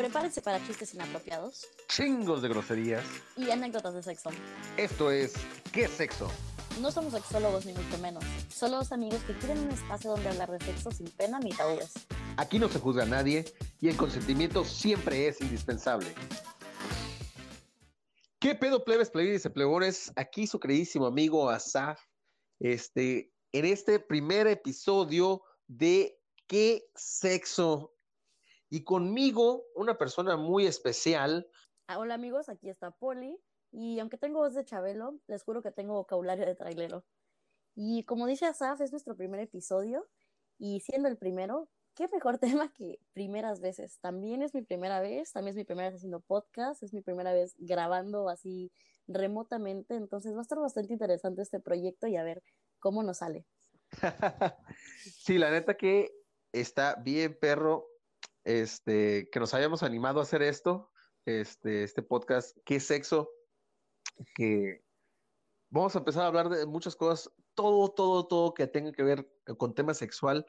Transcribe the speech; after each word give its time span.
Prepárense 0.00 0.40
para 0.40 0.66
chistes 0.66 0.94
inapropiados 0.94 1.66
chingos 1.86 2.40
de 2.40 2.48
groserías. 2.48 3.04
y 3.36 3.50
anécdotas 3.50 3.92
de 3.92 4.02
sexo. 4.02 4.30
Esto 4.78 5.10
es 5.10 5.34
¿Qué 5.74 5.88
sexo? 5.88 6.30
No 6.80 6.90
somos 6.90 7.12
sexólogos 7.12 7.66
ni 7.66 7.74
mucho 7.74 7.98
menos, 7.98 8.24
solo 8.48 8.78
dos 8.78 8.92
amigos 8.92 9.22
que 9.24 9.36
quieren 9.36 9.58
un 9.58 9.68
espacio 9.68 10.12
donde 10.12 10.30
hablar 10.30 10.50
de 10.52 10.64
sexo 10.64 10.90
sin 10.90 11.06
pena 11.08 11.38
ni 11.38 11.50
tabúes. 11.50 11.92
Aquí 12.38 12.58
no 12.58 12.70
se 12.70 12.78
juzga 12.78 13.02
a 13.02 13.06
nadie 13.06 13.44
y 13.78 13.88
el 13.88 13.96
consentimiento 13.98 14.64
siempre 14.64 15.28
es 15.28 15.38
indispensable. 15.42 16.14
¿Qué 18.38 18.54
pedo 18.54 18.82
plebes, 18.82 19.10
plebes 19.10 19.44
y 19.44 19.50
plebones? 19.50 20.12
Aquí 20.16 20.46
su 20.46 20.58
queridísimo 20.58 21.04
amigo 21.04 21.50
Asaf, 21.50 22.00
este, 22.58 23.34
en 23.52 23.66
este 23.66 24.00
primer 24.00 24.46
episodio 24.46 25.42
de 25.66 26.16
¿Qué 26.46 26.86
sexo? 26.96 27.92
Y 28.70 28.84
conmigo 28.84 29.64
una 29.74 29.98
persona 29.98 30.36
muy 30.36 30.66
especial, 30.66 31.50
Ah, 31.92 31.98
hola 31.98 32.14
amigos, 32.14 32.48
aquí 32.48 32.70
está 32.70 32.92
Poli 32.92 33.36
y 33.72 33.98
aunque 33.98 34.16
tengo 34.16 34.38
voz 34.38 34.54
de 34.54 34.64
Chabelo, 34.64 35.18
les 35.26 35.42
juro 35.42 35.60
que 35.60 35.72
tengo 35.72 35.94
vocabulario 35.94 36.46
de 36.46 36.54
trailero. 36.54 37.04
Y 37.74 38.04
como 38.04 38.28
dice 38.28 38.46
Asaf, 38.46 38.80
es 38.80 38.92
nuestro 38.92 39.16
primer 39.16 39.40
episodio 39.40 40.08
y 40.56 40.78
siendo 40.82 41.08
el 41.08 41.18
primero, 41.18 41.68
qué 41.96 42.06
mejor 42.12 42.38
tema 42.68 42.72
que 42.72 43.00
primeras 43.12 43.60
veces. 43.60 43.98
También 43.98 44.40
es 44.42 44.54
mi 44.54 44.62
primera 44.62 45.00
vez, 45.00 45.32
también 45.32 45.50
es 45.50 45.56
mi 45.56 45.64
primera 45.64 45.88
vez 45.88 45.96
haciendo 45.96 46.20
podcast, 46.20 46.80
es 46.84 46.94
mi 46.94 47.00
primera 47.00 47.32
vez 47.32 47.56
grabando 47.58 48.28
así 48.28 48.70
remotamente, 49.08 49.96
entonces 49.96 50.32
va 50.32 50.38
a 50.38 50.42
estar 50.42 50.60
bastante 50.60 50.92
interesante 50.92 51.42
este 51.42 51.58
proyecto 51.58 52.06
y 52.06 52.18
a 52.18 52.22
ver 52.22 52.40
cómo 52.78 53.02
nos 53.02 53.18
sale. 53.18 53.48
sí, 55.02 55.38
la 55.38 55.50
neta 55.50 55.76
que 55.76 56.12
está 56.52 56.94
bien, 56.94 57.36
perro, 57.36 57.89
este, 58.44 59.28
que 59.30 59.40
nos 59.40 59.54
hayamos 59.54 59.82
animado 59.82 60.20
a 60.20 60.22
hacer 60.22 60.42
esto, 60.42 60.90
este, 61.24 61.84
este 61.84 62.02
podcast, 62.02 62.56
¿Qué 62.64 62.80
sexo? 62.80 63.30
Que 64.34 64.82
vamos 65.70 65.94
a 65.94 65.98
empezar 65.98 66.24
a 66.24 66.26
hablar 66.26 66.48
de 66.48 66.66
muchas 66.66 66.96
cosas, 66.96 67.32
todo, 67.54 67.88
todo, 67.90 68.26
todo 68.26 68.54
que 68.54 68.66
tenga 68.66 68.92
que 68.92 69.02
ver 69.02 69.28
con 69.58 69.74
tema 69.74 69.94
sexual, 69.94 70.46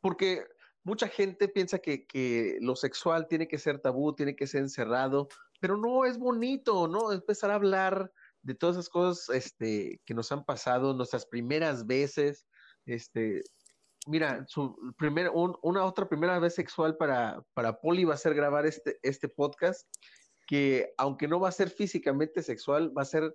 porque 0.00 0.46
mucha 0.84 1.08
gente 1.08 1.48
piensa 1.48 1.78
que, 1.78 2.06
que 2.06 2.58
lo 2.60 2.76
sexual 2.76 3.28
tiene 3.28 3.48
que 3.48 3.58
ser 3.58 3.80
tabú, 3.80 4.14
tiene 4.14 4.36
que 4.36 4.46
ser 4.46 4.62
encerrado, 4.62 5.28
pero 5.60 5.76
no 5.76 6.04
es 6.04 6.18
bonito, 6.18 6.88
¿no? 6.88 7.12
Empezar 7.12 7.50
a 7.50 7.56
hablar 7.56 8.12
de 8.42 8.54
todas 8.54 8.76
esas 8.76 8.88
cosas 8.88 9.28
este, 9.34 10.00
que 10.04 10.14
nos 10.14 10.32
han 10.32 10.44
pasado, 10.44 10.94
nuestras 10.94 11.26
primeras 11.26 11.86
veces, 11.86 12.46
este, 12.86 13.42
mira, 14.06 14.44
su 14.48 14.76
primer, 14.98 15.30
un- 15.30 15.56
una 15.62 15.84
otra 15.84 16.08
primera 16.08 16.38
vez 16.38 16.54
sexual 16.54 16.96
para, 16.96 17.44
para 17.54 17.80
Poli 17.80 18.04
va 18.04 18.14
a 18.14 18.18
ser 18.18 18.34
grabar 18.34 18.66
este, 18.66 18.98
este 19.02 19.28
podcast, 19.28 19.88
que 20.46 20.92
aunque 20.98 21.28
no 21.28 21.40
va 21.40 21.48
a 21.48 21.52
ser 21.52 21.70
físicamente 21.70 22.42
sexual, 22.42 22.96
va 22.96 23.02
a 23.02 23.06
ser 23.06 23.34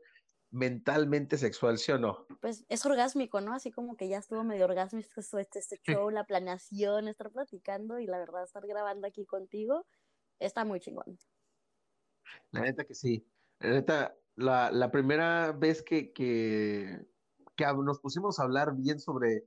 mentalmente 0.50 1.38
sexual, 1.38 1.78
¿sí 1.78 1.92
o 1.92 1.98
no? 1.98 2.26
Pues 2.42 2.66
es 2.70 2.86
orgásmico, 2.86 3.42
¿no? 3.42 3.54
Así 3.54 3.72
como 3.72 3.98
que 3.98 4.08
ya 4.08 4.18
estuvo 4.18 4.44
medio 4.44 4.66
orgásmico 4.66 5.20
este, 5.20 5.60
este, 5.60 5.80
show, 5.84 6.10
la 6.10 6.26
planeación, 6.26 7.08
estar 7.08 7.32
platicando 7.32 8.00
y 8.00 8.08
la 8.08 8.18
verdad 8.18 8.44
estar 8.44 8.66
grabando 8.66 9.08
aquí 9.08 9.26
contigo 9.26 9.86
está 10.40 10.64
muy 10.64 10.80
chingón. 10.80 11.18
La 12.52 12.62
neta 12.62 12.86
que 12.86 12.94
sí. 12.96 13.26
La 13.60 13.72
neta, 13.72 14.16
la, 14.36 14.72
la 14.72 14.92
primera 14.92 15.52
vez 15.52 15.82
que, 15.82 16.14
que, 16.14 17.06
que 17.56 17.66
nos 17.66 18.00
pusimos 18.00 18.40
a 18.40 18.44
hablar 18.44 18.76
bien 18.76 19.00
sobre 19.00 19.44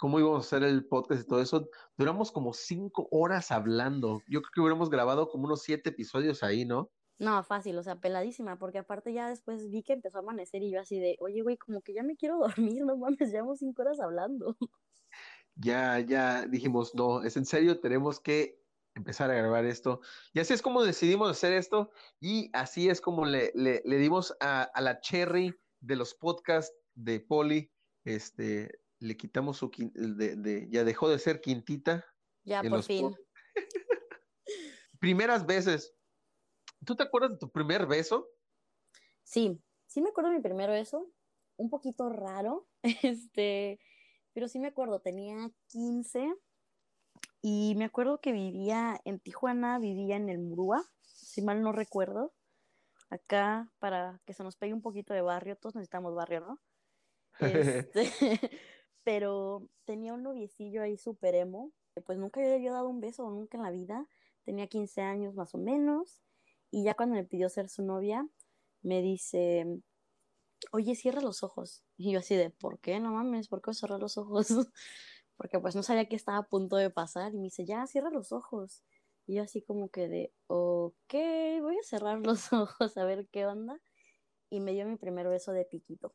cómo 0.00 0.18
íbamos 0.18 0.38
a 0.44 0.56
hacer 0.56 0.66
el 0.66 0.86
podcast 0.86 1.22
y 1.22 1.26
todo 1.26 1.42
eso, 1.42 1.68
duramos 1.98 2.32
como 2.32 2.54
cinco 2.54 3.06
horas 3.10 3.50
hablando. 3.50 4.22
Yo 4.26 4.40
creo 4.40 4.50
que 4.52 4.60
hubiéramos 4.62 4.88
grabado 4.88 5.28
como 5.28 5.44
unos 5.44 5.62
siete 5.62 5.90
episodios 5.90 6.42
ahí, 6.42 6.64
¿no? 6.64 6.90
No, 7.18 7.44
fácil, 7.44 7.76
o 7.76 7.82
sea, 7.82 8.00
peladísima, 8.00 8.58
porque 8.58 8.78
aparte 8.78 9.12
ya 9.12 9.28
después 9.28 9.68
vi 9.68 9.82
que 9.82 9.92
empezó 9.92 10.16
a 10.16 10.20
amanecer 10.22 10.62
y 10.62 10.70
yo 10.70 10.80
así 10.80 10.98
de, 10.98 11.18
oye, 11.20 11.42
güey, 11.42 11.58
como 11.58 11.82
que 11.82 11.92
ya 11.92 12.02
me 12.02 12.16
quiero 12.16 12.38
dormir, 12.78 12.82
no 12.86 12.96
mames, 12.96 13.30
llevamos 13.30 13.58
cinco 13.58 13.82
horas 13.82 14.00
hablando. 14.00 14.56
Ya, 15.56 16.00
ya 16.00 16.46
dijimos, 16.46 16.94
no, 16.94 17.22
es 17.22 17.36
en 17.36 17.44
serio, 17.44 17.80
tenemos 17.80 18.20
que 18.20 18.58
empezar 18.94 19.30
a 19.30 19.34
grabar 19.34 19.66
esto. 19.66 20.00
Y 20.32 20.40
así 20.40 20.54
es 20.54 20.62
como 20.62 20.82
decidimos 20.82 21.30
hacer 21.30 21.52
esto 21.52 21.90
y 22.20 22.48
así 22.54 22.88
es 22.88 23.02
como 23.02 23.26
le, 23.26 23.52
le, 23.54 23.82
le 23.84 23.98
dimos 23.98 24.34
a, 24.40 24.62
a 24.62 24.80
la 24.80 25.00
cherry 25.00 25.54
de 25.80 25.96
los 25.96 26.14
podcasts 26.14 26.74
de 26.94 27.20
Poli, 27.20 27.70
este, 28.04 28.79
le 29.00 29.16
quitamos 29.16 29.56
su, 29.56 29.70
de, 29.94 30.36
de- 30.36 30.68
ya 30.70 30.84
dejó 30.84 31.08
de 31.08 31.18
ser 31.18 31.40
quintita. 31.40 32.04
Ya, 32.44 32.62
por 32.62 32.82
fin. 32.82 33.14
Primeras 35.00 35.44
veces. 35.46 35.94
¿Tú 36.84 36.94
te 36.94 37.02
acuerdas 37.02 37.32
de 37.32 37.38
tu 37.38 37.50
primer 37.50 37.86
beso? 37.86 38.28
Sí, 39.24 39.60
sí 39.86 40.00
me 40.00 40.10
acuerdo 40.10 40.30
de 40.30 40.36
mi 40.36 40.42
primer 40.42 40.70
beso, 40.70 41.10
un 41.56 41.68
poquito 41.70 42.08
raro, 42.08 42.68
este, 43.02 43.80
pero 44.32 44.48
sí 44.48 44.58
me 44.58 44.68
acuerdo, 44.68 45.00
tenía 45.00 45.50
15 45.68 46.34
y 47.42 47.74
me 47.76 47.84
acuerdo 47.84 48.20
que 48.20 48.32
vivía 48.32 49.00
en 49.04 49.20
Tijuana, 49.20 49.78
vivía 49.78 50.16
en 50.16 50.28
el 50.28 50.38
Murúa, 50.38 50.84
si 51.02 51.42
mal 51.42 51.62
no 51.62 51.72
recuerdo. 51.72 52.34
Acá, 53.08 53.72
para 53.80 54.20
que 54.24 54.34
se 54.34 54.44
nos 54.44 54.56
pegue 54.56 54.72
un 54.72 54.82
poquito 54.82 55.12
de 55.12 55.20
barrio, 55.20 55.56
todos 55.56 55.74
necesitamos 55.74 56.14
barrio, 56.14 56.40
¿no? 56.40 56.60
Este, 57.40 58.50
pero 59.10 59.68
tenía 59.86 60.14
un 60.14 60.22
noviecillo 60.22 60.82
ahí 60.82 60.96
súper 60.96 61.34
emo, 61.34 61.72
que 61.92 62.00
pues 62.00 62.16
nunca 62.16 62.38
había 62.38 62.70
dado 62.70 62.88
un 62.88 63.00
beso, 63.00 63.28
nunca 63.28 63.58
en 63.58 63.64
la 63.64 63.72
vida, 63.72 64.06
tenía 64.44 64.68
15 64.68 65.02
años 65.02 65.34
más 65.34 65.52
o 65.52 65.58
menos, 65.58 66.22
y 66.70 66.84
ya 66.84 66.94
cuando 66.94 67.16
me 67.16 67.24
pidió 67.24 67.48
ser 67.48 67.68
su 67.68 67.82
novia, 67.82 68.28
me 68.82 69.02
dice, 69.02 69.66
oye, 70.70 70.94
cierra 70.94 71.20
los 71.22 71.42
ojos. 71.42 71.82
Y 71.96 72.12
yo 72.12 72.20
así 72.20 72.36
de, 72.36 72.50
¿por 72.50 72.78
qué? 72.78 73.00
No 73.00 73.10
mames, 73.10 73.48
¿por 73.48 73.62
qué 73.62 73.74
cerrar 73.74 73.98
los 73.98 74.16
ojos? 74.16 74.46
Porque 75.36 75.58
pues 75.58 75.74
no 75.74 75.82
sabía 75.82 76.08
qué 76.08 76.14
estaba 76.14 76.38
a 76.38 76.48
punto 76.48 76.76
de 76.76 76.90
pasar, 76.90 77.34
y 77.34 77.38
me 77.38 77.44
dice, 77.46 77.64
ya, 77.64 77.84
cierra 77.88 78.10
los 78.10 78.30
ojos. 78.30 78.84
Y 79.26 79.34
yo 79.34 79.42
así 79.42 79.60
como 79.60 79.88
que 79.88 80.06
de, 80.06 80.32
ok, 80.46 81.14
voy 81.62 81.78
a 81.78 81.82
cerrar 81.82 82.20
los 82.20 82.52
ojos 82.52 82.96
a 82.96 83.04
ver 83.04 83.26
qué 83.32 83.44
onda. 83.44 83.80
Y 84.50 84.60
me 84.60 84.72
dio 84.72 84.86
mi 84.86 84.96
primer 84.96 85.28
beso 85.28 85.50
de 85.50 85.64
piquito 85.64 86.14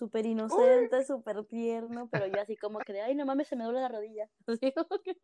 súper 0.00 0.24
inocente, 0.24 1.04
súper 1.04 1.44
tierno, 1.44 2.08
pero 2.10 2.26
yo 2.26 2.40
así 2.40 2.56
como 2.56 2.78
que 2.78 2.94
de, 2.94 3.02
ay, 3.02 3.14
no 3.14 3.26
mames, 3.26 3.48
se 3.48 3.54
me 3.54 3.64
duele 3.64 3.80
la 3.82 3.88
rodilla. 3.88 4.30
Así 4.46 4.72
como 4.72 5.00
que, 5.02 5.14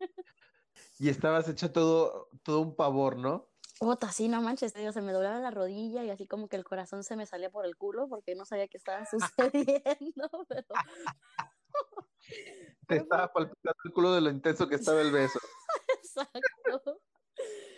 Y 0.99 1.09
estabas 1.09 1.49
hecho 1.49 1.71
todo, 1.71 2.29
todo 2.43 2.61
un 2.61 2.75
pavor, 2.75 3.17
¿no? 3.17 3.49
puta, 3.79 4.11
sí, 4.11 4.27
no 4.27 4.41
manches, 4.41 4.73
digo, 4.73 4.91
se 4.91 5.01
me 5.01 5.13
doblaba 5.13 5.39
la 5.39 5.51
rodilla 5.51 6.03
y 6.03 6.09
así 6.09 6.27
como 6.27 6.47
que 6.47 6.55
el 6.55 6.63
corazón 6.63 7.03
se 7.03 7.15
me 7.15 7.25
salía 7.25 7.51
por 7.51 7.65
el 7.65 7.75
culo 7.75 8.07
porque 8.07 8.35
no 8.35 8.45
sabía 8.45 8.67
qué 8.67 8.77
estaba 8.77 9.05
sucediendo, 9.05 10.29
pero 10.49 10.65
Te 12.87 12.97
estaba 12.97 13.31
palpitando 13.31 13.77
el 13.83 13.91
culo 13.93 14.13
de 14.13 14.21
lo 14.21 14.29
intenso 14.29 14.67
que 14.67 14.75
estaba 14.75 15.01
el 15.01 15.11
beso. 15.11 15.39
exacto. 15.99 17.01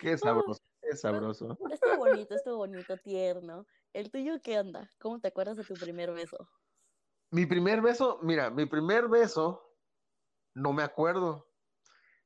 Qué 0.00 0.16
sabroso, 0.16 0.62
qué 0.80 0.96
sabroso. 0.96 1.58
Estuvo 1.70 1.96
bonito, 1.96 2.34
estuvo 2.34 2.56
bonito, 2.56 2.96
tierno. 2.96 3.66
¿El 3.92 4.10
tuyo 4.10 4.40
qué 4.42 4.58
onda? 4.58 4.88
¿Cómo 4.98 5.20
te 5.20 5.28
acuerdas 5.28 5.56
de 5.56 5.64
tu 5.64 5.74
primer 5.74 6.12
beso? 6.12 6.48
Mi 7.30 7.46
primer 7.46 7.80
beso, 7.80 8.18
mira, 8.22 8.50
mi 8.50 8.66
primer 8.66 9.08
beso, 9.08 9.76
no 10.54 10.72
me 10.72 10.82
acuerdo. 10.82 11.46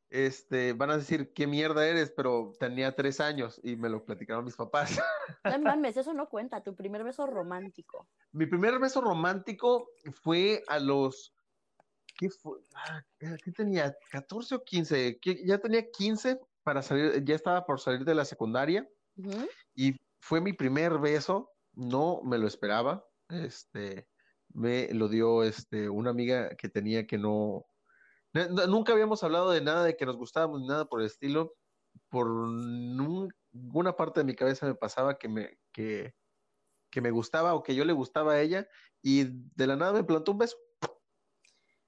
Este, 0.09 0.72
van 0.75 0.91
a 0.91 0.97
decir 0.98 1.32
qué 1.32 1.47
mierda 1.47 1.87
eres, 1.87 2.10
pero 2.10 2.53
tenía 2.59 2.94
tres 2.94 3.20
años 3.20 3.60
y 3.65 3.75
me 3.76 3.88
lo 3.88 4.04
platicaron 4.04 4.44
mis 4.44 4.56
papás. 4.56 4.98
No 5.44 5.59
mames, 5.59 5.97
eso 5.97 6.15
no 6.15 6.28
cuenta, 6.28 6.62
tu 6.62 6.75
primer 6.75 7.04
beso 7.04 7.26
romántico. 7.26 8.09
Mi 8.32 8.47
primer 8.47 8.78
beso 8.78 9.00
romántico 9.00 9.91
fue 10.22 10.62
a 10.69 10.78
los, 10.78 11.34
¿qué 12.16 12.31
fue? 12.31 12.60
Ah, 12.75 13.03
¿Qué 13.19 13.53
tenía? 13.53 13.94
¿14 14.10 14.54
o 14.54 14.65
15? 14.65 15.19
¿Qué- 15.21 15.44
Ya 15.44 15.59
tenía 15.59 15.91
15 15.91 16.41
para 16.62 16.81
salir, 16.82 17.22
ya 17.25 17.34
estaba 17.34 17.66
por 17.66 17.78
salir 17.80 18.04
de 18.04 18.15
la 18.15 18.24
secundaria 18.24 18.89
y 19.74 20.00
fue 20.21 20.41
mi 20.41 20.53
primer 20.54 20.98
beso, 20.98 21.53
no 21.74 22.22
me 22.22 22.39
lo 22.39 22.47
esperaba. 22.47 23.07
Este, 23.28 24.09
me 24.54 24.92
lo 24.95 25.09
dio 25.09 25.42
este, 25.42 25.89
una 25.89 26.10
amiga 26.10 26.51
que 26.56 26.68
tenía 26.68 27.06
que 27.06 27.18
no, 27.18 27.66
nunca 28.68 28.92
habíamos 28.92 29.22
hablado 29.22 29.51
de 29.51 29.60
nada 29.60 29.84
de 29.84 29.97
que 29.97 30.06
nos 30.06 30.16
gustábamos 30.16 30.60
ni 30.60 30.66
nada 30.66 30.86
por 30.86 31.01
el 31.01 31.06
estilo. 31.06 31.54
Por 32.09 32.28
ninguna 32.48 33.95
parte 33.97 34.21
de 34.21 34.24
mi 34.24 34.34
cabeza 34.34 34.66
me 34.66 34.74
pasaba 34.74 35.18
que 35.18 35.28
me, 35.28 35.59
que, 35.72 36.15
que 36.91 37.01
me 37.01 37.10
gustaba 37.10 37.54
o 37.54 37.62
que 37.62 37.74
yo 37.74 37.84
le 37.84 37.92
gustaba 37.92 38.34
a 38.34 38.41
ella 38.41 38.68
y 39.03 39.24
de 39.54 39.66
la 39.66 39.77
nada 39.77 39.92
me 39.92 40.04
plantó 40.04 40.33
un 40.33 40.39
beso. 40.39 40.57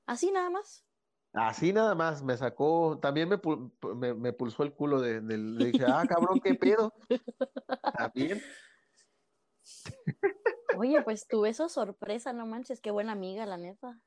Así 0.06 0.30
nada 0.30 0.50
más. 0.50 0.84
Así 1.32 1.72
nada 1.72 1.94
más, 1.94 2.22
me 2.22 2.36
sacó, 2.36 2.98
también 3.00 3.28
me, 3.28 3.36
pul- 3.38 3.70
me, 3.94 4.14
me 4.14 4.32
pulsó 4.32 4.62
el 4.62 4.72
culo 4.72 5.00
de, 5.00 5.20
del- 5.20 5.58
le 5.58 5.66
dije, 5.66 5.84
ah, 5.84 6.06
cabrón, 6.08 6.40
qué 6.42 6.54
pedo. 6.54 6.92
También. 7.98 8.42
Oye, 10.76 11.02
pues 11.02 11.26
tu 11.26 11.40
beso 11.40 11.68
sorpresa, 11.68 12.32
no 12.32 12.46
manches, 12.46 12.80
qué 12.80 12.90
buena 12.90 13.12
amiga, 13.12 13.46
la 13.46 13.56
neta. 13.56 14.00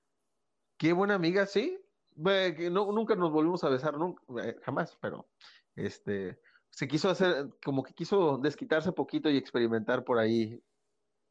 Qué 0.77 0.93
buena 0.93 1.15
amiga, 1.15 1.45
sí. 1.45 1.79
No- 2.15 2.91
nunca 2.91 3.15
nos 3.15 3.31
volvimos 3.31 3.63
a 3.63 3.69
besar, 3.69 3.97
nunca, 3.97 4.21
eh, 4.43 4.55
jamás, 4.63 4.97
pero 5.01 5.27
este, 5.75 6.39
se 6.69 6.87
quiso 6.87 7.09
hacer, 7.09 7.49
como 7.63 7.83
que 7.83 7.93
quiso 7.93 8.37
desquitarse 8.37 8.91
poquito 8.91 9.29
y 9.29 9.37
experimentar 9.37 10.03
por 10.03 10.19
ahí. 10.19 10.61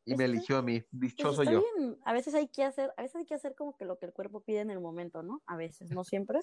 Y 0.05 0.14
me 0.17 0.25
eligió 0.25 0.56
a 0.56 0.62
mí. 0.62 0.81
Pues 0.81 0.90
Dichoso 0.93 1.43
yo. 1.44 1.62
bien. 1.76 1.99
A 2.05 2.14
veces 2.14 2.34
hay 2.34 2.49
que 2.49 2.64
hacer, 2.64 2.93
a 2.96 3.02
veces 3.02 3.17
hay 3.17 3.26
que 3.26 3.34
hacer 3.34 3.55
como 3.55 3.76
que 3.76 3.84
lo 3.84 3.99
que 3.99 4.06
el 4.06 4.12
cuerpo 4.14 4.41
pide 4.41 4.61
en 4.61 4.70
el 4.70 4.81
momento, 4.81 5.23
¿no? 5.23 5.43
A 5.46 5.56
veces, 5.56 5.91
no 5.91 6.02
siempre. 6.02 6.41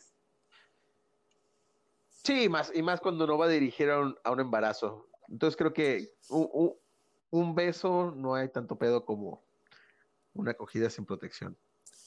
Sí, 2.09 2.47
más, 2.49 2.71
y 2.75 2.81
más 2.81 3.01
cuando 3.01 3.25
no 3.27 3.37
va 3.37 3.45
a 3.45 3.49
dirigir 3.49 3.89
a 3.89 3.99
un, 3.99 4.15
a 4.23 4.31
un 4.31 4.39
embarazo. 4.39 5.09
Entonces 5.29 5.55
creo 5.57 5.73
que 5.73 6.09
un, 6.29 6.47
un- 6.53 6.73
un 7.31 7.55
beso 7.55 8.11
no 8.15 8.35
hay 8.35 8.49
tanto 8.49 8.77
pedo 8.77 9.05
como 9.05 9.43
una 10.33 10.51
acogida 10.51 10.89
sin 10.89 11.05
protección. 11.05 11.57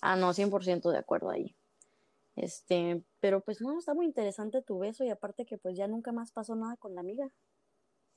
Ah, 0.00 0.16
no, 0.16 0.32
100% 0.32 0.90
de 0.90 0.98
acuerdo 0.98 1.30
ahí. 1.30 1.56
Este, 2.36 3.04
pero 3.20 3.42
pues 3.42 3.60
no, 3.60 3.78
está 3.78 3.94
muy 3.94 4.06
interesante 4.06 4.62
tu 4.62 4.78
beso 4.80 5.04
y 5.04 5.10
aparte 5.10 5.46
que 5.46 5.58
pues 5.58 5.76
ya 5.76 5.88
nunca 5.88 6.12
más 6.12 6.32
pasó 6.32 6.56
nada 6.56 6.76
con 6.76 6.94
la 6.94 7.02
amiga. 7.02 7.32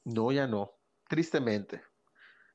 No, 0.06 0.32
ya 0.32 0.46
no. 0.48 0.80
Tristemente. 1.10 1.82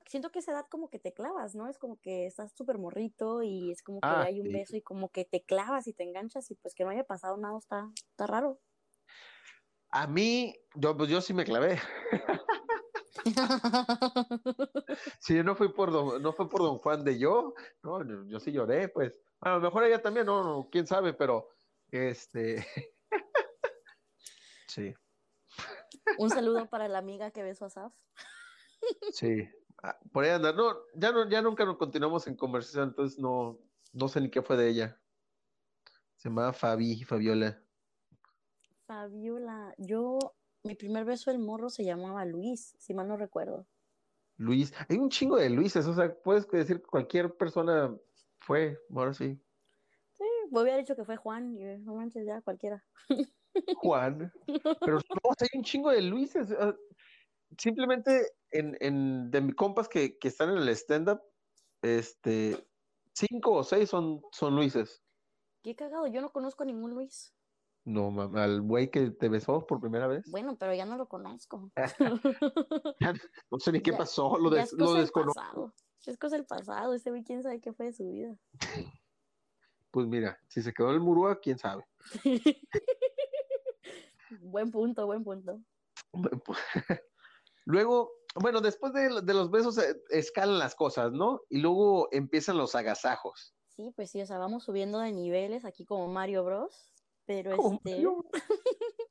Siento 0.07 0.31
que 0.31 0.39
esa 0.39 0.53
edad 0.53 0.67
como 0.71 0.89
que 0.89 0.99
te 0.99 1.13
clavas, 1.13 1.55
¿no? 1.55 1.69
Es 1.69 1.79
como 1.79 2.01
que 2.01 2.27
estás 2.27 2.53
súper 2.57 2.79
morrito 2.79 3.43
y 3.43 3.71
es 3.73 3.83
como 3.83 4.03
que 4.03 4.09
Ah, 4.09 4.23
hay 4.23 4.41
un 4.41 4.47
sí. 4.47 4.53
beso 4.53 4.77
y 4.77 4.83
como 4.83 5.11
que 5.11 5.25
te 5.25 5.43
clavas 5.45 5.87
y 5.89 5.93
te 5.93 6.05
enganchas 6.05 6.51
y 6.51 6.55
pues 6.55 6.75
que 6.75 6.85
no 6.85 6.91
haya 6.91 7.05
pasado 7.05 7.37
nada 7.37 7.59
está, 7.59 7.91
está 7.95 8.27
raro. 8.27 8.61
A 9.91 10.07
mí, 10.07 10.55
yo, 10.75 10.97
pues 10.97 11.11
yo 11.11 11.21
sí 11.21 11.33
me 11.35 11.45
clavé. 11.45 11.79
Sí, 15.21 15.43
no 15.43 15.55
fue 15.57 15.75
por 15.75 15.91
don, 15.91 16.23
no 16.23 16.33
fue 16.33 16.49
por 16.49 16.61
don 16.61 16.79
Juan 16.79 17.05
de 17.05 17.19
yo, 17.19 17.55
no, 17.83 18.03
yo, 18.29 18.41
sí 18.41 18.53
lloré, 18.53 18.89
pues. 18.89 19.21
A 19.41 19.55
lo 19.55 19.61
mejor 19.61 19.85
ella 19.85 20.01
también, 20.01 20.27
no, 20.27 20.43
no, 20.43 20.69
quién 20.71 20.87
sabe, 20.87 21.13
pero 21.13 21.49
este. 21.91 22.67
Sí, 24.69 24.95
Un 26.19 26.29
saludo 26.29 26.69
para 26.69 26.87
la 26.87 26.99
amiga 26.99 27.31
que 27.31 27.43
besó 27.43 27.65
a 27.65 27.71
Saf. 27.71 27.95
sí. 29.13 29.49
Ah, 29.83 29.99
por 30.13 30.25
ahí 30.25 30.31
andar. 30.31 30.55
No, 30.55 30.75
ya 30.95 31.13
no, 31.13 31.29
ya 31.31 31.41
nunca 31.41 31.65
nos 31.65 31.77
continuamos 31.77 32.27
en 32.27 32.37
conversación, 32.37 32.89
entonces 32.89 33.19
no, 33.19 33.59
no 33.93 34.09
sé 34.09 34.21
ni 34.21 34.31
qué 34.31 34.43
fue 34.43 34.57
de 34.57 34.69
ella. 34.69 35.01
Se 36.17 36.29
llamaba 36.29 36.53
Fabi, 36.53 37.05
Fabiola. 37.05 37.63
Fabiola, 38.87 39.75
yo, 39.79 40.19
mi 40.67 40.75
primer 40.75 41.05
beso 41.05 41.31
del 41.31 41.41
morro 41.41 41.71
se 41.71 41.85
llamaba 41.85 42.25
Luis, 42.25 42.75
si 42.79 42.95
mal 42.95 43.09
no 43.09 43.17
recuerdo. 43.17 43.67
Luis. 44.37 44.73
Hay 44.89 44.99
un 44.99 45.09
chingo 45.09 45.37
de 45.37 45.51
Luises, 45.51 45.87
o 45.87 45.95
sea, 45.95 46.15
puedes 46.23 46.49
decir 46.49 46.81
que 46.81 46.87
cualquier 46.87 47.35
persona 47.37 47.97
fue, 48.39 48.79
ahora 48.95 49.15
sí. 49.15 49.41
Sí, 50.13 50.25
me 50.51 50.63
hubiera 50.63 50.79
dicho 50.79 50.95
que 50.95 51.05
fue 51.05 51.17
Juan 51.17 51.57
y 51.57 51.79
no 51.79 51.95
manches, 51.95 52.27
ya 52.27 52.41
cualquiera. 52.43 52.85
Juan. 53.77 54.33
Pero 54.47 54.97
no, 54.97 55.31
hay 55.39 55.49
un 55.55 55.65
chingo 55.65 55.91
de 55.91 56.03
Luises. 56.03 56.55
Simplemente 57.57 58.33
en, 58.51 58.77
en 58.81 59.31
de 59.31 59.41
mis 59.41 59.55
compas 59.55 59.89
que, 59.89 60.19
que 60.19 60.29
están 60.29 60.51
en 60.51 60.59
el 60.59 60.69
stand-up, 60.71 61.21
este, 61.83 62.57
cinco 63.15 63.53
o 63.53 63.65
seis 63.65 63.89
son, 63.89 64.21
son 64.33 64.55
Luises. 64.55 65.03
Qué 65.63 65.75
cagado, 65.75 66.07
yo 66.07 66.21
no 66.21 66.31
conozco 66.31 66.63
a 66.63 66.67
ningún 66.67 66.93
Luis. 66.93 67.35
No, 67.87 68.13
al 68.35 68.63
güey 68.63 68.91
que 68.91 69.11
te 69.13 69.29
besó 69.29 69.65
por 69.65 69.81
primera 69.81 70.09
vez. 70.09 70.29
Bueno, 70.31 70.57
pero 70.59 70.75
ya 70.75 70.85
no 70.85 70.97
lo 70.97 71.09
conozco. 71.09 71.71
No 73.51 73.59
sé 73.61 73.71
ni 73.73 73.81
qué 73.81 73.93
Ya- 73.93 73.99
pasó, 73.99 74.37
lo, 74.39 74.51
des- 74.51 74.73
es 74.73 74.73
lo 74.73 74.93
desconozco. 74.95 75.41
pasado. 75.41 75.73
Es 76.05 76.19
cosa 76.19 76.37
del 76.37 76.47
pasado. 76.47 76.93
Ese 76.95 77.11
güey, 77.11 77.23
quién 77.25 77.43
sabe 77.43 77.61
qué 77.61 77.73
fue 77.73 77.87
de 77.87 77.93
su 77.93 78.09
vida. 78.09 78.37
Pues 79.93 80.07
mira, 80.09 80.39
si 80.49 80.61
se 80.61 80.75
quedó 80.75 80.89
en 80.91 80.97
el 80.97 81.01
Murúa, 81.01 81.41
quién 81.41 81.57
sabe. 81.59 81.83
buen 84.43 84.71
punto, 84.71 85.07
buen 85.07 85.25
punto. 85.25 85.59
Luego, 87.65 88.11
bueno, 88.35 88.61
después 88.61 88.93
de, 88.93 89.23
de 89.23 89.35
los 89.35 89.51
besos 89.51 89.79
eh, 89.79 89.97
escalan 90.11 90.59
las 90.59 90.75
cosas, 90.75 91.13
¿no? 91.13 91.41
Y 91.49 91.61
luego 91.61 92.09
empiezan 92.13 92.59
los 92.59 92.75
agasajos. 92.75 93.55
Sí, 93.69 93.91
pues 93.97 94.11
sí, 94.11 94.21
o 94.21 94.27
sea, 94.27 94.39
vamos 94.39 94.65
subiendo 94.65 94.99
de 94.99 95.13
niveles 95.13 95.65
aquí 95.65 95.87
como 95.87 96.09
Mario 96.09 96.45
Bros. 96.45 96.93
Pero 97.27 97.57
este, 97.73 98.07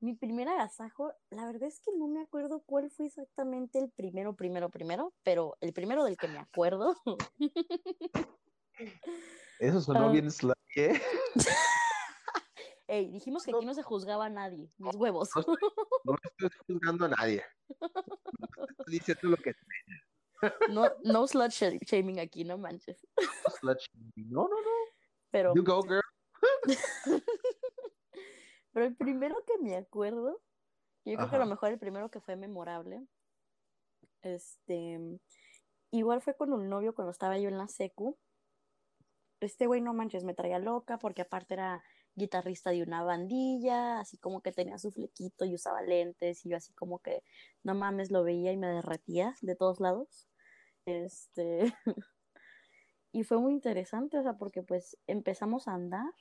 mi 0.00 0.14
primer 0.14 0.48
agasajo, 0.48 1.12
la 1.30 1.46
verdad 1.46 1.64
es 1.68 1.80
que 1.80 1.90
no 1.96 2.08
me 2.08 2.20
acuerdo 2.22 2.62
cuál 2.66 2.90
fue 2.90 3.06
exactamente 3.06 3.78
el 3.78 3.90
primero, 3.90 4.34
primero, 4.34 4.70
primero, 4.70 5.14
pero 5.22 5.56
el 5.60 5.72
primero 5.72 6.04
del 6.04 6.16
que 6.16 6.28
me 6.28 6.38
acuerdo 6.38 6.94
Eso 9.60 9.80
sonó 9.80 10.06
Ah. 10.08 10.12
bien 10.12 10.30
slutty, 10.30 10.60
¿eh? 10.76 11.00
Ey, 12.86 13.10
dijimos 13.10 13.44
que 13.44 13.50
No. 13.52 13.58
aquí 13.58 13.66
no 13.66 13.74
se 13.74 13.82
juzgaba 13.82 14.26
a 14.26 14.30
nadie, 14.30 14.70
mis 14.78 14.94
huevos. 14.96 15.30
No 16.04 16.16
estoy 16.22 16.50
juzgando 16.66 17.06
a 17.06 17.08
nadie. 17.08 17.42
Estoy 17.70 18.92
diciendo 18.98 19.28
lo 19.28 19.36
que 19.38 19.54
No, 20.68 20.84
no 21.02 21.26
slut 21.26 21.50
sh- 21.50 21.78
shaming 21.86 22.20
aquí, 22.20 22.44
no 22.44 22.58
manches. 22.58 23.06
slut 23.60 23.78
shaming. 23.78 24.30
No, 24.30 24.42
no, 24.48 24.60
no. 24.60 24.70
Pero, 25.30 25.54
You 25.54 25.64
go, 25.64 25.82
girl. 25.82 26.02
pero 28.72 28.86
el 28.86 28.96
primero 28.96 29.36
que 29.46 29.58
me 29.62 29.76
acuerdo, 29.76 30.40
yo 31.04 31.16
creo 31.16 31.30
que 31.30 31.36
a 31.36 31.40
lo 31.40 31.46
mejor 31.46 31.70
el 31.70 31.78
primero 31.78 32.10
que 32.10 32.20
fue 32.20 32.36
memorable, 32.36 33.06
este, 34.22 34.98
igual 35.90 36.22
fue 36.22 36.36
con 36.36 36.52
un 36.52 36.68
novio 36.68 36.94
cuando 36.94 37.10
estaba 37.12 37.38
yo 37.38 37.48
en 37.48 37.58
la 37.58 37.68
secu. 37.68 38.18
Este 39.40 39.66
güey, 39.66 39.80
no 39.80 39.92
manches, 39.92 40.24
me 40.24 40.34
traía 40.34 40.58
loca 40.58 40.98
porque 40.98 41.22
aparte 41.22 41.54
era 41.54 41.84
guitarrista 42.14 42.70
de 42.70 42.82
una 42.82 43.02
bandilla, 43.02 44.00
así 44.00 44.16
como 44.18 44.40
que 44.40 44.52
tenía 44.52 44.78
su 44.78 44.90
flequito 44.92 45.44
y 45.44 45.54
usaba 45.54 45.82
lentes 45.82 46.46
y 46.46 46.50
yo 46.50 46.56
así 46.56 46.72
como 46.72 47.00
que, 47.00 47.22
no 47.62 47.74
mames, 47.74 48.10
lo 48.10 48.24
veía 48.24 48.52
y 48.52 48.56
me 48.56 48.68
derretía 48.68 49.34
de 49.42 49.56
todos 49.56 49.80
lados. 49.80 50.28
Este, 50.86 51.74
y 53.12 53.24
fue 53.24 53.38
muy 53.38 53.52
interesante, 53.52 54.18
o 54.18 54.22
sea, 54.22 54.34
porque 54.34 54.62
pues 54.62 54.96
empezamos 55.06 55.68
a 55.68 55.74
andar 55.74 56.12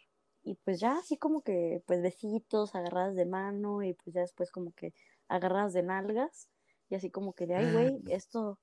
y 0.44 0.56
pues 0.56 0.80
ya 0.80 0.98
así 0.98 1.18
como 1.18 1.42
que, 1.42 1.82
pues 1.88 2.02
besitos, 2.02 2.76
agarradas 2.76 3.16
de 3.16 3.26
mano 3.26 3.82
y 3.82 3.94
pues 3.94 4.14
ya 4.14 4.22
después 4.22 4.52
como 4.52 4.74
que 4.74 4.94
agarradas 5.28 5.74
de 5.74 5.84
nalgas 5.84 6.50
y 6.90 6.96
así 6.96 7.10
como 7.10 7.34
que 7.34 7.48
de, 7.48 7.56
ay, 7.56 7.72
güey, 7.72 8.04
esto, 8.14 8.60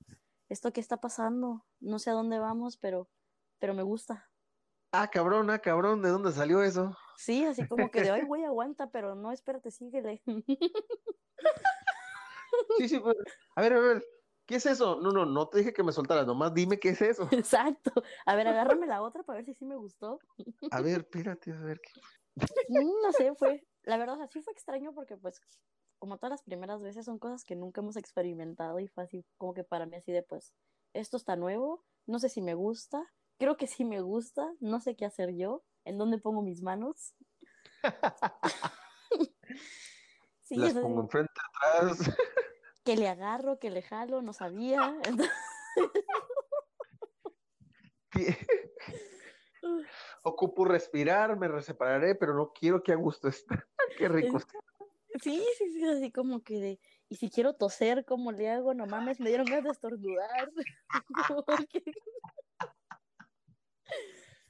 esto 0.48 0.72
qué 0.72 0.80
está 0.80 0.98
pasando, 0.98 1.64
no 1.80 1.98
sé 1.98 2.10
a 2.10 2.14
dónde 2.14 2.38
vamos, 2.38 2.76
pero, 2.76 3.08
pero 3.58 3.74
me 3.74 3.82
gusta. 3.82 4.30
Ah, 4.92 5.08
cabrón, 5.08 5.50
ah, 5.50 5.58
cabrón, 5.60 6.02
¿de 6.02 6.10
dónde 6.10 6.32
salió 6.32 6.62
eso? 6.62 6.96
Sí, 7.16 7.44
así 7.44 7.66
como 7.66 7.90
que 7.90 8.02
de, 8.02 8.10
ay, 8.10 8.22
güey, 8.28 8.44
aguanta, 8.44 8.90
pero 8.90 9.14
no, 9.14 9.32
espérate, 9.32 9.70
síguele. 9.70 10.22
Sí, 12.76 12.88
sí, 12.88 12.98
pues, 12.98 13.16
a 13.54 13.62
ver, 13.62 13.72
a 13.72 13.80
ver, 13.80 14.04
¿qué 14.50 14.56
es 14.56 14.66
eso? 14.66 15.00
No, 15.00 15.12
no, 15.12 15.24
no 15.24 15.48
te 15.48 15.58
dije 15.58 15.72
que 15.72 15.84
me 15.84 15.92
soltaras, 15.92 16.26
nomás 16.26 16.52
dime 16.52 16.80
qué 16.80 16.88
es 16.88 17.00
eso. 17.00 17.28
Exacto. 17.32 17.92
A 18.26 18.34
ver, 18.34 18.48
agárrame 18.48 18.88
la 18.88 19.00
otra 19.00 19.22
para 19.22 19.36
ver 19.36 19.46
si 19.46 19.54
sí 19.54 19.64
me 19.64 19.76
gustó. 19.76 20.18
A 20.72 20.82
ver, 20.82 21.02
espérate, 21.02 21.52
a 21.52 21.60
ver. 21.60 21.80
¿qué- 21.80 22.00
No 22.68 23.12
sé, 23.12 23.32
fue, 23.36 23.64
la 23.84 23.96
verdad, 23.96 24.16
o 24.16 24.18
sea, 24.18 24.26
sí 24.26 24.42
fue 24.42 24.52
extraño 24.52 24.92
porque 24.92 25.16
pues 25.16 25.40
como 26.00 26.18
todas 26.18 26.30
las 26.32 26.42
primeras 26.42 26.82
veces 26.82 27.04
son 27.04 27.20
cosas 27.20 27.44
que 27.44 27.54
nunca 27.54 27.80
hemos 27.80 27.96
experimentado 27.96 28.80
y 28.80 28.88
fue 28.88 29.04
así 29.04 29.24
como 29.38 29.54
que 29.54 29.62
para 29.62 29.86
mí 29.86 29.96
así 29.96 30.10
de 30.10 30.24
pues, 30.24 30.52
esto 30.94 31.16
está 31.16 31.36
nuevo, 31.36 31.84
no 32.06 32.18
sé 32.18 32.28
si 32.28 32.42
me 32.42 32.54
gusta, 32.54 33.06
creo 33.38 33.56
que 33.56 33.68
sí 33.68 33.84
me 33.84 34.00
gusta, 34.00 34.52
no 34.58 34.80
sé 34.80 34.96
qué 34.96 35.04
hacer 35.04 35.32
yo, 35.36 35.62
en 35.84 35.96
dónde 35.96 36.18
pongo 36.18 36.42
mis 36.42 36.60
manos. 36.60 37.14
Sí, 40.42 40.56
Las 40.56 40.74
pongo 40.74 41.02
enfrente, 41.02 41.32
atrás. 41.62 42.10
Que 42.90 42.96
le 42.96 43.08
agarro, 43.08 43.60
que 43.60 43.70
le 43.70 43.82
jalo, 43.82 44.20
no 44.20 44.32
sabía. 44.32 44.96
Entonces, 45.04 45.32
Ocupo 50.24 50.64
respirar, 50.64 51.38
me 51.38 51.62
separaré, 51.62 52.16
pero 52.16 52.34
no 52.34 52.52
quiero 52.52 52.82
que 52.82 52.90
a 52.92 52.96
gusto 52.96 53.28
esté. 53.28 53.54
Qué 53.98 54.08
rico. 54.08 54.40
Sí, 55.22 55.46
sí, 55.56 55.72
sí, 55.72 55.84
así 55.86 56.10
como 56.10 56.42
que 56.42 56.58
de, 56.58 56.80
y 57.08 57.14
si 57.16 57.30
quiero 57.30 57.54
toser, 57.54 58.04
¿cómo 58.04 58.32
le 58.32 58.50
hago? 58.50 58.74
No 58.74 58.86
mames, 58.86 59.20
me 59.20 59.28
dieron 59.28 59.46
ganas 59.46 59.64
de 59.64 59.70
estornudar. 59.70 60.50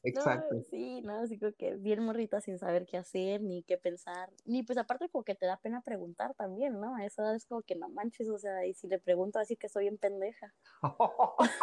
Exacto. 0.02 0.54
No, 0.54 0.62
sí, 0.62 1.02
no, 1.02 1.20
así 1.20 1.38
como 1.38 1.52
que 1.52 1.76
bien 1.76 2.02
morrita 2.04 2.40
sin 2.40 2.58
saber 2.58 2.86
qué 2.86 2.96
hacer, 2.96 3.42
ni 3.42 3.62
qué 3.62 3.76
pensar, 3.78 4.32
ni 4.46 4.62
pues 4.62 4.78
aparte 4.78 5.08
como 5.10 5.24
que 5.24 5.34
te 5.34 5.46
da 5.46 5.58
pena 5.60 5.82
preguntar 5.82 6.34
también, 6.34 6.80
¿no? 6.80 6.96
A 6.96 7.04
esa 7.04 7.22
edad 7.22 7.34
es 7.34 7.46
como 7.46 7.62
que 7.62 7.76
no 7.76 7.88
manches, 7.90 8.28
o 8.30 8.38
sea, 8.38 8.64
y 8.66 8.74
si 8.74 8.88
le 8.88 8.98
pregunto 8.98 9.38
así 9.38 9.56
que 9.56 9.68
soy 9.68 9.84
bien 9.84 9.98
pendeja. 9.98 10.54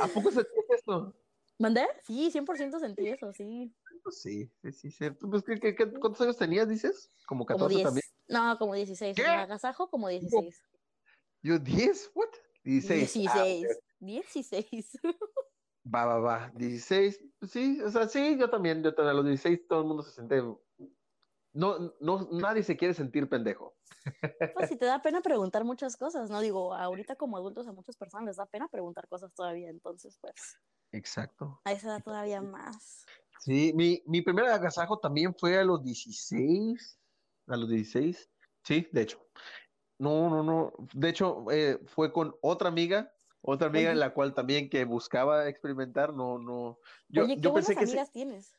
¿A 0.00 0.06
poco 0.08 0.30
se 0.30 0.40
dice 0.40 0.60
esto? 0.76 1.14
¿Mandé? 1.58 1.86
Sí, 2.02 2.30
100% 2.30 2.78
sentí 2.80 3.08
eso, 3.08 3.32
sí. 3.32 3.72
Sí, 4.10 4.50
sí, 4.62 4.72
sí, 4.72 4.90
cierto. 4.90 5.28
Pues, 5.30 5.44
¿qué, 5.44 5.58
qué, 5.60 5.74
qué- 5.74 5.90
cuántos 5.92 6.20
años 6.22 6.36
tenías, 6.36 6.68
dices? 6.68 7.10
Como 7.26 7.46
Como 7.46 7.68
14 7.68 7.74
10. 7.76 7.86
también. 7.86 8.04
No, 8.28 8.58
como 8.58 8.74
16. 8.74 9.16
¿Qué? 9.16 9.24
Agasajo 9.24 9.88
como 9.90 10.08
16. 10.08 10.60
Yo, 11.42 11.58
¿10? 11.58 12.10
¿What? 12.14 12.30
16. 12.64 13.12
16. 13.14 13.66
Ah, 13.70 13.96
16. 14.00 14.90
Va, 15.84 16.04
va, 16.06 16.18
va. 16.18 16.52
16. 16.54 17.20
Pues 17.38 17.50
sí, 17.50 17.80
o 17.82 17.90
sea, 17.90 18.08
sí, 18.08 18.36
yo 18.38 18.50
también. 18.50 18.82
Yo 18.82 18.94
también 18.94 19.10
a 19.10 19.14
los 19.14 19.24
16 19.24 19.66
todo 19.68 19.82
el 19.82 19.86
mundo 19.88 20.02
se 20.02 20.12
siente 20.12 20.42
no, 21.54 21.94
no, 22.00 22.28
nadie 22.32 22.62
se 22.62 22.76
quiere 22.76 22.94
sentir 22.94 23.28
pendejo. 23.28 23.76
Pues 24.54 24.68
si 24.68 24.76
te 24.76 24.86
da 24.86 25.02
pena 25.02 25.20
preguntar 25.20 25.64
muchas 25.64 25.96
cosas, 25.96 26.30
¿no? 26.30 26.40
Digo, 26.40 26.74
ahorita 26.74 27.16
como 27.16 27.36
adultos 27.36 27.68
a 27.68 27.72
muchas 27.72 27.96
personas 27.96 28.26
les 28.26 28.36
da 28.36 28.46
pena 28.46 28.68
preguntar 28.68 29.06
cosas 29.06 29.32
todavía, 29.34 29.68
entonces 29.68 30.18
pues. 30.20 30.58
Exacto. 30.92 31.60
A 31.64 31.72
esa 31.72 31.88
edad 31.88 32.02
todavía 32.02 32.40
más. 32.40 33.04
Sí, 33.40 33.72
mi, 33.74 34.02
mi 34.06 34.22
primer 34.22 34.46
agasajo 34.46 34.98
también 34.98 35.34
fue 35.34 35.58
a 35.58 35.64
los 35.64 35.82
16, 35.84 36.98
a 37.48 37.56
los 37.56 37.68
16, 37.68 38.30
sí, 38.64 38.88
de 38.90 39.02
hecho. 39.02 39.24
No, 39.98 40.30
no, 40.30 40.42
no, 40.42 40.72
de 40.94 41.08
hecho 41.08 41.44
eh, 41.50 41.78
fue 41.86 42.12
con 42.12 42.34
otra 42.40 42.68
amiga, 42.68 43.12
otra 43.42 43.66
amiga 43.68 43.90
en 43.90 43.98
la 43.98 44.14
cual 44.14 44.34
también 44.34 44.70
que 44.70 44.84
buscaba 44.84 45.48
experimentar, 45.48 46.14
no, 46.14 46.38
no. 46.38 46.78
Yo, 47.08 47.24
Oye, 47.24 47.36
¿qué 47.36 47.40
yo 47.40 47.52
pensé 47.52 47.74
amigas 47.76 48.12
tienes? 48.12 48.56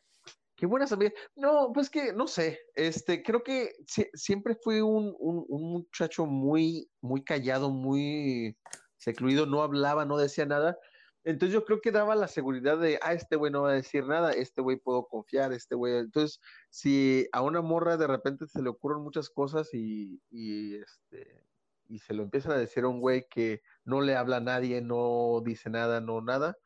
Qué 0.55 0.65
buenas 0.65 0.91
amigas. 0.91 1.13
No, 1.35 1.71
pues 1.73 1.89
que 1.89 2.13
no 2.13 2.27
sé, 2.27 2.59
este, 2.75 3.23
creo 3.23 3.43
que 3.43 3.71
siempre 4.13 4.55
fui 4.55 4.81
un, 4.81 5.15
un, 5.17 5.45
un, 5.47 5.71
muchacho 5.71 6.25
muy, 6.25 6.89
muy 7.01 7.23
callado, 7.23 7.69
muy 7.69 8.57
secluido, 8.97 9.45
no 9.45 9.63
hablaba, 9.63 10.05
no 10.05 10.17
decía 10.17 10.45
nada. 10.45 10.77
Entonces 11.23 11.53
yo 11.53 11.63
creo 11.63 11.79
que 11.79 11.91
daba 11.91 12.15
la 12.15 12.27
seguridad 12.27 12.77
de, 12.77 12.99
ah, 13.01 13.13
este 13.13 13.37
güey 13.37 13.51
no 13.51 13.61
va 13.61 13.71
a 13.71 13.75
decir 13.75 14.05
nada, 14.05 14.33
este 14.33 14.61
güey 14.61 14.77
puedo 14.77 15.07
confiar, 15.07 15.53
este 15.53 15.75
güey. 15.75 15.97
Entonces, 15.97 16.41
si 16.69 17.27
a 17.31 17.41
una 17.41 17.61
morra 17.61 17.95
de 17.95 18.07
repente 18.07 18.45
se 18.47 18.61
le 18.61 18.69
ocurren 18.69 19.01
muchas 19.01 19.29
cosas 19.29 19.73
y, 19.73 20.21
y, 20.29 20.75
este, 20.75 21.45
y 21.87 21.99
se 21.99 22.13
lo 22.13 22.23
empiezan 22.23 22.51
a 22.51 22.57
decir 22.57 22.83
a 22.83 22.89
un 22.89 22.99
güey 22.99 23.25
que 23.29 23.61
no 23.85 24.01
le 24.01 24.15
habla 24.15 24.37
a 24.37 24.41
nadie, 24.41 24.81
no 24.81 25.41
dice 25.43 25.69
nada, 25.69 26.01
no 26.01 26.21
nada, 26.21 26.57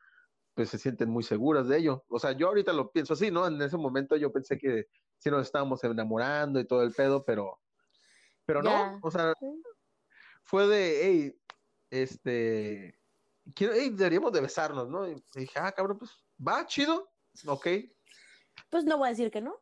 pues 0.54 0.70
se 0.70 0.78
sienten 0.78 1.10
muy 1.10 1.22
seguras 1.22 1.68
de 1.68 1.78
ello. 1.78 2.04
O 2.08 2.18
sea, 2.18 2.32
yo 2.32 2.48
ahorita 2.48 2.72
lo 2.72 2.90
pienso 2.90 3.14
así, 3.14 3.30
¿no? 3.30 3.46
En 3.46 3.60
ese 3.60 3.76
momento 3.76 4.16
yo 4.16 4.32
pensé 4.32 4.58
que 4.58 4.86
sí 5.18 5.30
nos 5.30 5.42
estábamos 5.42 5.82
enamorando 5.84 6.60
y 6.60 6.66
todo 6.66 6.82
el 6.82 6.92
pedo, 6.92 7.24
pero, 7.24 7.60
pero 8.44 8.62
no, 8.62 8.98
o 9.02 9.10
sea, 9.10 9.32
fue 10.44 10.66
de, 10.66 11.00
hey, 11.02 11.40
este, 11.90 12.98
quiero, 13.54 13.74
hey, 13.74 13.90
deberíamos 13.92 14.32
de 14.32 14.40
besarnos, 14.40 14.88
¿no? 14.88 15.08
Y 15.08 15.22
dije, 15.34 15.58
ah, 15.58 15.72
cabrón, 15.72 15.98
pues 15.98 16.10
va, 16.46 16.66
chido, 16.66 17.10
ok. 17.46 17.66
Pues 18.70 18.84
no 18.84 18.98
voy 18.98 19.08
a 19.08 19.10
decir 19.10 19.30
que 19.30 19.40
no. 19.40 19.60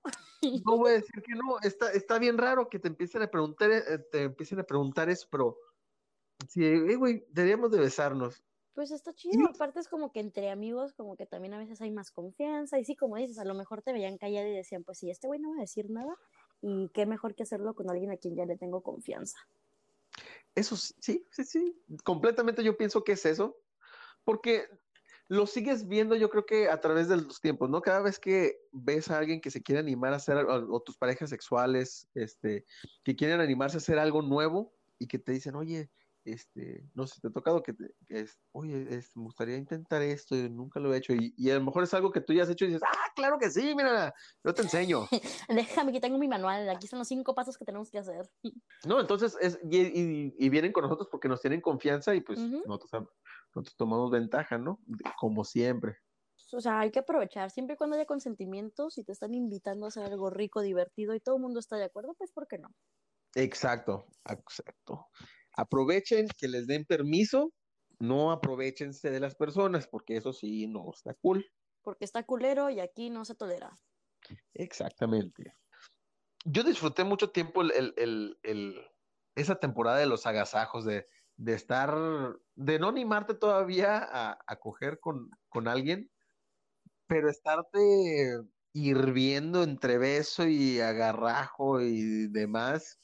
No 0.65 0.77
voy 0.77 0.91
a 0.91 0.95
decir 0.95 1.23
que 1.23 1.35
no. 1.35 1.59
Está, 1.63 1.91
está 1.93 2.19
bien 2.19 2.39
raro 2.39 2.69
que 2.69 2.79
te 2.79 2.89
empiecen 2.89 3.23
a 3.23 3.31
preguntar, 3.31 3.71
eh, 3.71 3.99
te 4.13 4.23
empiecen 4.23 4.61
a 4.61 4.65
preguntar 4.65 5.09
eso, 5.09 5.27
pero 5.31 5.57
sí, 6.49 6.65
hey, 6.65 6.95
güey, 6.95 7.25
deberíamos 7.31 7.71
de 7.71 7.81
besarnos. 7.81 8.43
Pues 8.75 8.91
está 8.91 9.15
chido, 9.15 9.49
aparte 9.49 9.81
es 9.81 9.89
como 9.89 10.13
que 10.13 10.21
entre 10.21 10.51
amigos, 10.51 10.93
como 10.93 11.17
que 11.17 11.25
también 11.25 11.55
a 11.55 11.59
veces 11.59 11.81
hay 11.81 11.91
más 11.91 12.11
confianza, 12.11 12.79
y 12.79 12.85
sí, 12.85 12.95
como 12.95 13.17
dices, 13.17 13.39
a 13.39 13.45
lo 13.45 13.55
mejor 13.55 13.81
te 13.81 13.93
veían 13.93 14.19
callado 14.19 14.47
y 14.47 14.53
decían, 14.53 14.85
pues 14.85 14.99
sí, 14.99 15.09
este 15.09 15.27
güey 15.27 15.41
no 15.41 15.53
va 15.53 15.57
a 15.57 15.61
decir 15.61 15.91
nada, 15.91 16.15
y 16.61 16.91
qué 16.91 17.07
mejor 17.07 17.35
que 17.35 17.45
hacerlo 17.45 17.75
con 17.75 17.89
alguien 17.91 18.11
a 18.11 18.19
quien 18.19 18.37
ya 18.37 18.45
le 18.45 18.59
tengo 18.59 18.83
confianza. 18.83 19.39
Eso 20.55 20.77
sí, 20.77 21.25
sí, 21.31 21.45
sí, 21.45 21.83
completamente 22.05 22.63
yo 22.63 22.77
pienso 22.77 23.03
que 23.03 23.13
es 23.13 23.25
eso, 23.25 23.57
porque 24.25 24.67
lo 25.29 25.47
sigues 25.47 25.89
viendo 25.89 26.15
yo 26.15 26.29
creo 26.31 26.45
que 26.45 26.69
a 26.69 26.81
través 26.81 27.09
de 27.09 27.17
los 27.17 27.41
tiempos, 27.41 27.71
¿no? 27.71 27.81
Cada 27.81 28.01
vez 28.01 28.19
que 28.19 28.61
ves 28.73 29.11
a 29.11 29.19
alguien 29.19 29.41
que 29.41 29.51
se 29.51 29.63
quiere 29.63 29.81
animar 29.81 30.13
a 30.13 30.17
hacer, 30.17 30.37
o 30.37 30.81
tus 30.81 30.99
parejas 30.99 31.31
sexuales, 31.31 32.09
este, 32.15 32.67
que 33.05 33.17
quieren 33.17 33.41
animarse 33.41 33.77
a 33.77 33.79
hacer 33.79 33.99
algo 33.99 34.21
nuevo 34.21 34.75
y 34.99 35.07
que 35.09 35.19
te 35.19 35.33
dicen, 35.33 35.57
oye, 35.57 35.91
este, 36.27 36.85
no 36.95 37.07
sé, 37.07 37.21
te 37.21 37.29
ha 37.29 37.31
tocado 37.31 37.63
que, 37.63 37.75
es, 38.09 38.39
oye, 38.53 38.77
me 39.15 39.23
gustaría 39.23 39.57
intentar 39.57 40.03
esto 40.03 40.35
y 40.35 40.51
nunca 40.51 40.81
lo 40.81 40.93
he 40.93 40.99
hecho. 40.99 41.15
Y, 41.15 41.51
a 41.51 41.55
lo 41.55 41.65
mejor 41.65 41.85
es 41.85 41.95
algo 41.95 42.11
que 42.11 42.21
tú 42.21 42.33
ya 42.33 42.43
has 42.43 42.51
hecho 42.51 42.65
y 42.65 42.69
dices, 42.69 42.83
ah, 42.85 43.13
claro 43.15 43.39
que 43.39 43.49
sí, 43.49 43.75
mira, 43.77 44.13
yo 44.45 44.53
te 44.53 44.63
enseño. 44.63 45.07
Déjame 45.49 45.93
que 45.93 46.01
tengo 46.01 46.19
mi 46.19 46.27
manual, 46.27 46.69
aquí 46.69 46.87
están 46.87 46.99
los 46.99 47.09
cinco 47.09 47.35
pasos 47.35 47.57
que 47.57 47.65
tenemos 47.65 47.91
que 47.91 47.99
hacer. 47.99 48.29
No, 48.85 49.01
entonces, 49.01 49.37
es, 49.41 49.59
y, 49.69 50.49
vienen 50.49 50.73
con 50.73 50.83
nosotros 50.83 51.09
porque 51.11 51.29
nos 51.29 51.41
tienen 51.41 51.61
confianza 51.61 52.15
y 52.15 52.21
pues 52.21 52.39
nosotros, 52.39 53.09
nosotros 53.55 53.77
tomamos 53.77 54.11
ventaja, 54.11 54.59
¿no? 54.59 54.81
Como 55.19 55.45
siempre. 55.45 55.97
O 56.53 56.61
sea, 56.61 56.81
hay 56.81 56.91
que 56.91 57.01
aprovechar, 57.01 57.51
siempre 57.51 57.75
y 57.75 57.77
cuando 57.77 57.97
haya 57.97 58.07
consentimiento, 58.07 58.91
si 58.91 59.03
te 59.03 59.13
están 59.13 59.35
invitando 59.35 59.87
a 59.87 59.89
hacer 59.89 60.05
algo 60.05 60.31
rico, 60.31 60.61
divertido 60.61 61.15
y 61.15 61.21
todo 61.21 61.37
el 61.37 61.43
mundo 61.43 61.59
está 61.59 61.77
de 61.77 61.85
acuerdo, 61.85 62.15
pues 62.15 62.31
¿por 62.33 62.47
qué 62.47 62.59
no? 62.59 62.69
Exacto, 63.35 64.07
exacto 64.25 65.09
aprovechen 65.57 66.29
que 66.39 66.49
les 66.49 66.67
den 66.67 66.85
permiso, 66.85 67.53
no 67.99 68.31
aprovechense 68.31 69.11
de 69.11 69.21
las 69.21 69.35
personas, 69.35 69.89
porque 69.89 70.17
eso 70.17 70.33
sí 70.33 70.67
no 70.67 70.91
está 70.95 71.15
cool. 71.15 71.45
Porque 71.83 72.05
está 72.05 72.25
culero 72.25 72.71
y 72.71 72.81
aquí 72.81 73.11
no 73.11 73.25
se 73.25 73.35
tolera. 73.35 73.71
Exactamente. 74.55 75.55
Yo 76.45 76.63
disfruté 76.63 77.05
mucho 77.05 77.31
tiempo 77.31 77.63
esa 79.35 79.57
temporada 79.57 79.99
de 79.99 80.07
los 80.07 80.27
agasajos, 80.27 80.85
de, 80.85 81.07
estar, 81.47 81.95
de 82.55 82.79
no 82.79 82.89
animarte 82.89 83.35
todavía 83.35 83.99
a, 83.99 84.39
a 84.47 84.57
coger 84.57 85.01
con, 85.01 85.31
con 85.49 85.69
alguien, 85.69 86.11
pero 87.07 87.31
estarte 87.31 87.79
hirviendo 88.73 89.63
entre 89.63 89.97
beso 89.97 90.47
y 90.47 90.81
agarrajo 90.81 91.81
y 91.81 92.29
demás 92.29 93.01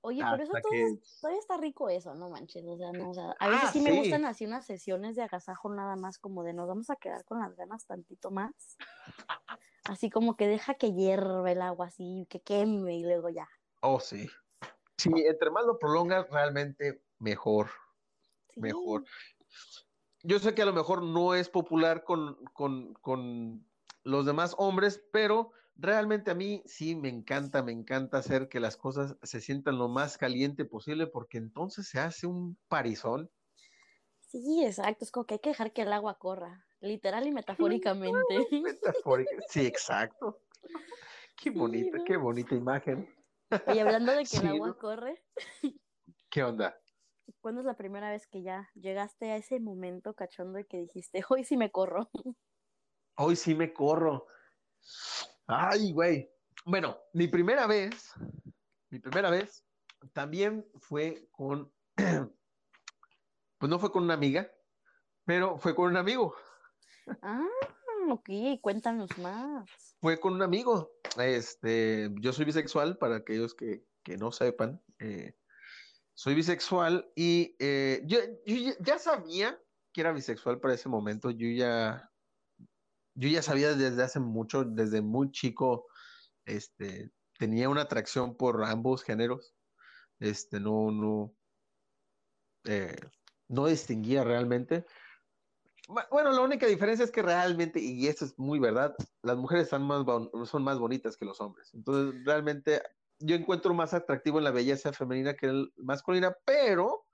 Oye, 0.00 0.22
por 0.24 0.40
eso 0.40 0.52
todavía, 0.62 1.38
está 1.38 1.56
rico 1.56 1.88
eso, 1.88 2.14
no 2.14 2.30
manches, 2.30 2.64
o 2.66 2.76
sea, 2.76 2.92
no, 2.92 3.10
o 3.10 3.14
sea, 3.14 3.34
a 3.40 3.48
veces 3.48 3.64
ah, 3.68 3.72
sí, 3.72 3.80
me 3.80 3.92
gustan 3.92 4.24
así 4.24 4.46
unas 4.46 4.64
sesiones 4.64 5.16
de 5.16 5.22
agasajo 5.22 5.68
nada 5.74 5.96
más 5.96 6.18
como 6.18 6.44
de 6.44 6.52
nos 6.52 6.68
vamos 6.68 6.88
a 6.88 6.96
quedar 6.96 7.24
con 7.24 7.40
las 7.40 7.56
ganas 7.56 7.84
tantito 7.84 8.30
más. 8.30 8.76
Así 9.84 10.08
como 10.08 10.36
que 10.36 10.46
deja 10.46 10.74
que 10.74 10.92
hierve 10.92 11.52
el 11.52 11.62
agua 11.62 11.86
así, 11.86 12.26
que 12.30 12.40
queme 12.40 12.96
y 12.96 13.02
luego 13.02 13.28
ya. 13.28 13.48
Oh, 13.80 13.98
sí. 13.98 14.28
Sí, 14.98 15.10
entre 15.14 15.50
más 15.50 15.64
lo 15.64 15.78
prolongas, 15.78 16.28
realmente 16.30 17.02
mejor. 17.18 17.70
Mejor. 18.56 19.04
Yo 20.22 20.38
sé 20.38 20.54
que 20.54 20.62
a 20.62 20.66
lo 20.66 20.72
mejor 20.72 21.02
no 21.02 21.34
es 21.34 21.48
popular 21.48 22.04
con, 22.04 22.36
con, 22.52 22.94
con 22.94 23.66
los 24.02 24.26
demás 24.26 24.54
hombres, 24.58 25.02
pero 25.12 25.52
realmente 25.78 26.32
a 26.32 26.34
mí 26.34 26.62
sí 26.66 26.96
me 26.96 27.08
encanta, 27.08 27.62
me 27.62 27.72
encanta 27.72 28.18
hacer 28.18 28.48
que 28.48 28.60
las 28.60 28.76
cosas 28.76 29.16
se 29.22 29.40
sientan 29.40 29.78
lo 29.78 29.88
más 29.88 30.18
caliente 30.18 30.64
posible 30.64 31.06
porque 31.06 31.38
entonces 31.38 31.88
se 31.88 32.00
hace 32.00 32.26
un 32.26 32.58
parizón. 32.68 33.30
Sí, 34.20 34.64
exacto, 34.64 35.04
es 35.04 35.10
como 35.10 35.24
que 35.24 35.34
hay 35.34 35.40
que 35.40 35.50
dejar 35.50 35.72
que 35.72 35.82
el 35.82 35.92
agua 35.92 36.18
corra, 36.18 36.66
literal 36.80 37.26
y 37.26 37.32
metafóricamente. 37.32 38.46
sí, 39.48 39.64
exacto. 39.64 40.42
Qué 41.40 41.50
bonita, 41.50 41.98
qué 42.04 42.16
bonita 42.16 42.54
imagen. 42.54 43.08
Y 43.68 43.78
hablando 43.78 44.12
de 44.12 44.24
que 44.30 44.36
el 44.36 44.48
agua 44.48 44.76
corre. 44.76 45.24
¿Qué 46.28 46.42
onda? 46.42 46.78
¿Cuándo 47.40 47.60
es 47.60 47.66
la 47.66 47.76
primera 47.76 48.10
vez 48.10 48.26
que 48.26 48.42
ya 48.42 48.68
llegaste 48.74 49.30
a 49.30 49.36
ese 49.36 49.60
momento 49.60 50.14
cachondo 50.14 50.58
y 50.58 50.64
que 50.64 50.78
dijiste, 50.78 51.22
hoy 51.28 51.44
sí 51.44 51.56
me 51.56 51.70
corro? 51.70 52.10
Hoy 53.16 53.36
sí 53.36 53.54
me 53.54 53.72
corro. 53.72 54.26
Ay, 55.50 55.92
güey. 55.92 56.30
Bueno, 56.66 56.98
mi 57.14 57.26
primera 57.26 57.66
vez, 57.66 58.12
mi 58.90 58.98
primera 58.98 59.30
vez 59.30 59.64
también 60.12 60.66
fue 60.74 61.26
con, 61.30 61.72
pues 61.96 63.70
no 63.70 63.78
fue 63.78 63.90
con 63.90 64.02
una 64.02 64.12
amiga, 64.12 64.52
pero 65.24 65.56
fue 65.56 65.74
con 65.74 65.86
un 65.86 65.96
amigo. 65.96 66.34
Ah, 67.22 67.48
ok, 68.10 68.28
cuéntanos 68.60 69.16
más. 69.16 69.96
Fue 70.02 70.20
con 70.20 70.34
un 70.34 70.42
amigo. 70.42 70.92
Este, 71.16 72.10
yo 72.20 72.34
soy 72.34 72.44
bisexual, 72.44 72.98
para 72.98 73.16
aquellos 73.16 73.54
que, 73.54 73.86
no 74.18 74.32
sepan. 74.32 74.82
Eh, 74.98 75.34
soy 76.12 76.34
bisexual 76.34 77.10
y 77.14 77.56
eh, 77.58 78.02
yo, 78.04 78.18
ya 78.80 78.98
sabía 78.98 79.58
que 79.92 80.02
era 80.02 80.12
bisexual 80.12 80.60
para 80.60 80.74
ese 80.74 80.90
momento. 80.90 81.30
Yo 81.30 81.48
ya, 81.48 82.10
yo 83.18 83.28
ya 83.28 83.42
sabía 83.42 83.74
desde 83.74 84.02
hace 84.02 84.20
mucho, 84.20 84.64
desde 84.64 85.02
muy 85.02 85.32
chico, 85.32 85.88
este, 86.44 87.10
tenía 87.36 87.68
una 87.68 87.82
atracción 87.82 88.36
por 88.36 88.62
ambos 88.64 89.02
géneros. 89.02 89.56
Este, 90.20 90.60
no, 90.60 90.92
no, 90.92 91.34
eh, 92.64 92.96
no 93.48 93.66
distinguía 93.66 94.22
realmente. 94.22 94.86
Bueno, 96.12 96.30
la 96.30 96.42
única 96.42 96.66
diferencia 96.66 97.04
es 97.04 97.10
que 97.10 97.22
realmente, 97.22 97.80
y 97.80 98.06
esto 98.06 98.24
es 98.24 98.38
muy 98.38 98.60
verdad, 98.60 98.94
las 99.22 99.36
mujeres 99.36 99.68
son 99.68 99.82
más, 99.84 100.78
bonitas 100.78 101.16
que 101.16 101.24
los 101.24 101.40
hombres. 101.40 101.74
Entonces, 101.74 102.22
realmente 102.24 102.82
yo 103.18 103.34
encuentro 103.34 103.74
más 103.74 103.94
atractivo 103.94 104.38
en 104.38 104.44
la 104.44 104.52
belleza 104.52 104.92
femenina 104.92 105.34
que 105.34 105.46
el 105.46 105.72
masculina, 105.76 106.36
pero 106.44 107.06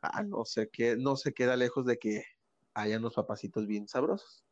ah, 0.00 0.22
no 0.22 0.46
sé 0.46 0.70
qué, 0.72 0.96
no 0.96 1.16
se 1.16 1.34
queda 1.34 1.54
lejos 1.56 1.84
de 1.84 1.98
que 1.98 2.24
hayan 2.72 3.00
unos 3.00 3.14
papacitos 3.14 3.66
bien 3.66 3.88
sabrosos. 3.88 4.42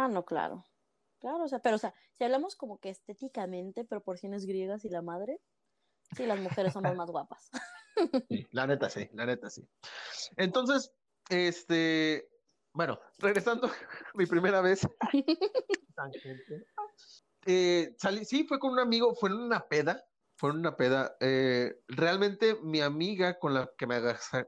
Ah, 0.00 0.06
no, 0.06 0.24
claro. 0.24 0.64
Claro, 1.18 1.42
o 1.42 1.48
sea, 1.48 1.58
pero 1.58 1.74
o 1.74 1.78
sea, 1.78 1.92
si 2.14 2.22
hablamos 2.22 2.54
como 2.54 2.78
que 2.78 2.88
estéticamente, 2.88 3.84
proporciones 3.84 4.46
griegas 4.46 4.84
y 4.84 4.88
la 4.88 5.02
madre, 5.02 5.40
sí, 6.16 6.24
las 6.24 6.38
mujeres 6.38 6.72
son 6.72 6.84
las 6.84 6.94
más 6.94 7.10
guapas. 7.10 7.50
la 8.52 8.68
neta 8.68 8.88
sí, 8.90 9.08
la 9.12 9.26
neta 9.26 9.50
sí. 9.50 9.68
Entonces, 10.36 10.94
este, 11.30 12.30
bueno, 12.72 13.00
regresando 13.18 13.68
mi 14.14 14.26
primera 14.26 14.60
vez. 14.60 14.86
eh, 17.46 17.92
salí, 17.98 18.24
sí, 18.24 18.44
fue 18.44 18.60
con 18.60 18.70
un 18.70 18.78
amigo, 18.78 19.16
fue 19.16 19.30
en 19.30 19.36
una 19.36 19.66
peda, 19.66 20.06
Fue 20.36 20.52
una 20.52 20.76
peda. 20.76 21.16
Eh, 21.18 21.74
realmente 21.88 22.56
mi 22.62 22.82
amiga 22.82 23.36
con 23.40 23.52
la 23.52 23.68
que 23.76 23.88
me 23.88 23.96
agajé 23.96 24.46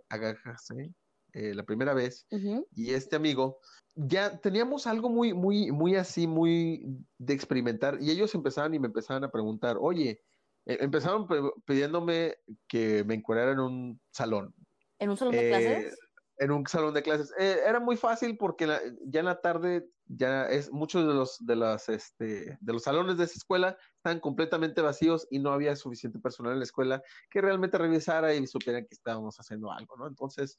eh, 1.33 1.55
la 1.55 1.65
primera 1.65 1.95
vez 1.95 2.27
y 2.75 2.93
este 2.93 3.17
amigo, 3.17 3.59
ya 3.95 4.39
teníamos 4.39 4.87
algo 4.87 5.09
muy, 5.09 5.35
muy, 5.35 5.71
muy 5.73 5.97
así, 5.97 6.27
muy 6.27 6.85
de 7.19 7.35
experimentar 7.35 7.99
y 8.01 8.11
ellos 8.11 8.35
empezaban 8.35 8.75
y 8.75 8.79
me 8.79 8.87
empezaban 8.87 9.25
a 9.25 9.31
preguntar, 9.31 9.77
oye, 9.81 10.23
eh, 10.67 10.79
empezaron 10.81 11.27
pidiéndome 11.65 12.37
que 12.69 13.05
me 13.05 13.15
encuadrara 13.15 13.53
en 13.53 13.61
un 13.61 14.01
salón. 14.11 14.55
¿En 14.99 15.11
un 15.11 15.17
salón 15.17 15.35
de 15.35 15.49
clases? 15.49 15.99
En 16.39 16.51
un 16.51 16.67
salón 16.67 16.95
de 16.95 17.03
clases. 17.03 17.33
era 17.39 17.81
muy 17.81 17.97
fácil 17.97 18.37
porque 18.37 18.67
ya 19.07 19.21
en 19.21 19.27
la 19.27 19.41
tarde 19.41 19.89
ya 20.17 20.47
es 20.47 20.73
muchos 20.73 21.07
de 21.07 21.15
los 21.15 21.37
de 21.47 21.57
las 21.57 21.89
este 21.89 22.59
de 22.61 22.73
los 22.73 22.83
salones 22.83 23.17
de 23.17 23.25
esa 23.25 23.37
escuela 23.37 23.77
están 23.97 24.19
completamente 24.19 24.83
vacíos 24.83 25.27
y 25.31 25.39
no 25.39 25.53
había 25.53 25.77
suficiente 25.77 26.19
personal 26.19 26.55
en 26.55 26.59
la 26.59 26.65
escuela 26.65 27.03
que 27.31 27.41
realmente 27.41 27.79
revisara 27.79 28.35
y 28.35 28.47
supieran 28.47 28.87
que 28.87 28.95
estábamos 28.95 29.37
haciendo 29.39 29.71
algo, 29.71 29.97
¿no? 29.97 30.09
Entonces, 30.09 30.57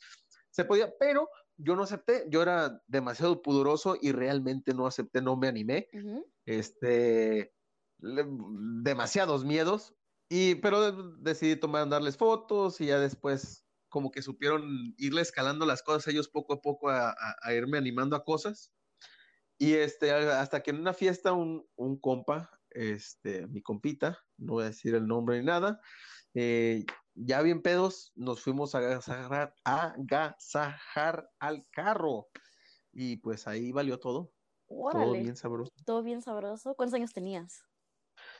se 0.51 0.65
podía, 0.65 0.93
pero 1.00 1.29
yo 1.58 1.75
no 1.75 1.84
acepté, 1.84 2.25
yo 2.29 2.41
era 2.41 2.81
demasiado 2.88 3.41
pudoroso 3.41 3.98
y 4.00 4.12
realmente 4.12 4.74
no 4.74 4.86
acepté, 4.88 5.22
no 5.22 5.36
me 5.38 5.48
animé. 5.48 5.88
Este 6.46 7.53
demasiados 8.00 9.46
miedos. 9.46 9.96
Y 10.29 10.55
pero 10.55 11.13
decidí 11.17 11.58
tomar 11.58 11.89
darles 11.89 12.15
fotos 12.15 12.79
y 12.79 12.88
ya 12.88 13.00
después 13.00 13.65
como 13.89 14.12
que 14.12 14.22
supieron 14.22 14.93
irle 14.98 15.22
escalando 15.22 15.65
las 15.65 15.84
cosas 15.84 16.08
ellos 16.08 16.29
poco 16.29 16.53
a 16.53 16.62
poco 16.62 16.89
a 16.89 17.53
irme 17.53 17.77
animando 17.77 18.15
a 18.15 18.24
cosas. 18.24 18.72
Y 19.62 19.75
este, 19.75 20.12
hasta 20.12 20.63
que 20.63 20.72
en 20.72 20.79
una 20.79 20.91
fiesta 20.91 21.34
un, 21.34 21.63
un 21.75 22.00
compa, 22.00 22.50
este, 22.72 23.46
mi 23.46 23.62
compita, 23.62 24.17
no 24.39 24.53
voy 24.53 24.63
a 24.63 24.70
decir 24.70 24.96
el 24.96 25.05
nombre 25.05 25.38
ni 25.38 25.46
nada, 25.46 25.79
eh, 26.34 26.84
ya 27.15 27.41
bien 27.41 27.62
pedos, 27.62 28.12
nos 28.15 28.41
fuimos 28.41 28.75
a 28.75 28.80
agasajar, 28.80 29.53
a 29.63 29.88
agasajar 29.88 31.30
al 31.39 31.65
carro. 31.72 32.27
Y 32.91 33.18
pues 33.18 33.48
ahí 33.48 33.72
valió 33.72 34.00
todo. 34.00 34.32
Todo 34.68 35.12
bien 35.13 35.36
sabroso. 35.36 35.72
Todo 35.86 36.03
bien 36.03 36.22
sabroso. 36.22 36.75
¿Cuántos 36.75 36.96
años 36.96 37.13
tenías? 37.13 37.63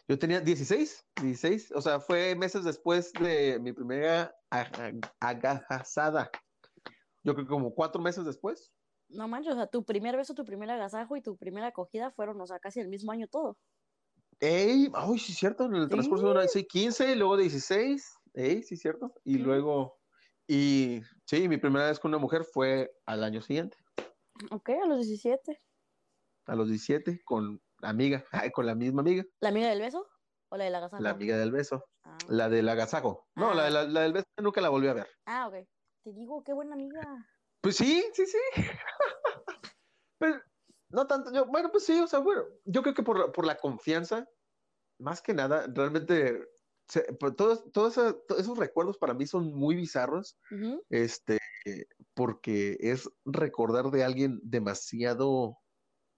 Yo 0.08 0.18
tenía 0.18 0.42
16, 0.42 1.06
16, 1.22 1.72
o 1.74 1.82
sea, 1.82 2.00
fue 2.00 2.36
meses 2.36 2.64
después 2.64 3.12
de 3.14 3.60
mi 3.60 3.74
primera 3.74 4.36
agasada. 5.20 6.30
Yo 7.24 7.34
creo 7.34 7.46
que 7.46 7.52
como 7.52 7.74
cuatro 7.74 8.02
meses 8.02 8.26
después. 8.26 8.72
No 9.10 9.28
manches, 9.28 9.54
o 9.54 9.56
sea, 9.56 9.68
tu 9.68 9.84
primer 9.84 10.16
beso, 10.16 10.34
tu 10.34 10.46
primer 10.46 10.70
agasajo 10.70 11.16
y 11.16 11.22
tu 11.22 11.38
primera 11.38 11.68
acogida 11.68 12.12
fueron, 12.12 12.40
o 12.42 12.48
sea, 12.48 12.60
casi 12.60 12.80
el 12.80 12.88
mismo 12.88 13.12
año 13.12 13.28
todo. 13.28 13.58
Ey, 14.40 14.90
ay, 14.94 15.20
sí, 15.20 15.34
cierto, 15.34 15.66
en 15.66 15.76
el 15.76 15.90
transcurso 15.90 16.26
de 16.26 16.32
una 16.32 16.48
sí, 16.48 16.66
15, 16.66 17.16
luego 17.16 17.38
16, 17.38 18.16
ey, 18.34 18.64
sí, 18.64 18.78
cierto, 18.78 19.14
y 19.24 19.38
luego, 19.38 20.00
y 20.48 21.02
sí, 21.26 21.48
mi 21.48 21.58
primera 21.58 21.88
vez 21.88 22.00
con 22.00 22.10
una 22.10 22.18
mujer 22.18 22.44
fue 22.44 22.92
al 23.06 23.24
año 23.24 23.42
siguiente. 23.42 23.78
Ok, 24.50 24.70
a 24.70 24.88
los 24.88 25.06
17. 25.06 25.62
A 26.48 26.56
los 26.56 26.68
17, 26.68 27.22
con 27.24 27.62
amiga, 27.82 28.24
con 28.54 28.66
la 28.66 28.76
misma 28.76 29.02
amiga. 29.02 29.24
¿La 29.40 29.50
amiga 29.50 29.70
del 29.70 29.82
beso 29.82 30.08
o 30.50 30.58
la 30.58 30.66
del 30.66 30.76
agasajo? 30.76 31.04
La 31.04 31.12
amiga 31.12 31.38
del 31.38 31.52
beso, 31.52 31.86
ah. 32.04 32.18
la 32.28 32.50
del 32.50 32.68
agasajo. 32.70 33.28
No, 33.36 33.54
la, 33.54 33.68
ah. 33.68 33.70
la, 33.70 33.84
la 33.84 34.02
del 34.02 34.14
beso 34.14 34.26
nunca 34.42 34.62
la 34.62 34.70
volví 34.70 34.88
a 34.88 34.94
ver. 34.94 35.08
Ah, 35.26 35.48
ok. 35.48 35.68
Te 36.04 36.14
digo, 36.14 36.44
qué 36.44 36.54
buena 36.54 36.74
amiga. 36.74 37.02
Pues 37.62 37.76
sí, 37.76 38.04
sí, 38.14 38.26
sí. 38.26 38.40
Pero 40.18 40.42
no 40.90 41.08
tanto, 41.08 41.32
yo, 41.32 41.46
bueno, 41.46 41.72
pues 41.72 41.86
sí, 41.86 42.00
o 42.00 42.08
sea, 42.08 42.20
bueno, 42.20 42.44
yo 42.66 42.82
creo 42.82 42.94
que 42.94 43.04
por, 43.04 43.32
por 43.32 43.46
la 43.46 43.58
confianza, 43.58 44.28
más 45.00 45.22
que 45.22 45.34
nada, 45.34 45.68
realmente, 45.74 46.48
pues, 47.20 47.36
todos, 47.36 47.72
todos, 47.72 47.98
esos 48.38 48.58
recuerdos 48.58 48.98
para 48.98 49.14
mí 49.14 49.26
son 49.26 49.54
muy 49.54 49.76
bizarros, 49.76 50.38
este, 50.90 51.40
porque 52.14 52.78
es 52.80 53.10
recordar 53.26 53.92
de 53.92 54.04
alguien 54.04 54.40
demasiado 54.44 55.58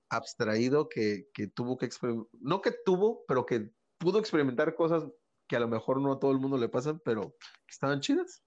abstraído 0.09 0.89
que, 0.89 1.29
que 1.33 1.47
tuvo 1.47 1.77
que 1.77 1.85
experimentar, 1.85 2.29
no 2.39 2.61
que 2.61 2.71
tuvo, 2.85 3.25
pero 3.27 3.45
que 3.45 3.71
pudo 3.97 4.19
experimentar 4.19 4.75
cosas 4.75 5.05
que 5.47 5.55
a 5.55 5.59
lo 5.59 5.67
mejor 5.67 6.01
no 6.01 6.13
a 6.13 6.19
todo 6.19 6.31
el 6.31 6.39
mundo 6.39 6.57
le 6.57 6.69
pasan, 6.69 6.99
pero 7.03 7.35
estaban 7.67 8.01
chidas. 8.01 8.43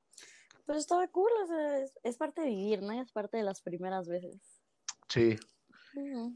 Pues 0.64 0.78
estaba 0.78 1.06
cool, 1.08 1.30
o 1.44 1.46
sea, 1.46 1.84
es, 2.02 2.16
parte 2.16 2.40
de 2.42 2.48
vivir, 2.48 2.82
¿no? 2.82 2.92
Es 3.00 3.12
parte 3.12 3.36
de 3.36 3.44
las 3.44 3.62
primeras 3.62 4.08
veces. 4.08 4.60
Sí. 5.08 5.36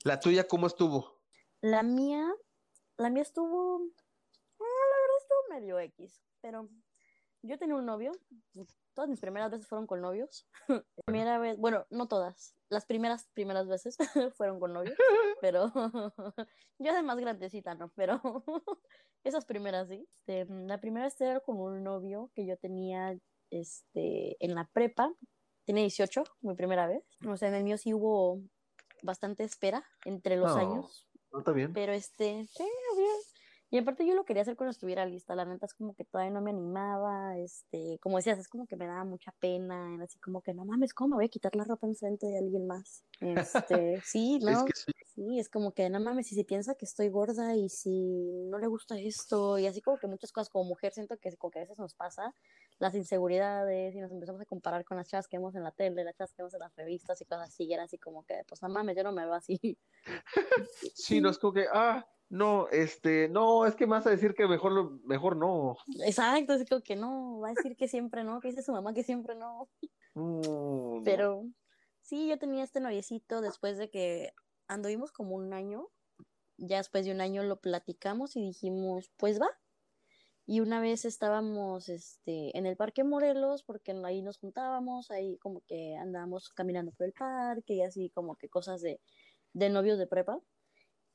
¿La 0.05 0.21
tuya 0.21 0.47
cómo 0.47 0.67
estuvo? 0.67 1.21
La 1.61 1.83
mía, 1.83 2.33
la 2.97 3.11
mía 3.11 3.23
estuvo, 3.23 3.77
ah, 3.79 4.87
la 4.91 4.97
verdad 5.01 5.17
estuvo 5.21 5.40
medio 5.51 5.79
X, 5.79 6.23
pero 6.41 6.69
yo 7.43 7.59
tenía 7.59 7.77
un 7.77 7.87
novio, 7.87 8.13
todas 8.95 9.09
mis 9.09 9.21
primeras 9.21 9.51
veces 9.51 9.67
fueron 9.67 9.87
con 9.87 10.01
novios. 10.01 10.47
Primera 11.07 11.39
vez, 11.39 11.59
bueno, 11.59 11.87
no 11.91 12.09
todas, 12.09 12.55
las 12.69 12.87
primeras, 12.87 13.29
primeras 13.35 13.67
veces 13.67 13.97
fueron 14.37 14.61
con 14.61 14.73
novios, 14.73 14.97
pero 15.41 15.73
yo 16.79 16.93
además 16.93 17.19
grandecita, 17.19 17.75
¿no? 17.75 17.93
Pero 17.97 18.21
esas 19.25 19.45
primeras 19.45 19.89
sí. 19.89 20.07
Este, 20.27 20.47
la 20.53 20.81
primera 20.81 21.07
vez 21.07 21.21
era 21.21 21.41
con 21.41 21.59
un 21.59 21.83
novio 21.83 22.31
que 22.35 22.47
yo 22.47 22.57
tenía 22.57 23.19
este, 23.51 24.37
en 24.45 24.55
la 24.55 24.69
prepa, 24.73 25.13
tenía 25.67 25.83
18, 25.83 26.25
mi 26.43 26.55
primera 26.55 26.87
vez. 26.87 27.05
O 27.27 27.37
sea, 27.37 27.49
en 27.49 27.55
el 27.55 27.65
mío 27.65 27.79
sí 27.79 27.93
hubo 27.93 28.41
bastante 29.03 29.45
espera 29.45 29.85
entre 30.05 30.37
los 30.37 30.57
años. 30.57 31.09
No, 31.33 31.39
está 31.41 31.53
bien. 31.53 31.73
Pero 31.73 31.93
este, 31.93 32.47
sí, 32.47 32.65
bien. 32.97 33.17
Y 33.73 33.79
aparte 33.79 34.05
yo 34.05 34.15
lo 34.15 34.25
quería 34.25 34.43
hacer 34.43 34.57
cuando 34.57 34.73
estuviera 34.73 35.07
lista, 35.07 35.37
la 35.37 35.45
neta 35.45 35.67
es 35.67 35.75
como 35.75 35.95
que 35.95 36.05
todavía 36.05 36.33
no 36.33 36.41
me 36.41 36.51
animaba, 36.51 37.39
este, 37.39 38.01
como 38.01 38.17
decías, 38.17 38.37
es 38.41 38.49
como 38.49 38.67
que 38.67 38.75
me 38.75 38.87
daba 38.87 39.05
mucha 39.05 39.31
pena, 39.39 39.97
así 40.03 40.19
como 40.19 40.43
que 40.43 40.53
no 40.53 40.65
mames, 40.65 40.93
¿cómo 40.93 41.11
me 41.11 41.17
voy 41.17 41.27
a 41.27 41.29
quitar 41.29 41.55
la 41.55 41.63
ropa 41.63 41.87
en 41.87 41.95
frente 41.95 42.27
de 42.27 42.39
alguien 42.39 42.67
más? 42.67 43.05
Este, 43.21 44.01
sí, 44.05 44.41
¿no? 44.41 44.67
Es 44.67 44.87
sí. 45.15 45.39
es 45.39 45.49
como 45.49 45.73
que 45.73 45.89
no 45.89 46.01
mames, 46.01 46.27
si 46.27 46.35
se 46.35 46.43
piensa 46.43 46.75
que 46.75 46.85
estoy 46.85 47.11
gorda 47.11 47.55
y 47.55 47.69
si 47.69 47.91
no 48.51 48.59
le 48.59 48.67
gusta 48.67 48.99
esto, 48.99 49.57
y 49.57 49.69
así 49.69 49.81
como 49.81 49.99
que 49.99 50.09
muchas 50.09 50.33
cosas 50.33 50.51
como 50.51 50.65
mujer 50.65 50.93
siento 50.93 51.17
que 51.19 51.37
como 51.37 51.53
que 51.53 51.61
a 51.61 51.63
veces 51.63 51.79
nos 51.79 51.95
pasa, 51.95 52.35
las 52.81 52.97
inseguridades 52.97 53.95
y 53.95 54.01
nos 54.01 54.11
empezamos 54.11 54.41
a 54.41 54.47
comparar 54.47 54.85
con 54.85 54.97
las 54.97 55.07
chas 55.07 55.29
que 55.29 55.37
vemos 55.37 55.55
en 55.55 55.63
la 55.63 55.71
tele, 55.71 56.03
las 56.03 56.17
chas 56.17 56.33
que 56.33 56.43
vemos 56.43 56.55
en 56.55 56.61
las 56.61 56.75
revistas 56.75 57.21
y 57.21 57.25
cosas 57.25 57.51
así, 57.51 57.67
y 57.67 57.73
era 57.73 57.85
así 57.85 57.99
como 57.99 58.25
que, 58.25 58.43
pues 58.49 58.63
no 58.63 58.69
mames, 58.69 58.97
yo 58.97 59.05
no 59.05 59.13
me 59.13 59.25
veo 59.25 59.35
así. 59.35 59.79
sí, 60.95 61.21
no 61.21 61.31
es 61.31 61.39
como 61.39 61.53
que, 61.53 61.67
ah, 61.73 62.05
no, 62.31 62.69
este, 62.69 63.29
no, 63.29 63.67
es 63.67 63.75
que 63.75 63.87
me 63.87 63.93
vas 63.93 64.07
a 64.07 64.11
decir 64.11 64.35
que 64.35 64.47
mejor, 64.47 65.05
mejor 65.05 65.37
no. 65.37 65.77
Exacto, 66.07 66.55
es 66.55 66.69
como 66.69 66.81
que 66.81 66.95
no, 66.95 67.41
va 67.41 67.49
a 67.49 67.55
decir 67.55 67.77
que 67.77 67.89
siempre 67.89 68.23
no, 68.23 68.41
que 68.41 68.49
dice 68.49 68.63
su 68.63 68.73
mamá 68.73 68.95
que 68.95 69.03
siempre 69.03 69.35
no. 69.35 69.69
Mm. 70.15 71.03
Pero 71.05 71.45
sí, 72.01 72.29
yo 72.29 72.39
tenía 72.39 72.63
este 72.63 72.81
noviecito 72.81 73.41
después 73.41 73.79
de 73.79 73.91
que 73.91 74.33
anduvimos 74.69 75.11
como 75.11 75.35
un 75.35 75.53
año, 75.53 75.89
ya 76.57 76.77
después 76.77 77.05
de 77.05 77.11
un 77.11 77.21
año 77.21 77.43
lo 77.43 77.61
platicamos 77.61 78.37
y 78.37 78.43
dijimos, 78.43 79.11
pues 79.17 79.41
va. 79.41 79.51
Y 80.47 80.61
una 80.61 80.81
vez 80.81 81.05
estábamos 81.05 81.89
este, 81.89 82.57
en 82.57 82.65
el 82.65 82.77
Parque 82.77 83.03
Morelos, 83.03 83.65
porque 83.65 83.93
ahí 84.05 84.23
nos 84.23 84.39
juntábamos, 84.39 85.11
ahí 85.11 85.37
como 85.39 85.63
que 85.63 85.97
andábamos 85.97 86.49
caminando 86.51 86.93
por 86.93 87.07
el 87.07 87.13
parque 87.13 87.75
y 87.75 87.83
así 87.83 88.11
como 88.11 88.37
que 88.37 88.49
cosas 88.49 88.83
de, 88.83 89.01
de 89.53 89.69
novios 89.69 89.99
de 89.99 90.07
prepa. 90.07 90.41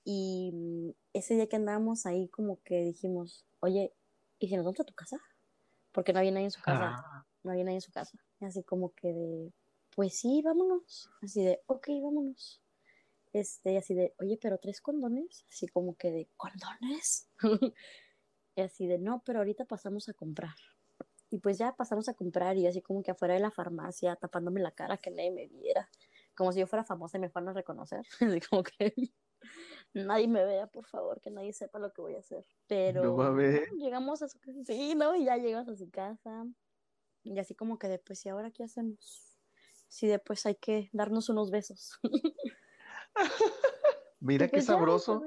Y 0.05 0.51
mm, 0.53 0.89
ese 1.13 1.33
día 1.33 1.49
que 1.49 1.55
andábamos 1.55 2.05
ahí 2.05 2.29
como 2.29 2.61
que 2.63 2.83
dijimos, 2.83 3.45
oye, 3.59 3.91
¿y 4.39 4.47
si 4.47 4.55
nos 4.55 4.63
vamos 4.63 4.79
a 4.79 4.85
tu 4.85 4.93
casa? 4.93 5.17
Porque 5.91 6.13
no 6.13 6.19
había 6.19 6.31
nadie 6.31 6.45
en 6.45 6.51
su 6.51 6.61
casa. 6.61 6.95
Ah. 6.97 7.25
No 7.43 7.51
había 7.51 7.63
nadie 7.63 7.77
en 7.77 7.81
su 7.81 7.91
casa. 7.91 8.17
Y 8.39 8.45
así 8.45 8.63
como 8.63 8.93
que 8.93 9.13
de, 9.13 9.53
pues 9.95 10.19
sí, 10.19 10.41
vámonos. 10.43 11.09
Así 11.21 11.43
de, 11.43 11.61
ok, 11.65 11.87
vámonos. 12.03 12.61
Este, 13.33 13.77
así 13.77 13.95
de, 13.95 14.13
oye, 14.19 14.37
pero 14.39 14.59
tres 14.59 14.79
condones. 14.79 15.45
Así 15.49 15.67
como 15.67 15.95
que 15.95 16.11
de, 16.11 16.29
¿condones? 16.37 17.27
y 18.55 18.61
así 18.61 18.87
de, 18.87 18.99
no, 18.99 19.23
pero 19.25 19.39
ahorita 19.39 19.65
pasamos 19.65 20.07
a 20.07 20.13
comprar. 20.13 20.55
Y 21.31 21.39
pues 21.39 21.57
ya 21.57 21.75
pasamos 21.75 22.07
a 22.09 22.13
comprar 22.13 22.55
y 22.57 22.67
así 22.67 22.81
como 22.81 23.01
que 23.01 23.11
afuera 23.11 23.33
de 23.33 23.39
la 23.39 23.51
farmacia, 23.51 24.15
tapándome 24.15 24.61
la 24.61 24.71
cara 24.71 24.97
que 24.97 25.09
nadie 25.09 25.31
me 25.31 25.47
viera. 25.47 25.89
Como 26.35 26.51
si 26.51 26.59
yo 26.59 26.67
fuera 26.67 26.83
famosa 26.83 27.17
y 27.17 27.21
me 27.21 27.29
fueran 27.29 27.49
a 27.49 27.53
reconocer. 27.53 28.05
Así 28.19 28.41
como 28.41 28.61
que 28.63 28.93
nadie 29.95 30.27
me 30.27 30.45
vea, 30.45 30.67
por 30.67 30.85
favor, 30.85 31.21
que 31.21 31.31
nadie 31.31 31.53
sepa 31.53 31.79
lo 31.79 31.91
que 31.91 32.01
voy 32.01 32.15
a 32.15 32.19
hacer. 32.19 32.45
Pero 32.67 33.01
llegamos 33.77 34.21
a 34.21 34.27
su 34.27 34.39
casa, 34.39 34.59
sí, 34.65 34.95
¿no? 34.95 35.15
Y 35.15 35.25
ya 35.25 35.37
llegamos 35.37 35.69
a 35.69 35.75
su 35.75 35.89
casa. 35.89 36.45
Y 37.23 37.39
así 37.39 37.55
como 37.55 37.79
que 37.79 37.87
después, 37.87 38.25
¿y 38.25 38.29
ahora 38.29 38.51
qué 38.51 38.63
hacemos? 38.63 39.37
Sí, 39.87 40.07
después 40.07 40.45
hay 40.45 40.55
que 40.55 40.89
darnos 40.93 41.29
unos 41.29 41.51
besos. 41.51 41.99
Mira 44.19 44.47
qué 44.47 44.57
pues 44.57 44.65
sabroso. 44.65 45.23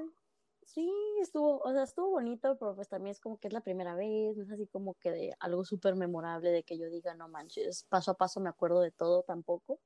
sí, 0.63 0.91
estuvo, 1.21 1.59
o 1.59 1.71
sea, 1.71 1.83
estuvo 1.83 2.11
bonito, 2.11 2.57
pero 2.57 2.75
pues 2.75 2.89
también 2.89 3.11
es 3.11 3.19
como 3.19 3.39
que 3.39 3.47
es 3.47 3.53
la 3.53 3.61
primera 3.61 3.95
vez, 3.95 4.37
no 4.37 4.43
es 4.43 4.51
así 4.51 4.67
como 4.67 4.95
que 4.95 5.11
de 5.11 5.35
algo 5.39 5.63
súper 5.63 5.95
memorable 5.95 6.51
de 6.51 6.63
que 6.63 6.77
yo 6.77 6.89
diga, 6.89 7.15
no 7.15 7.29
manches, 7.29 7.83
paso 7.89 8.11
a 8.11 8.15
paso 8.15 8.39
me 8.39 8.49
acuerdo 8.49 8.81
de 8.81 8.91
todo 8.91 9.23
tampoco. 9.23 9.79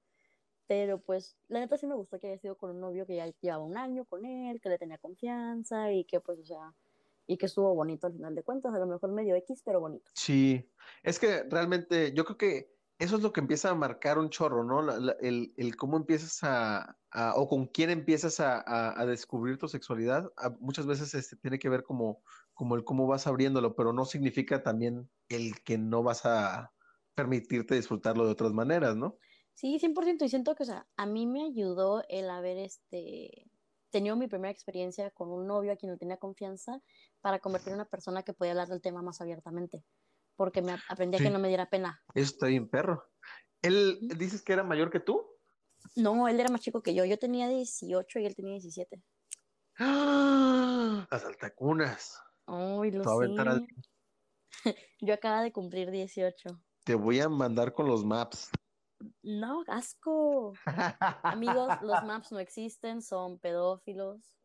Pero 0.67 0.99
pues 0.99 1.35
la 1.49 1.59
neta 1.59 1.77
sí 1.77 1.87
me 1.87 1.95
gustó 1.95 2.19
que 2.19 2.27
haya 2.27 2.37
sido 2.37 2.55
con 2.55 2.71
un 2.71 2.79
novio 2.79 3.05
que 3.05 3.17
ya 3.17 3.27
llevaba 3.41 3.63
un 3.63 3.77
año 3.77 4.05
con 4.05 4.25
él, 4.25 4.61
que 4.61 4.69
le 4.69 4.77
tenía 4.77 4.97
confianza 4.97 5.91
y 5.91 6.05
que 6.05 6.19
pues, 6.19 6.39
o 6.39 6.45
sea, 6.45 6.73
y 7.27 7.37
que 7.37 7.45
estuvo 7.45 7.73
bonito 7.73 8.07
al 8.07 8.13
final 8.13 8.35
de 8.35 8.43
cuentas, 8.43 8.73
a 8.73 8.79
lo 8.79 8.87
mejor 8.87 9.11
medio 9.11 9.35
X, 9.35 9.61
pero 9.63 9.79
bonito. 9.79 10.11
Sí, 10.13 10.69
es 11.03 11.19
que 11.19 11.43
realmente 11.43 12.13
yo 12.13 12.25
creo 12.25 12.37
que 12.37 12.73
eso 12.99 13.17
es 13.17 13.23
lo 13.23 13.33
que 13.33 13.41
empieza 13.41 13.69
a 13.69 13.75
marcar 13.75 14.17
un 14.17 14.29
chorro, 14.29 14.63
¿no? 14.63 14.81
el, 15.19 15.53
el, 15.57 15.75
cómo 15.75 15.97
empiezas 15.97 16.39
a, 16.43 16.95
o 17.35 17.47
con 17.47 17.67
quién 17.67 17.89
empiezas 17.89 18.39
a, 18.39 18.99
a, 18.99 19.05
descubrir 19.05 19.57
tu 19.57 19.67
sexualidad, 19.67 20.31
muchas 20.59 20.85
veces 20.85 21.13
este, 21.13 21.35
tiene 21.35 21.59
que 21.59 21.69
ver 21.69 21.83
como, 21.83 22.23
como 22.53 22.75
el 22.75 22.83
cómo 22.83 23.07
vas 23.07 23.27
abriéndolo, 23.27 23.75
pero 23.75 23.93
no 23.93 24.05
significa 24.05 24.63
también 24.63 25.09
el 25.27 25.61
que 25.63 25.77
no 25.77 26.03
vas 26.03 26.25
a 26.25 26.71
permitirte 27.15 27.75
disfrutarlo 27.75 28.25
de 28.25 28.31
otras 28.31 28.53
maneras, 28.53 28.95
¿no? 28.95 29.17
Sí, 29.53 29.79
100%, 29.79 30.25
y 30.25 30.29
siento 30.29 30.55
que, 30.55 30.63
o 30.63 30.65
sea, 30.65 30.87
a 30.97 31.05
mí 31.05 31.27
me 31.27 31.43
ayudó 31.43 32.03
el 32.09 32.29
haber, 32.29 32.57
este, 32.57 33.51
tenido 33.93 34.15
mi 34.15 34.27
primera 34.27 34.51
experiencia 34.51 35.11
con 35.11 35.29
un 35.29 35.45
novio 35.45 35.71
a 35.71 35.75
quien 35.75 35.91
no 35.91 35.97
tenía 35.97 36.17
confianza 36.17 36.81
para 37.21 37.39
convertir 37.39 37.69
en 37.69 37.75
una 37.75 37.85
persona 37.85 38.23
que 38.23 38.33
podía 38.33 38.51
hablar 38.51 38.67
del 38.67 38.81
tema 38.81 39.03
más 39.03 39.21
abiertamente, 39.21 39.85
porque 40.35 40.63
me 40.63 40.75
aprendí 40.89 41.17
a 41.17 41.19
que 41.19 41.29
no 41.29 41.39
me 41.39 41.47
diera 41.47 41.69
pena. 41.69 42.01
Eso 42.15 42.33
está 42.33 42.47
bien, 42.47 42.67
perro. 42.67 43.05
¿Él 43.61 43.99
dices 44.17 44.41
que 44.41 44.53
era 44.53 44.63
mayor 44.63 44.89
que 44.89 44.99
tú? 44.99 45.23
No, 45.95 46.27
él 46.27 46.39
era 46.39 46.49
más 46.49 46.61
chico 46.61 46.81
que 46.81 46.95
yo. 46.95 47.05
Yo 47.05 47.19
tenía 47.19 47.47
18 47.47 48.19
y 48.19 48.25
él 48.25 48.35
tenía 48.35 48.53
17. 48.53 49.01
¡Ah! 49.79 51.07
Las 51.11 51.23
altacunas. 51.23 52.19
Ay, 52.47 52.91
lo 52.91 53.03
sé. 53.03 53.67
Yo 55.01 55.13
acaba 55.13 55.41
de 55.41 55.51
cumplir 55.51 55.91
18. 55.91 56.49
Te 56.83 56.95
voy 56.95 57.19
a 57.19 57.29
mandar 57.29 57.73
con 57.73 57.87
los 57.87 58.03
maps. 58.03 58.49
No, 59.21 59.63
asco. 59.67 60.53
Amigos, 61.23 61.69
los 61.81 62.03
maps 62.05 62.31
no 62.31 62.39
existen, 62.39 63.01
son 63.01 63.39
pedófilos. 63.39 64.35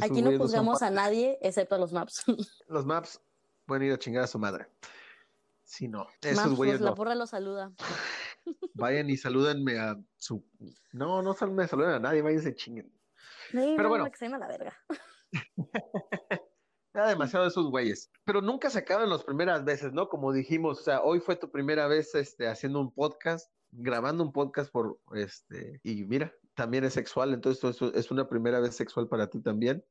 Aquí 0.00 0.22
no 0.22 0.36
juzgamos 0.36 0.82
a 0.82 0.90
nadie 0.90 1.38
excepto 1.42 1.74
a 1.74 1.78
los 1.78 1.92
maps. 1.92 2.24
Los 2.68 2.84
maps 2.84 3.20
pueden 3.66 3.84
ir 3.84 3.92
a 3.92 3.98
chingar 3.98 4.24
a 4.24 4.26
su 4.26 4.38
madre. 4.38 4.66
Si 5.64 5.88
no, 5.88 6.06
esos 6.22 6.36
maps, 6.36 6.56
pues, 6.56 6.80
la 6.80 6.94
porra 6.94 7.14
los 7.14 7.30
saluda. 7.30 7.72
Vayan 8.74 9.10
y 9.10 9.16
salúdenme 9.16 9.78
a 9.78 9.96
su. 10.16 10.44
No, 10.92 11.22
no 11.22 11.34
me 11.48 11.68
saluden 11.68 11.90
a 11.90 11.98
nadie, 11.98 12.22
váyanse 12.22 12.54
chinguen. 12.54 12.90
Pero 13.52 13.88
bueno. 13.88 14.04
Que 14.10 14.16
se 14.16 14.28
la 14.28 14.46
verga. 14.46 14.76
Era 16.94 17.08
demasiado 17.08 17.44
de 17.44 17.50
esos 17.50 17.70
güeyes. 17.70 18.10
Pero 18.24 18.40
nunca 18.40 18.70
se 18.70 18.78
acaban 18.78 19.10
las 19.10 19.24
primeras 19.24 19.64
veces, 19.64 19.92
¿no? 19.92 20.08
Como 20.08 20.32
dijimos, 20.32 20.80
o 20.80 20.82
sea, 20.82 21.02
hoy 21.02 21.20
fue 21.20 21.36
tu 21.36 21.50
primera 21.50 21.86
vez 21.86 22.14
este, 22.14 22.48
haciendo 22.48 22.80
un 22.80 22.92
podcast, 22.92 23.50
grabando 23.70 24.24
un 24.24 24.32
podcast 24.32 24.70
por, 24.70 24.98
este, 25.14 25.80
y 25.82 26.04
mira, 26.04 26.32
también 26.54 26.84
es 26.84 26.94
sexual, 26.94 27.32
entonces 27.34 27.64
esto 27.64 27.94
es 27.94 28.10
una 28.10 28.28
primera 28.28 28.60
vez 28.60 28.74
sexual 28.74 29.08
para 29.08 29.28
ti 29.28 29.40
también. 29.40 29.84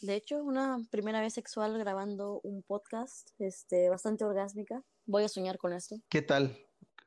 De 0.00 0.14
hecho, 0.14 0.42
una 0.42 0.78
primera 0.90 1.20
vez 1.20 1.34
sexual 1.34 1.78
grabando 1.78 2.40
un 2.42 2.62
podcast, 2.62 3.30
este, 3.38 3.88
bastante 3.88 4.24
orgásmica. 4.24 4.82
Voy 5.06 5.24
a 5.24 5.28
soñar 5.28 5.56
con 5.56 5.72
esto. 5.72 5.96
¿Qué 6.08 6.20
tal? 6.20 6.56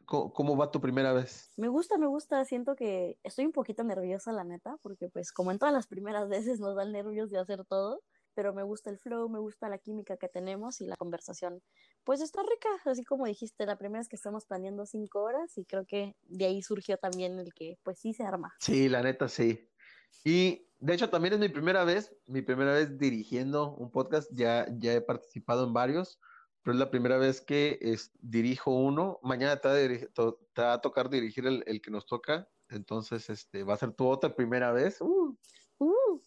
¿Cómo, 0.06 0.56
va 0.56 0.71
tu 0.71 0.80
primera 0.80 1.12
vez? 1.12 1.51
Me 1.58 1.67
gusta, 1.67 1.97
me 1.97 2.08
gusta. 2.08 2.43
Siento 2.45 2.77
que 2.77 3.19
estoy 3.23 3.45
un 3.45 3.51
poquito 3.51 3.84
nerviosa, 3.84 4.32
la 4.32 4.45
neta, 4.45 4.77
porque 4.82 5.10
pues 5.10 5.34
como 5.34 5.51
en 5.51 5.60
todas 5.60 5.73
las 5.73 5.86
primeras 5.86 6.30
veces 6.30 6.62
nos 6.62 6.77
dan 6.77 6.93
nervios 6.93 7.30
de 7.30 7.39
hacer 7.39 7.65
todo, 7.65 8.01
pero 8.38 8.54
me 8.54 8.62
gusta 8.62 8.91
el 8.91 9.00
flow, 9.00 9.28
me 9.30 9.39
gusta 9.39 9.67
la 9.67 9.80
química 9.80 10.15
que 10.15 10.28
tenemos 10.28 10.80
y 10.80 10.86
la 10.86 10.95
conversación. 10.95 11.60
Pues 12.04 12.21
está 12.21 12.43
rica, 12.43 12.69
así 12.86 13.04
como 13.04 13.26
dijiste, 13.26 13.65
la 13.65 13.80
primera 13.80 14.00
vez 14.00 14.08
que 14.08 14.15
estamos 14.15 14.45
planeando 14.45 14.86
cinco 14.86 15.23
horas 15.23 15.58
y 15.58 15.65
creo 15.65 15.88
que 15.88 16.15
de 16.21 16.45
ahí 16.45 16.62
surgió 16.62 16.97
también 16.97 17.39
el 17.39 17.52
que 17.56 17.80
pues 17.82 17.97
sí 17.97 18.13
se 18.13 18.26
arma. 18.26 18.54
Sí, 18.60 18.89
la 18.89 19.02
neta 19.02 19.28
sí. 19.28 19.67
Y 20.23 20.67
de 20.78 20.93
hecho 20.93 21.10
también 21.10 21.34
es 21.34 21.39
mi 21.39 21.50
primera 21.50 21.84
vez, 21.84 22.15
mi 22.28 22.43
primera 22.43 22.73
vez 22.73 23.00
dirigiendo 23.00 23.73
un 23.73 23.89
podcast, 23.89 24.30
ya, 24.32 24.67
ya 24.78 24.93
he 24.93 25.02
participado 25.02 25.65
en 25.65 25.73
varios 25.73 26.19
pero 26.62 26.76
es 26.76 26.80
la 26.80 26.91
primera 26.91 27.17
vez 27.17 27.39
que 27.39 27.80
es, 27.82 28.12
dirijo 28.19 28.71
uno. 28.71 29.19
Mañana 29.23 29.56
te 29.56 29.69
va, 29.69 30.73
a, 30.73 30.82
tocar 30.82 31.10
dirigir 31.10 31.47
el, 31.47 31.63
el, 31.65 31.82
que 31.82 31.89
nos 31.89 32.06
toca, 32.06 32.45
entonces 32.67 33.30
este, 33.30 33.63
va 33.63 33.76
a 33.76 33.78
ser 33.78 33.93
tu 33.93 34.06
otra 34.06 34.36
primera 34.36 34.73
vez. 34.73 35.00
Uh. 35.00 35.38
Uh, 35.80 36.19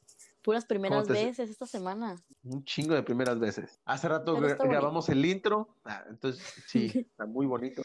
puras 0.42 0.64
primeras 0.64 1.08
veces 1.08 1.50
esta 1.50 1.66
semana. 1.66 2.16
Un 2.42 2.64
chingo 2.64 2.94
de 2.94 3.02
primeras 3.02 3.38
veces. 3.38 3.80
Hace 3.84 4.08
rato 4.08 4.36
grabamos 4.36 5.08
el 5.08 5.24
intro, 5.24 5.76
ah, 5.84 6.04
entonces 6.08 6.42
sí, 6.66 6.86
está 7.10 7.26
muy 7.26 7.46
bonito. 7.46 7.82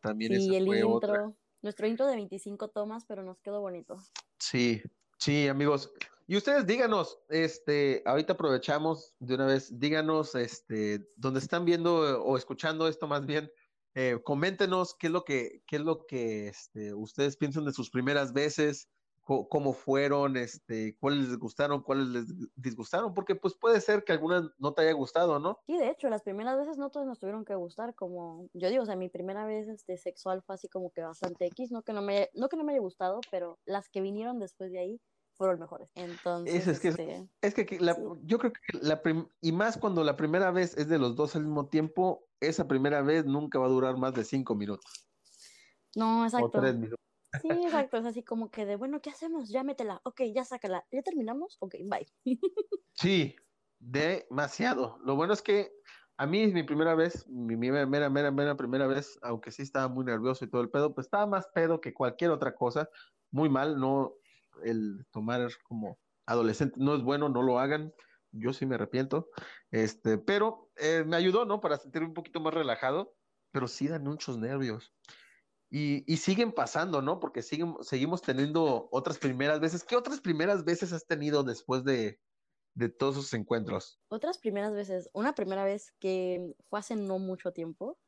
También 0.00 0.40
sí, 0.40 0.54
el 0.54 0.66
intro. 0.66 1.36
Nuestro 1.62 1.86
intro 1.86 2.06
de 2.08 2.16
25 2.16 2.68
tomas, 2.68 3.04
pero 3.06 3.22
nos 3.22 3.38
quedó 3.40 3.60
bonito. 3.60 3.96
Sí, 4.38 4.82
sí, 5.18 5.46
amigos. 5.46 5.92
Y 6.26 6.36
ustedes 6.36 6.66
díganos, 6.66 7.18
este, 7.28 8.02
ahorita 8.04 8.32
aprovechamos 8.32 9.14
de 9.20 9.34
una 9.34 9.46
vez, 9.46 9.78
díganos, 9.78 10.34
este, 10.34 11.08
donde 11.16 11.40
están 11.40 11.64
viendo 11.64 12.22
o 12.24 12.36
escuchando 12.36 12.88
esto 12.88 13.06
más 13.06 13.26
bien, 13.26 13.50
eh, 13.94 14.18
coméntenos 14.24 14.94
qué 14.94 15.08
es 15.08 15.12
lo 15.12 15.24
que, 15.24 15.62
qué 15.66 15.76
es 15.76 15.82
lo 15.82 16.06
que 16.06 16.48
este, 16.48 16.94
ustedes 16.94 17.36
piensan 17.36 17.64
de 17.64 17.72
sus 17.72 17.90
primeras 17.90 18.32
veces, 18.32 18.88
cómo 19.24 19.72
fueron, 19.72 20.36
este, 20.36 20.96
cuáles 20.98 21.28
les 21.28 21.38
gustaron, 21.38 21.82
cuáles 21.82 22.08
les 22.08 22.26
disgustaron, 22.56 23.14
porque 23.14 23.34
pues 23.34 23.54
puede 23.54 23.80
ser 23.80 24.04
que 24.04 24.12
algunas 24.12 24.44
no 24.58 24.74
te 24.74 24.82
haya 24.82 24.92
gustado, 24.92 25.38
¿no? 25.38 25.58
Sí, 25.66 25.78
de 25.78 25.90
hecho, 25.90 26.08
las 26.08 26.22
primeras 26.22 26.56
veces 26.56 26.76
no 26.76 26.90
todas 26.90 27.06
nos 27.06 27.20
tuvieron 27.20 27.44
que 27.44 27.54
gustar, 27.54 27.94
como 27.94 28.48
yo 28.52 28.68
digo, 28.68 28.82
o 28.82 28.86
sea, 28.86 28.96
mi 28.96 29.08
primera 29.08 29.46
vez 29.46 29.68
este, 29.68 29.96
sexual 29.96 30.42
fue 30.42 30.56
así 30.56 30.68
como 30.68 30.90
que 30.90 31.02
bastante 31.02 31.46
X, 31.46 31.70
no 31.70 31.82
que 31.82 31.92
no 31.92 32.02
me, 32.02 32.30
no 32.34 32.48
que 32.48 32.56
no 32.56 32.64
me 32.64 32.72
haya 32.72 32.80
gustado, 32.80 33.20
pero 33.30 33.58
las 33.64 33.88
que 33.88 34.00
vinieron 34.00 34.38
después 34.38 34.72
de 34.72 34.80
ahí 34.80 35.00
fueron 35.34 35.60
mejores. 35.60 35.90
Entonces, 35.94 36.66
es, 36.66 36.80
que, 36.80 36.88
este, 36.88 37.28
es 37.40 37.54
que 37.54 37.78
yo 38.24 38.38
creo 38.38 38.52
que 38.52 38.78
la 38.80 39.00
y 39.40 39.52
más 39.52 39.78
cuando 39.78 40.04
la 40.04 40.16
primera 40.16 40.50
vez 40.50 40.76
es 40.76 40.88
de 40.88 40.98
los 40.98 41.16
dos 41.16 41.36
al 41.36 41.44
mismo 41.44 41.68
tiempo, 41.68 42.26
esa 42.40 42.66
primera 42.66 43.02
vez 43.02 43.24
nunca 43.24 43.58
va 43.58 43.66
a 43.66 43.70
durar 43.70 43.96
más 43.96 44.14
de 44.14 44.24
cinco 44.24 44.54
minutos. 44.54 45.08
No, 45.94 46.24
exacto. 46.24 46.60
Sí, 47.40 47.48
exacto. 47.48 47.96
Es 47.96 48.04
así 48.04 48.22
como 48.22 48.50
que 48.50 48.66
de, 48.66 48.76
bueno, 48.76 49.00
¿qué 49.00 49.10
hacemos? 49.10 49.48
Ya 49.48 49.62
métela. 49.62 50.00
Ok, 50.04 50.22
ya 50.34 50.44
sácala. 50.44 50.84
¿Ya 50.90 51.02
terminamos? 51.02 51.56
Ok, 51.60 51.76
bye. 51.84 52.06
Sí, 52.94 53.34
demasiado. 53.78 54.98
Lo 55.04 55.16
bueno 55.16 55.32
es 55.32 55.42
que 55.42 55.72
a 56.18 56.26
mí 56.26 56.42
es 56.42 56.52
mi 56.52 56.62
primera 56.62 56.94
vez, 56.94 57.26
mi 57.26 57.56
mera, 57.56 57.86
mera, 57.86 58.30
mera 58.30 58.56
primera 58.56 58.86
vez, 58.86 59.18
aunque 59.22 59.50
sí 59.50 59.62
estaba 59.62 59.88
muy 59.88 60.04
nervioso 60.04 60.44
y 60.44 60.50
todo 60.50 60.60
el 60.62 60.70
pedo, 60.70 60.94
pues 60.94 61.06
estaba 61.06 61.26
más 61.26 61.48
pedo 61.54 61.80
que 61.80 61.94
cualquier 61.94 62.30
otra 62.30 62.54
cosa. 62.54 62.88
Muy 63.30 63.48
mal, 63.48 63.80
no, 63.80 64.14
el 64.62 65.06
tomar 65.10 65.48
como 65.64 65.98
adolescente 66.26 66.76
no 66.78 66.94
es 66.94 67.02
bueno, 67.02 67.28
no 67.28 67.42
lo 67.42 67.58
hagan. 67.58 67.92
Yo 68.30 68.52
sí 68.52 68.66
me 68.66 68.76
arrepiento. 68.76 69.30
Este, 69.70 70.18
pero 70.18 70.70
eh, 70.76 71.04
me 71.06 71.16
ayudó, 71.16 71.44
¿no? 71.44 71.60
Para 71.60 71.78
sentirme 71.78 72.08
un 72.08 72.14
poquito 72.14 72.40
más 72.40 72.54
relajado, 72.54 73.16
pero 73.50 73.68
sí 73.68 73.88
dan 73.88 74.04
muchos 74.04 74.38
nervios. 74.38 74.94
Y, 75.74 76.04
y 76.06 76.18
siguen 76.18 76.52
pasando, 76.52 77.00
¿no? 77.00 77.18
Porque 77.18 77.40
siguen, 77.40 77.76
seguimos 77.80 78.20
teniendo 78.20 78.90
otras 78.92 79.16
primeras 79.18 79.58
veces. 79.58 79.84
¿Qué 79.84 79.96
otras 79.96 80.20
primeras 80.20 80.64
veces 80.64 80.92
has 80.92 81.06
tenido 81.06 81.42
después 81.44 81.82
de, 81.82 82.20
de 82.74 82.90
todos 82.90 83.16
esos 83.16 83.32
encuentros? 83.32 83.98
Otras 84.08 84.36
primeras 84.36 84.74
veces. 84.74 85.08
Una 85.14 85.34
primera 85.34 85.64
vez 85.64 85.94
que 85.98 86.54
fue 86.68 86.78
hace 86.78 86.94
no 86.94 87.18
mucho 87.18 87.52
tiempo. 87.52 87.98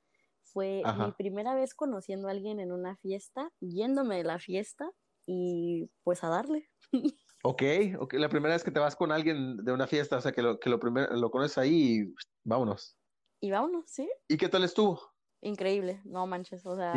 Fue 0.43 0.83
mi 0.99 1.13
primera 1.13 1.55
vez 1.55 1.75
conociendo 1.75 2.29
a 2.29 2.33
alguien 2.33 2.61
en 2.61 2.71
una 2.71 2.97
fiesta, 2.97 3.51
yéndome 3.61 4.19
de 4.19 4.25
la 4.25 4.39
fiesta 4.39 4.91
y 5.27 5.91
pues 6.03 6.23
a 6.23 6.29
darle. 6.29 6.71
Ok, 7.47 7.63
ok, 7.99 8.15
la 8.15 8.31
primera 8.31 8.55
vez 8.55 8.65
que 8.65 8.71
te 8.71 8.81
vas 8.81 8.97
con 8.97 9.13
alguien 9.13 9.59
de 9.59 9.71
una 9.71 9.87
fiesta, 9.87 10.17
o 10.17 10.21
sea, 10.23 10.33
que 10.33 10.41
lo, 10.41 10.59
que 10.59 10.71
lo, 10.71 10.81
primero, 10.81 11.15
lo 11.15 11.31
conoces 11.31 11.59
ahí 11.59 11.99
y 11.99 12.15
vámonos. 12.43 12.97
Y 13.39 13.51
vámonos, 13.51 13.85
¿sí? 13.87 14.11
¿Y 14.29 14.39
qué 14.39 14.49
tal 14.49 14.65
estuvo? 14.65 15.14
Increíble, 15.45 16.01
no 16.05 16.27
manches, 16.27 16.65
o 16.65 16.75
sea, 16.75 16.95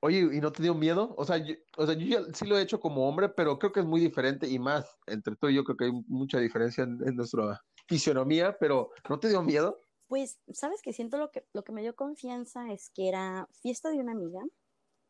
Oye, 0.00 0.28
¿y 0.32 0.40
no 0.40 0.50
te 0.50 0.64
dio 0.64 0.74
miedo? 0.74 1.14
O 1.16 1.24
sea, 1.24 1.36
yo, 1.36 1.54
o 1.76 1.86
sea, 1.86 1.94
yo 1.94 2.06
ya 2.06 2.34
sí 2.34 2.44
lo 2.44 2.58
he 2.58 2.62
hecho 2.62 2.80
como 2.80 3.08
hombre, 3.08 3.28
pero 3.28 3.56
creo 3.56 3.70
que 3.70 3.78
es 3.78 3.86
muy 3.86 4.00
diferente 4.00 4.48
y 4.48 4.58
más, 4.58 4.96
entre 5.06 5.36
tú 5.36 5.48
y 5.48 5.54
yo 5.54 5.62
creo 5.62 5.76
que 5.76 5.84
hay 5.84 5.92
mucha 6.08 6.40
diferencia 6.40 6.82
en, 6.82 6.98
en 7.06 7.14
nuestra 7.14 7.62
fisionomía, 7.86 8.56
pero 8.58 8.90
¿no 9.08 9.20
te 9.20 9.28
dio 9.28 9.42
miedo? 9.44 9.80
Pues, 10.08 10.40
¿sabes 10.52 10.82
que 10.82 10.92
Siento 10.92 11.18
lo 11.18 11.30
que, 11.30 11.46
lo 11.52 11.62
que 11.62 11.70
me 11.70 11.82
dio 11.82 11.94
confianza 11.94 12.72
es 12.72 12.90
que 12.90 13.08
era 13.08 13.48
fiesta 13.52 13.90
de 13.90 13.98
una 13.98 14.10
amiga, 14.10 14.42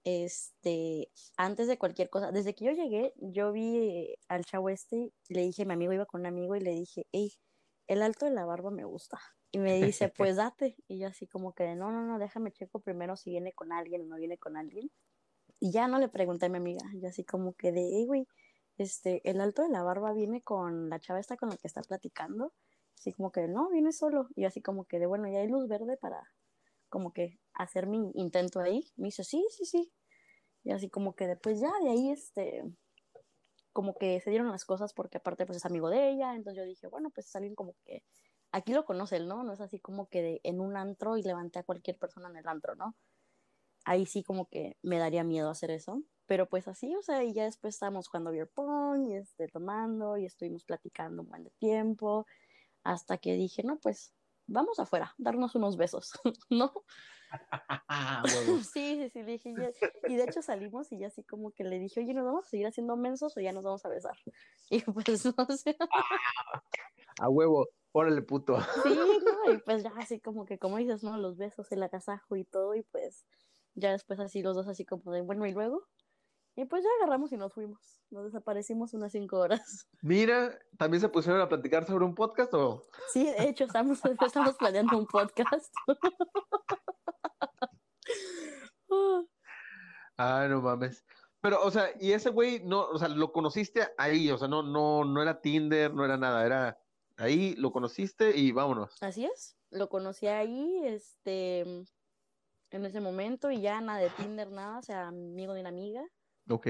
este, 0.04 1.10
antes 1.38 1.68
de 1.68 1.78
cualquier 1.78 2.10
cosa, 2.10 2.32
desde 2.32 2.54
que 2.54 2.66
yo 2.66 2.72
llegué, 2.72 3.14
yo 3.16 3.50
vi 3.52 4.14
al 4.28 4.44
chavo 4.44 4.68
este, 4.68 5.10
le 5.28 5.40
dije, 5.40 5.64
mi 5.64 5.72
amigo 5.72 5.94
iba 5.94 6.04
con 6.04 6.20
un 6.20 6.26
amigo 6.26 6.54
y 6.54 6.60
le 6.60 6.72
dije, 6.72 7.06
hey, 7.12 7.32
el 7.86 8.02
alto 8.02 8.26
de 8.26 8.32
la 8.32 8.44
barba 8.44 8.70
me 8.70 8.84
gusta. 8.84 9.18
Y 9.52 9.58
me 9.58 9.80
dice, 9.80 10.08
pues 10.16 10.36
date. 10.36 10.76
Y 10.88 10.98
yo 10.98 11.08
así 11.08 11.26
como 11.26 11.54
que, 11.54 11.74
no, 11.76 11.92
no, 11.92 12.02
no, 12.02 12.18
déjame 12.18 12.52
checo 12.52 12.80
primero 12.80 13.16
si 13.16 13.30
viene 13.30 13.52
con 13.52 13.72
alguien 13.72 14.02
o 14.02 14.04
no 14.06 14.16
viene 14.16 14.38
con 14.38 14.56
alguien. 14.56 14.90
Y 15.60 15.70
ya 15.70 15.86
no 15.86 15.98
le 15.98 16.08
pregunté 16.08 16.46
a 16.46 16.48
mi 16.48 16.56
amiga, 16.56 16.84
yo 16.94 17.08
así 17.08 17.24
como 17.24 17.52
que 17.54 17.70
de, 17.70 17.82
hey, 17.82 18.06
güey, 18.06 18.26
este, 18.78 19.20
el 19.28 19.40
alto 19.40 19.62
de 19.62 19.68
la 19.68 19.82
barba 19.82 20.12
viene 20.12 20.42
con 20.42 20.88
la 20.88 20.98
chava 20.98 21.20
esta 21.20 21.36
con 21.36 21.50
la 21.50 21.56
que 21.56 21.68
está 21.68 21.82
platicando. 21.82 22.52
Así 22.98 23.12
como 23.12 23.30
que, 23.30 23.46
no, 23.46 23.70
viene 23.70 23.92
solo. 23.92 24.28
Y 24.34 24.44
así 24.44 24.62
como 24.62 24.86
que 24.86 24.98
de, 24.98 25.06
bueno, 25.06 25.28
ya 25.28 25.40
hay 25.40 25.48
luz 25.48 25.68
verde 25.68 25.96
para 25.96 26.32
como 26.88 27.12
que 27.12 27.38
hacer 27.54 27.86
mi 27.86 28.10
intento 28.14 28.60
ahí. 28.60 28.90
Me 28.96 29.08
dice, 29.08 29.24
sí, 29.24 29.46
sí, 29.50 29.64
sí. 29.66 29.92
Y 30.64 30.72
así 30.72 30.88
como 30.90 31.14
que 31.14 31.26
después 31.26 31.60
ya 31.60 31.72
de 31.82 31.90
ahí, 31.90 32.10
este, 32.10 32.64
como 33.72 33.94
que 33.94 34.20
se 34.20 34.30
dieron 34.30 34.50
las 34.50 34.64
cosas 34.64 34.92
porque 34.92 35.18
aparte 35.18 35.46
pues 35.46 35.56
es 35.58 35.66
amigo 35.66 35.90
de 35.90 36.10
ella, 36.10 36.34
entonces 36.34 36.62
yo 36.62 36.66
dije, 36.66 36.86
bueno, 36.88 37.10
pues 37.10 37.26
es 37.26 37.36
alguien 37.36 37.54
como 37.54 37.74
que 37.84 38.04
aquí 38.52 38.72
lo 38.74 38.84
conoce 38.84 39.16
él, 39.16 39.26
¿no? 39.28 39.42
No 39.42 39.52
es 39.52 39.60
así 39.60 39.80
como 39.80 40.08
que 40.08 40.22
de- 40.22 40.40
en 40.44 40.60
un 40.60 40.76
antro 40.76 41.16
y 41.16 41.22
levanté 41.22 41.58
a 41.58 41.64
cualquier 41.64 41.98
persona 41.98 42.28
en 42.28 42.36
el 42.36 42.46
antro, 42.48 42.74
¿no? 42.76 42.94
Ahí 43.84 44.06
sí 44.06 44.22
como 44.22 44.48
que 44.48 44.76
me 44.82 44.98
daría 44.98 45.24
miedo 45.24 45.50
hacer 45.50 45.70
eso. 45.70 46.02
Pero 46.26 46.48
pues 46.48 46.68
así, 46.68 46.94
o 46.94 47.02
sea, 47.02 47.24
y 47.24 47.32
ya 47.34 47.44
después 47.44 47.74
estábamos 47.74 48.08
jugando 48.08 48.30
beer 48.30 48.48
pong 48.48 49.08
y 49.10 49.14
este, 49.16 49.48
tomando 49.48 50.16
y 50.16 50.24
estuvimos 50.26 50.64
platicando 50.64 51.22
un 51.22 51.28
buen 51.28 51.44
de 51.44 51.50
tiempo 51.58 52.26
hasta 52.84 53.18
que 53.18 53.34
dije, 53.34 53.62
no, 53.64 53.78
pues 53.78 54.14
vamos 54.46 54.78
afuera, 54.78 55.14
darnos 55.18 55.54
unos 55.56 55.76
besos, 55.76 56.12
¿no? 56.50 56.72
Ah, 57.88 58.22
huevo. 58.32 58.58
Sí, 58.72 58.96
sí, 59.02 59.10
sí, 59.10 59.22
le 59.22 59.32
dije, 59.32 59.54
ya- 59.56 59.70
y 60.08 60.16
de 60.16 60.24
hecho 60.24 60.42
salimos 60.42 60.92
y 60.92 60.98
ya 60.98 61.08
así 61.08 61.22
como 61.24 61.50
que 61.52 61.64
le 61.64 61.78
dije, 61.78 62.00
oye, 62.00 62.14
¿nos 62.14 62.24
vamos 62.24 62.46
a 62.46 62.50
seguir 62.50 62.66
haciendo 62.66 62.96
mensos 62.96 63.36
o 63.36 63.40
ya 63.40 63.52
nos 63.52 63.64
vamos 63.64 63.84
a 63.84 63.88
besar? 63.88 64.16
Y 64.70 64.80
pues, 64.80 65.24
no 65.36 65.46
sé, 65.56 65.76
A 67.20 67.28
huevo. 67.28 67.66
Órale, 67.92 68.22
puto. 68.22 68.58
sí, 68.82 68.94
¿no? 68.94 69.52
Y 69.52 69.58
pues 69.64 69.82
ya 69.82 69.92
así 69.98 70.20
como 70.20 70.46
que, 70.46 70.58
como 70.58 70.78
dices, 70.78 71.02
¿no? 71.02 71.16
Los 71.18 71.36
besos, 71.36 71.70
el 71.72 71.82
agasajo 71.82 72.36
y 72.36 72.44
todo, 72.44 72.74
y 72.74 72.82
pues 72.82 73.26
ya 73.74 73.92
después 73.92 74.18
así 74.20 74.42
los 74.42 74.56
dos 74.56 74.68
así 74.68 74.84
como 74.84 75.12
de, 75.12 75.20
bueno, 75.22 75.46
¿y 75.46 75.52
luego? 75.52 75.86
Y 76.54 76.66
pues 76.66 76.84
ya 76.84 76.90
agarramos 77.00 77.32
y 77.32 77.38
nos 77.38 77.54
fuimos, 77.54 78.02
nos 78.10 78.24
desaparecimos 78.24 78.92
unas 78.92 79.12
cinco 79.12 79.38
horas. 79.38 79.88
Mira, 80.02 80.58
¿también 80.76 81.00
se 81.00 81.08
pusieron 81.08 81.40
a 81.40 81.48
platicar 81.48 81.86
sobre 81.86 82.04
un 82.04 82.14
podcast 82.14 82.52
o? 82.52 82.82
Sí, 83.08 83.24
de 83.24 83.48
hecho, 83.48 83.64
estamos, 83.64 84.00
estamos 84.26 84.56
planeando 84.56 84.96
un 84.98 85.06
podcast. 85.06 85.72
Ah, 90.18 90.46
no 90.48 90.60
mames. 90.60 91.04
Pero, 91.40 91.60
o 91.64 91.70
sea, 91.70 91.86
y 91.98 92.12
ese 92.12 92.28
güey, 92.28 92.62
no, 92.62 92.82
o 92.82 92.98
sea, 92.98 93.08
lo 93.08 93.32
conociste 93.32 93.88
ahí, 93.96 94.30
o 94.30 94.36
sea, 94.36 94.46
no, 94.46 94.62
no, 94.62 95.04
no 95.04 95.22
era 95.22 95.40
Tinder, 95.40 95.92
no 95.92 96.04
era 96.04 96.16
nada, 96.16 96.44
era 96.44 96.78
ahí, 97.16 97.54
lo 97.56 97.72
conociste 97.72 98.36
y 98.36 98.52
vámonos. 98.52 98.96
Así 99.00 99.24
es, 99.24 99.56
lo 99.70 99.88
conocí 99.88 100.26
ahí, 100.26 100.82
este, 100.84 101.60
en 101.60 102.86
ese 102.86 103.00
momento 103.00 103.50
y 103.50 103.60
ya 103.60 103.80
nada 103.80 103.98
de 104.00 104.10
Tinder, 104.10 104.50
nada, 104.50 104.78
o 104.78 104.82
sea, 104.82 105.08
amigo 105.08 105.54
de 105.54 105.60
una 105.60 105.68
amiga. 105.68 106.04
Ok. 106.48 106.68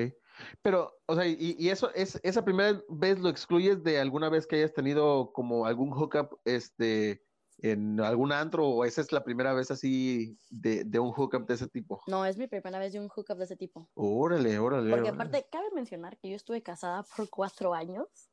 Pero, 0.61 0.93
o 1.07 1.15
sea, 1.15 1.27
y, 1.27 1.57
y 1.59 1.71
eso, 1.71 1.93
es, 1.95 2.21
esa 2.23 2.45
primera 2.45 2.83
vez 2.89 3.19
lo 3.19 3.29
excluyes 3.29 3.83
de 3.83 3.99
alguna 3.99 4.29
vez 4.29 4.47
que 4.47 4.57
hayas 4.57 4.73
tenido 4.73 5.33
como 5.33 5.67
algún 5.67 5.91
hookup, 5.91 6.39
este, 6.45 7.25
en 7.59 8.01
algún 8.01 8.33
antro, 8.33 8.69
o 8.69 8.85
esa 8.85 9.01
es 9.01 9.13
la 9.13 9.25
primera 9.25 9.53
vez 9.55 9.71
así 9.71 10.37
de, 10.51 10.85
de 10.85 10.99
un 10.99 11.13
hookup 11.13 11.47
de 11.47 11.55
ese 11.55 11.69
tipo. 11.69 12.03
No, 12.07 12.25
es 12.27 12.37
mi 12.37 12.49
primera 12.49 12.79
vez 12.79 12.93
de 12.93 13.01
un 13.01 13.09
hookup 13.09 13.39
de 13.39 13.45
ese 13.45 13.57
tipo. 13.57 13.89
Órale, 13.95 14.59
órale. 14.59 14.91
Porque 14.91 15.11
órale. 15.11 15.15
aparte, 15.15 15.47
cabe 15.51 15.71
mencionar 15.75 16.19
que 16.19 16.29
yo 16.29 16.37
estuve 16.37 16.63
casada 16.63 17.05
por 17.17 17.31
cuatro 17.31 17.73
años. 17.73 18.32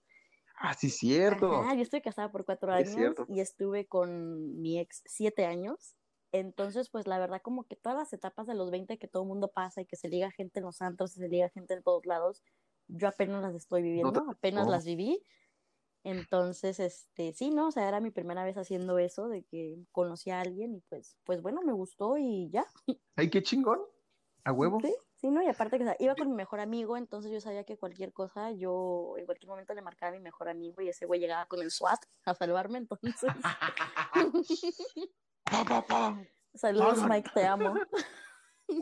Ah, 0.59 0.73
sí, 0.73 0.89
cierto. 0.89 1.63
Yo 1.73 1.81
estuve 1.81 2.01
casada 2.01 2.31
por 2.31 2.45
cuatro 2.45 2.73
años 2.73 3.15
y 3.29 3.39
estuve 3.39 3.87
con 3.87 4.61
mi 4.61 4.77
ex 4.77 5.01
siete 5.05 5.45
años. 5.45 5.95
Entonces, 6.31 6.89
pues 6.89 7.07
la 7.07 7.17
verdad, 7.17 7.41
como 7.41 7.63
que 7.63 7.75
todas 7.75 7.97
las 7.97 8.13
etapas 8.13 8.45
de 8.45 8.53
los 8.53 8.69
20 8.69 8.99
que 8.99 9.07
todo 9.07 9.23
el 9.23 9.29
mundo 9.29 9.51
pasa 9.51 9.81
y 9.81 9.85
que 9.85 9.95
se 9.95 10.09
liga 10.09 10.31
gente 10.31 10.59
en 10.59 10.65
los 10.65 10.81
antros 10.81 11.15
y 11.15 11.21
se 11.21 11.29
liga 11.29 11.49
gente 11.49 11.73
en 11.73 11.81
todos 11.81 12.05
lados, 12.05 12.43
yo 12.87 13.07
apenas 13.07 13.41
las 13.41 13.55
estoy 13.55 13.81
viviendo, 13.81 14.25
apenas 14.29 14.67
las 14.67 14.85
viví. 14.85 15.25
Entonces, 16.03 16.79
este, 16.79 17.33
sí, 17.33 17.51
¿no? 17.51 17.67
O 17.67 17.71
sea, 17.71 17.87
era 17.87 17.99
mi 17.99 18.11
primera 18.11 18.43
vez 18.43 18.57
haciendo 18.57 18.99
eso, 18.99 19.27
de 19.27 19.43
que 19.43 19.77
conocí 19.91 20.29
a 20.29 20.41
alguien 20.41 20.75
y 20.75 20.81
pues, 20.89 21.17
pues 21.23 21.41
bueno, 21.41 21.61
me 21.61 21.73
gustó 21.73 22.17
y 22.17 22.49
ya. 22.51 22.65
Ay, 23.15 23.29
qué 23.29 23.41
chingón. 23.41 23.79
A 24.43 24.51
huevo. 24.53 24.79
Sí, 24.81 24.93
sí, 25.19 25.29
¿no? 25.31 25.41
Y 25.41 25.47
aparte 25.47 25.77
que 25.77 25.83
o 25.83 25.87
sea, 25.87 25.95
iba 25.99 26.15
con 26.15 26.29
mi 26.29 26.35
mejor 26.35 26.59
amigo, 26.59 26.97
entonces 26.97 27.31
yo 27.31 27.39
sabía 27.41 27.63
que 27.63 27.77
cualquier 27.77 28.13
cosa, 28.13 28.51
yo 28.51 29.15
en 29.17 29.25
cualquier 29.25 29.49
momento 29.49 29.73
le 29.73 29.81
marcaba 29.81 30.11
a 30.11 30.15
mi 30.15 30.21
mejor 30.21 30.49
amigo 30.49 30.81
y 30.81 30.89
ese 30.89 31.05
güey 31.05 31.19
llegaba 31.19 31.45
con 31.45 31.61
el 31.61 31.71
SWAT 31.71 31.99
a 32.25 32.33
salvarme, 32.33 32.77
entonces... 32.77 33.15
Pa, 35.43 35.65
pa, 35.65 35.81
pa. 35.85 36.21
Saludos, 36.53 37.03
Mike, 37.07 37.31
te 37.33 37.45
amo. 37.45 37.73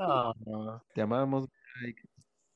Ah, 0.01 0.33
te 0.93 1.01
amamos. 1.01 1.47
Mike. 1.81 2.01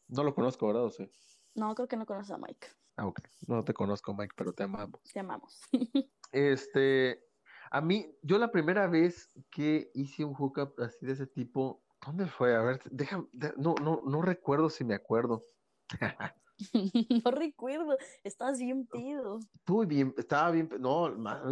No 0.07 0.23
lo 0.23 0.33
conozco, 0.35 0.67
¿verdad? 0.67 0.83
O 0.85 0.89
sea, 0.89 1.07
No, 1.55 1.73
creo 1.75 1.87
que 1.87 1.95
no 1.95 2.05
conoces 2.05 2.31
a 2.31 2.37
Mike. 2.37 2.67
ah, 2.97 3.07
ok. 3.07 3.19
No 3.47 3.63
te 3.63 3.73
conozco, 3.73 4.13
Mike, 4.13 4.33
pero 4.35 4.53
te 4.53 4.63
amamos. 4.63 5.01
Te 5.11 5.19
amamos. 5.19 5.61
Este, 6.33 7.25
a 7.71 7.81
mí, 7.81 8.17
yo 8.21 8.37
la 8.37 8.51
primera 8.51 8.87
vez 8.87 9.29
que 9.49 9.91
hice 9.93 10.23
un 10.23 10.33
hookup 10.33 10.79
así 10.79 11.05
de 11.05 11.11
ese 11.11 11.27
tipo, 11.27 11.83
¿dónde 12.05 12.27
fue? 12.27 12.55
A 12.55 12.61
ver, 12.61 12.81
déjame, 12.85 13.27
de- 13.31 13.53
no, 13.57 13.75
no, 13.81 14.01
no 14.05 14.21
recuerdo 14.21 14.69
si 14.69 14.83
me 14.83 14.95
acuerdo. 14.95 15.43
no 17.25 17.31
recuerdo, 17.31 17.97
estás 18.23 18.59
bien 18.59 18.85
pedo. 18.85 19.39
Estuve 19.53 19.85
bien, 19.85 20.13
estaba 20.17 20.51
bien, 20.51 20.69
no, 20.79 21.07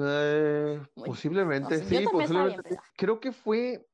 eh, 0.05 0.81
Uy, 0.95 1.09
posiblemente, 1.09 1.77
no 1.77 1.83
sí, 1.83 1.97
bien 1.97 2.09
posiblemente. 2.11 2.63
peda. 2.63 2.83
Creo 2.95 3.19
que 3.19 3.31
fue, 3.31 3.87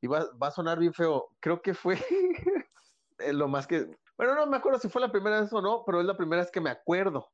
y 0.00 0.06
va, 0.06 0.26
va 0.40 0.48
a 0.48 0.52
sonar 0.52 0.78
bien 0.78 0.92
feo, 0.92 1.28
creo 1.40 1.60
que 1.62 1.74
fue 1.74 1.96
eh, 3.18 3.32
lo 3.32 3.48
más 3.48 3.66
que, 3.66 3.96
bueno, 4.16 4.34
no 4.34 4.46
me 4.46 4.56
acuerdo 4.56 4.78
si 4.78 4.88
fue 4.88 5.00
la 5.00 5.12
primera 5.12 5.40
vez 5.40 5.52
o 5.52 5.60
no, 5.60 5.84
pero 5.84 6.00
es 6.00 6.06
la 6.06 6.16
primera 6.16 6.42
vez 6.42 6.50
que 6.50 6.60
me 6.60 6.70
acuerdo 6.70 7.30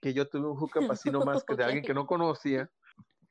que 0.00 0.12
yo 0.12 0.28
tuve 0.28 0.48
un 0.48 0.56
hookup 0.58 0.90
así 0.90 1.10
nomás 1.10 1.44
que 1.44 1.54
de 1.54 1.64
alguien 1.64 1.84
que 1.84 1.94
no 1.94 2.06
conocía. 2.06 2.70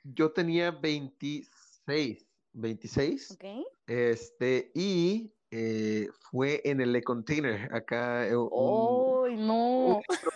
Yo 0.03 0.31
tenía 0.31 0.71
26, 0.71 2.30
26, 2.53 3.31
¿Ok? 3.31 3.65
este, 3.87 4.71
y 4.73 5.33
eh, 5.51 6.07
fue 6.29 6.61
en 6.63 6.81
el 6.81 6.93
Le 6.93 7.03
Container, 7.03 7.73
acá, 7.73 8.27
eh, 8.27 8.33
¡Ay, 8.33 9.35
no! 9.37 10.01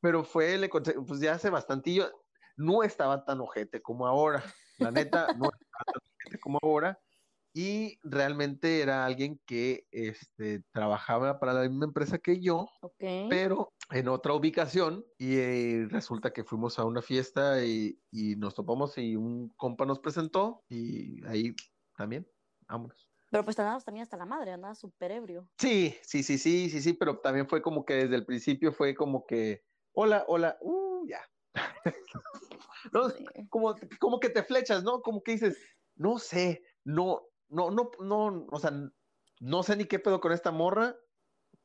pero 0.00 0.24
fue 0.24 0.54
el 0.54 0.68
Container, 0.68 1.04
pues 1.06 1.20
ya 1.20 1.32
hace 1.34 1.50
bastantillo, 1.50 2.10
no 2.56 2.82
estaba 2.82 3.24
tan 3.24 3.40
ojete 3.40 3.80
como 3.82 4.06
ahora, 4.06 4.42
la 4.78 4.90
neta, 4.90 5.26
no 5.36 5.50
estaba 5.50 5.84
tan 5.86 6.02
ojete 6.24 6.40
como 6.40 6.58
ahora, 6.62 6.98
y 7.54 7.98
realmente 8.02 8.80
era 8.80 9.04
alguien 9.04 9.40
que 9.46 9.86
este, 9.90 10.62
trabajaba 10.72 11.40
para 11.40 11.54
la 11.54 11.62
misma 11.62 11.86
empresa 11.86 12.18
que 12.18 12.40
yo, 12.40 12.68
pero 13.28 13.72
en 13.90 14.08
otra 14.08 14.34
ubicación 14.34 15.06
y 15.18 15.36
eh, 15.38 15.86
resulta 15.90 16.32
que 16.32 16.44
fuimos 16.44 16.78
a 16.78 16.84
una 16.84 17.02
fiesta 17.02 17.64
y, 17.64 18.00
y 18.10 18.36
nos 18.36 18.54
topamos 18.54 18.98
y 18.98 19.16
un 19.16 19.48
compa 19.56 19.86
nos 19.86 19.98
presentó 19.98 20.64
y 20.68 21.24
ahí 21.26 21.54
también, 21.96 22.28
vámonos. 22.68 23.08
Pero 23.30 23.44
pues 23.44 23.56
te 23.56 23.62
andabas 23.62 23.84
también 23.84 24.02
hasta 24.02 24.16
la 24.16 24.26
madre, 24.26 24.52
andabas 24.52 24.78
súper 24.78 25.12
ebrio. 25.12 25.48
Sí, 25.58 25.96
sí, 26.02 26.22
sí, 26.22 26.38
sí, 26.38 26.70
sí, 26.70 26.80
sí, 26.80 26.92
pero 26.94 27.18
también 27.20 27.48
fue 27.48 27.60
como 27.62 27.84
que 27.84 27.94
desde 27.94 28.16
el 28.16 28.24
principio 28.26 28.72
fue 28.72 28.94
como 28.94 29.26
que, 29.26 29.64
hola, 29.92 30.24
hola, 30.28 30.58
uh, 30.60 31.06
ya. 31.06 31.20
No, 32.92 33.10
Sí. 33.10 33.24
como, 33.50 33.74
como 33.98 34.20
que 34.20 34.30
te 34.30 34.42
flechas, 34.42 34.84
¿no? 34.84 35.02
Como 35.02 35.22
que 35.22 35.32
dices, 35.32 35.58
no 35.96 36.18
sé, 36.18 36.62
no, 36.84 37.22
no, 37.48 37.70
no, 37.70 37.90
no, 38.00 38.46
o 38.50 38.58
sea, 38.58 38.72
no 39.40 39.62
sé 39.62 39.76
ni 39.76 39.84
qué 39.84 39.98
pedo 39.98 40.20
con 40.20 40.32
esta 40.32 40.50
morra, 40.52 40.96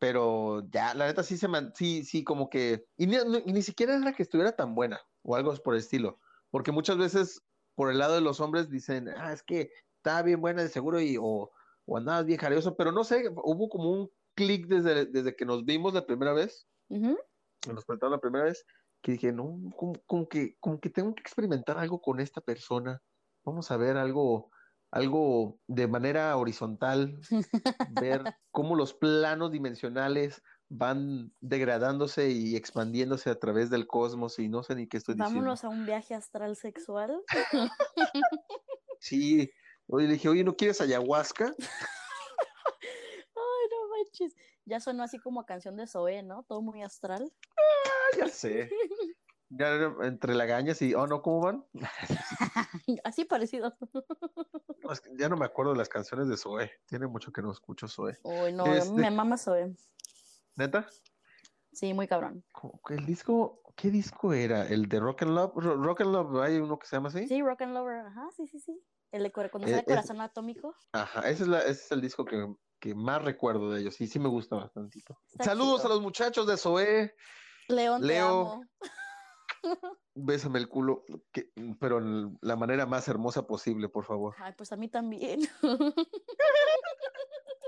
pero 0.04 0.68
ya, 0.70 0.94
la 0.94 1.06
neta 1.06 1.24
sí 1.24 1.38
se 1.38 1.48
man, 1.48 1.72
sí, 1.74 2.04
sí, 2.04 2.26
como 2.26 2.50
que, 2.50 2.86
y 2.98 3.08
ni, 3.08 3.16
ni 3.46 3.62
siquiera 3.62 3.96
era 3.96 4.12
que 4.12 4.24
estuviera 4.24 4.54
tan 4.54 4.76
buena, 4.76 5.00
o 5.22 5.34
algo 5.38 5.56
por 5.64 5.76
el 5.76 5.80
estilo, 5.80 6.20
porque 6.52 6.74
muchas 6.74 6.98
veces 6.98 7.42
por 7.74 7.90
el 7.90 8.00
lado 8.00 8.16
de 8.16 8.20
los 8.20 8.42
hombres 8.42 8.70
dicen, 8.70 9.08
ah, 9.16 9.32
es 9.32 9.44
que 9.44 9.72
estaba 9.96 10.22
bien 10.24 10.42
buena 10.42 10.62
de 10.62 10.68
seguro 10.68 11.00
y, 11.00 11.16
o, 11.18 11.52
o 11.86 11.98
andabas 11.98 12.26
bien 12.26 12.38
jarioso, 12.38 12.76
pero 12.76 12.92
no 12.92 13.06
sé, 13.06 13.30
hubo 13.30 13.70
como 13.70 13.92
un 13.92 14.12
clic 14.36 14.68
desde, 14.68 15.06
desde 15.06 15.38
que 15.38 15.46
nos 15.46 15.64
vimos 15.64 15.94
la 15.94 16.06
primera 16.06 16.34
vez, 16.34 16.68
Ujú. 16.90 17.18
que 17.62 17.72
nos 17.72 17.86
presentaron 17.86 18.12
la 18.12 18.20
primera 18.20 18.44
vez, 18.44 18.66
que 19.02 19.14
dije, 19.14 19.32
no, 19.32 19.58
como, 19.78 19.94
como 20.06 20.28
que, 20.28 20.58
como 20.60 20.82
que 20.82 20.90
tengo 20.90 21.16
que 21.16 21.22
experimentar 21.22 21.78
algo 21.78 22.02
con 22.02 22.20
esta 22.20 22.42
persona. 22.42 23.02
Vamos 23.46 23.72
a 23.72 23.78
ver 23.78 23.96
algo, 23.96 24.52
algo 24.94 25.60
de 25.68 25.88
manera 25.88 26.38
horizontal, 26.38 27.20
ver 27.90 28.22
cómo 28.52 28.76
los 28.76 28.94
planos 28.94 29.52
dimensionales 29.52 30.44
van 30.70 31.34
degradándose 31.42 32.30
y 32.30 32.56
expandiéndose 32.56 33.32
a 33.32 33.40
través 33.40 33.72
del 33.72 33.88
cosmos 33.88 34.38
y 34.38 34.50
no 34.50 34.62
sé 34.62 34.76
ni 34.76 34.88
qué 34.88 34.98
estoy 34.98 35.16
diciendo. 35.16 35.40
Vámonos 35.40 35.64
a 35.64 35.70
un 35.70 35.86
viaje 35.86 36.14
astral 36.14 36.56
sexual. 36.56 37.22
Sí, 39.00 39.52
oye, 39.88 40.08
le 40.08 40.14
dije, 40.14 40.30
oye, 40.30 40.46
¿no 40.46 40.56
quieres 40.56 40.80
ayahuasca? 40.80 41.54
Ay, 43.36 43.66
no 43.70 43.90
manches. 43.98 44.34
Ya 44.64 44.80
sonó 44.80 45.04
así 45.04 45.20
como 45.20 45.42
a 45.42 45.46
canción 45.46 45.76
de 45.76 45.88
Zoé, 45.88 46.24
¿no? 46.24 46.44
Todo 46.44 46.62
muy 46.62 46.82
astral. 46.84 47.30
Ah, 47.58 48.18
ya 48.18 48.30
sé. 48.30 48.70
Ya 49.56 49.70
entre 50.02 50.34
lagañas 50.36 50.82
y, 50.82 50.94
oh, 50.96 51.06
no, 51.08 51.22
¿cómo 51.22 51.42
van? 51.42 51.66
Así 53.04 53.26
parecido. 53.26 53.76
No, 54.84 54.92
es 54.92 55.02
que 55.02 55.12
ya 55.18 55.30
no 55.30 55.38
me 55.38 55.46
acuerdo 55.46 55.72
de 55.74 55.78
las 55.78 55.90
canciones 55.90 56.28
de 56.28 56.38
Zoe. 56.38 56.72
Tiene 56.88 57.08
mucho 57.08 57.32
que 57.32 57.42
no 57.42 57.52
escucho 57.52 57.88
Zoe. 57.88 58.18
Uy, 58.24 58.52
no, 58.54 58.66
Este- 58.66 58.92
me 58.94 59.12
mama 59.12 59.38
Zoé. 59.38 59.76
¿Neta? 60.56 60.88
Sí, 61.72 61.94
muy 61.94 62.08
cabrón. 62.08 62.44
El 62.90 63.06
disco, 63.06 63.62
¿qué 63.76 63.90
disco 63.90 64.34
era? 64.34 64.68
¿El 64.68 64.88
de 64.88 65.00
Rock 65.00 65.24
and 65.24 65.32
Love? 65.32 65.54
Ro- 65.56 65.76
Rock 65.78 66.02
and 66.02 66.12
Love, 66.14 66.42
¿hay 66.44 66.58
uno 66.58 66.78
que 66.78 66.86
se 66.88 66.96
llama 66.96 67.10
así? 67.10 67.28
Sí, 67.28 67.42
Rock 67.42 67.62
and 67.64 67.74
Lover, 67.74 68.06
ajá, 68.06 68.28
sí, 68.36 68.46
sí, 68.48 68.60
sí. 68.60 68.80
El 69.12 69.24
de 69.24 69.32
cuando 69.32 69.68
Eh, 69.68 69.70
sale 69.72 69.82
es- 69.82 69.86
Corazón 69.88 70.22
Atómico. 70.22 70.76
Ajá, 70.92 71.22
ese 71.30 71.44
es, 71.44 71.50
la- 71.50 71.60
ese 71.62 71.72
es 71.72 71.92
el 71.92 72.02
disco 72.02 72.26
que, 72.26 72.48
que 72.80 72.94
más 72.96 73.24
recuerdo 73.24 73.72
de 73.72 73.82
ellos. 73.82 74.00
Y 74.02 74.08
sí 74.08 74.20
me 74.20 74.30
gusta 74.30 74.56
bastantito. 74.56 75.20
Está 75.32 75.46
Saludos 75.46 75.86
a 75.86 75.90
los 75.90 76.02
muchachos 76.02 76.46
de 76.48 76.58
Zoe. 76.58 77.16
León, 77.70 78.02
te 78.02 78.08
Leo. 78.08 78.28
amo. 78.28 78.64
Bésame 80.16 80.60
el 80.60 80.68
culo, 80.70 81.04
que- 81.32 81.52
pero 81.80 81.98
en 82.00 82.38
la 82.42 82.56
manera 82.56 82.86
más 82.86 83.08
hermosa 83.08 83.48
posible, 83.48 83.90
por 83.90 84.06
favor. 84.06 84.36
Ay, 84.40 84.54
pues 84.58 84.72
a 84.72 84.76
mí 84.76 84.88
también. 84.90 85.42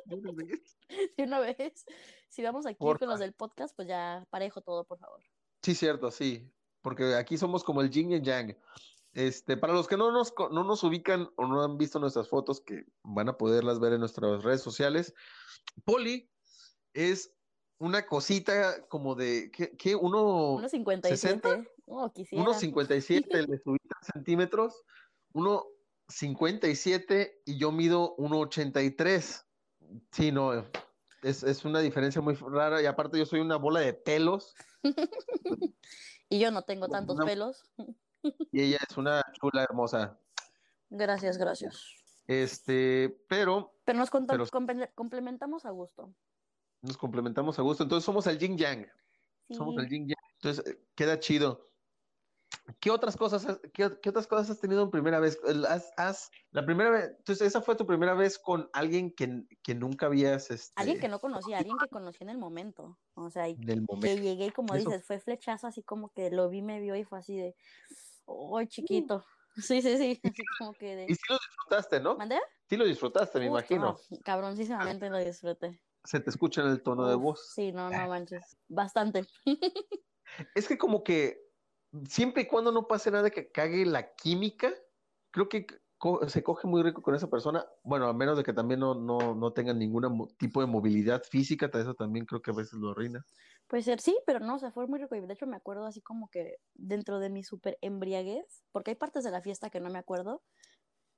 De 0.06 0.16
una 0.16 0.32
vez. 0.34 0.78
De 1.18 1.24
una 1.24 1.40
vez. 1.40 1.86
Si 2.30 2.44
vamos 2.44 2.66
aquí 2.66 2.78
Porfa. 2.78 3.00
con 3.00 3.10
los 3.10 3.20
del 3.20 3.34
podcast, 3.34 3.76
pues 3.76 3.88
ya 3.88 4.26
parejo 4.30 4.62
todo, 4.62 4.84
por 4.86 5.00
favor. 5.00 5.22
Sí, 5.64 5.74
cierto, 5.74 6.12
sí, 6.12 6.48
porque 6.82 7.16
aquí 7.16 7.38
somos 7.38 7.64
como 7.64 7.82
el 7.82 7.90
yin 7.90 8.12
y 8.12 8.16
el 8.16 8.22
yang. 8.22 8.56
Este, 9.14 9.58
para 9.58 9.74
los 9.74 9.88
que 9.88 9.98
no 9.98 10.12
nos, 10.12 10.34
no 10.52 10.64
nos 10.64 10.84
ubican 10.84 11.30
o 11.38 11.48
no 11.48 11.64
han 11.64 11.78
visto 11.78 11.98
nuestras 12.00 12.28
fotos, 12.30 12.62
que 12.62 12.86
van 13.04 13.30
a 13.30 13.38
poderlas 13.38 13.80
ver 13.80 13.94
en 13.94 14.02
nuestras 14.02 14.44
redes 14.44 14.62
sociales, 14.62 15.14
Poli 15.86 16.30
es 16.94 17.34
una 17.80 18.06
cosita 18.06 18.86
como 18.88 19.16
de, 19.16 19.50
¿qué? 19.52 19.76
qué? 19.78 19.96
Uno, 19.96 20.54
Unos 20.56 20.72
57. 20.72 21.68
Oh, 21.88 22.12
unos 22.32 22.58
57, 22.58 23.44
le 23.48 23.58
subí 23.60 23.78
3 23.80 24.12
centímetros, 24.14 24.84
uno 25.34 25.66
57 26.08 27.42
y 27.46 27.58
yo 27.58 27.72
mido 27.72 28.16
1,83. 28.18 29.46
Sí, 30.12 30.32
no, 30.32 30.54
es, 31.22 31.44
es 31.44 31.64
una 31.66 31.80
diferencia 31.80 32.22
muy 32.22 32.34
rara 32.36 32.82
y 32.82 32.86
aparte 32.86 33.20
yo 33.20 33.26
soy 33.26 33.40
una 33.40 33.58
bola 33.58 33.80
de 33.82 33.94
pelos. 33.94 34.54
Y 36.28 36.40
yo 36.40 36.50
no 36.50 36.64
tengo 36.64 36.88
tantos 36.88 37.18
Una- 37.18 37.26
pelos. 37.26 37.70
Y 38.52 38.60
ella 38.64 38.80
es 38.90 38.98
una 38.98 39.22
chula 39.40 39.62
hermosa. 39.64 40.20
Gracias, 40.90 41.38
gracias. 41.38 41.86
Este, 42.26 43.16
pero 43.30 43.76
Pero 43.86 44.00
nos 44.00 44.10
Pero- 44.10 44.46
complementamos 44.96 45.66
a 45.66 45.70
gusto. 45.70 46.16
nos 46.82 46.98
complementamos 46.98 47.60
a 47.60 47.62
gusto. 47.62 47.84
Entonces 47.84 48.04
somos 48.06 48.26
el 48.26 48.40
yin 48.40 48.58
yang. 48.58 48.88
Somos 49.52 49.78
el 49.78 49.88
yin 49.88 50.08
yang. 50.08 50.18
Entonces 50.42 50.78
queda 50.96 51.20
chido. 51.20 51.70
¿Qué 52.80 52.90
otras 52.90 53.16
cosas 53.16 53.46
has, 53.46 53.60
qué, 53.74 53.92
qué 54.02 54.10
otras 54.10 54.28
cosas 54.28 54.50
has 54.50 54.60
tenido 54.60 54.84
en 54.84 54.90
primera 54.92 55.20
vez? 55.20 55.38
Has- 55.68 55.92
has- 55.98 56.30
la 56.52 56.66
primera 56.66 56.90
vez, 56.90 57.10
entonces 57.18 57.48
esa 57.48 57.62
fue 57.62 57.76
tu 57.76 57.86
primera 57.86 58.14
vez 58.14 58.40
con 58.40 58.70
alguien 58.74 59.12
que, 59.14 59.44
que 59.62 59.76
nunca 59.76 60.08
habías, 60.08 60.50
este, 60.52 60.74
Alguien 60.82 61.00
que 61.00 61.08
no 61.08 61.20
conocía, 61.20 61.60
alguien 61.60 61.78
que 61.78 61.88
conocí 61.90 62.24
en 62.24 62.30
el 62.30 62.38
momento. 62.38 62.98
O 63.14 63.30
sea, 63.30 63.48
y 63.50 63.56
del 63.56 63.82
que 63.82 63.86
momento. 63.94 64.22
llegué 64.22 64.46
y 64.48 64.52
como 64.52 64.74
Eso. 64.76 64.90
dices, 64.90 65.06
fue 65.06 65.20
flechazo, 65.20 65.68
así 65.68 65.84
como 65.84 66.10
que 66.10 66.32
lo 66.32 66.50
vi, 66.50 66.62
me 66.62 66.80
vio 66.80 66.96
y 66.96 67.04
fue 67.04 67.20
así 67.20 67.38
de, 67.38 67.56
¡ay, 68.28 68.66
Uh. 68.66 68.66
chiquito! 68.68 69.26
Sí, 69.58 69.82
sí, 69.82 69.98
sí, 69.98 70.20
así 70.22 70.44
como 70.60 70.74
que 70.74 70.98
de... 70.98 71.06
Y 71.06 71.16
sí 71.16 71.22
lo 71.30 71.36
disfrutaste, 71.38 72.02
¿no? 72.02 72.18
¿Mandé? 72.18 72.40
Sí 72.70 72.76
lo 72.76 72.84
disfrutaste, 72.84 73.40
me 73.40 73.46
Uf, 73.46 73.52
imagino. 73.52 73.98
no, 74.10 74.18
cabroncísimamente 74.26 75.10
lo 75.10 75.18
disfruté. 75.18 75.80
Se 76.04 76.20
te 76.20 76.30
escucha 76.30 76.62
en 76.62 76.68
el 76.68 76.84
tono 76.84 77.08
de 77.08 77.16
voz. 77.16 77.54
Sí, 77.56 77.72
no, 77.72 77.90
no 77.90 78.08
manches. 78.10 78.58
Bastante. 78.68 79.26
Es 80.56 80.68
que 80.68 80.78
como 80.78 81.04
que 81.04 81.45
siempre 82.08 82.44
y 82.44 82.48
cuando 82.48 82.72
no 82.72 82.88
pase 82.88 83.12
nada 83.12 83.30
que 83.30 83.52
cague 83.52 83.86
la 83.86 84.14
química, 84.16 84.72
creo 85.32 85.50
que 85.50 85.66
co- 85.98 86.28
se 86.30 86.44
coge 86.44 86.68
muy 86.68 86.84
rico 86.84 87.02
con 87.02 87.16
esa 87.16 87.30
persona. 87.30 87.66
Bueno, 87.84 88.08
a 88.08 88.14
menos 88.14 88.38
de 88.38 88.44
que 88.44 88.54
también 88.54 88.80
no, 88.80 88.96
no, 88.96 89.36
no 89.36 89.54
tengan 89.54 89.80
ningún 89.80 90.28
tipo 90.38 90.62
de 90.62 90.68
movilidad 90.68 91.24
física, 91.24 91.70
eso 91.74 91.94
también 91.96 92.26
creo 92.26 92.42
que 92.42 92.52
a 92.52 92.56
veces 92.56 92.74
lo 92.74 92.92
arruina. 92.92 93.26
Puede 93.68 93.84
ser, 93.84 94.00
sí, 94.00 94.18
pero 94.28 94.40
no, 94.40 94.56
o 94.56 94.60
sea, 94.60 94.72
fue 94.72 94.88
muy 94.88 95.00
rico. 95.00 95.16
Y 95.16 95.22
de 95.22 95.34
hecho 95.34 95.48
me 95.48 95.56
acuerdo 95.58 95.86
así 95.86 96.02
como 96.02 96.30
que 96.30 96.58
dentro 96.76 97.20
de 97.20 97.30
mi 97.30 97.44
súper 97.44 97.78
embriaguez, 97.82 98.64
porque 98.72 98.92
hay 98.92 98.96
partes 98.96 99.24
de 99.24 99.32
la 99.32 99.42
fiesta 99.42 99.70
que 99.70 99.80
no 99.80 99.90
me 99.90 99.98
acuerdo, 100.00 100.44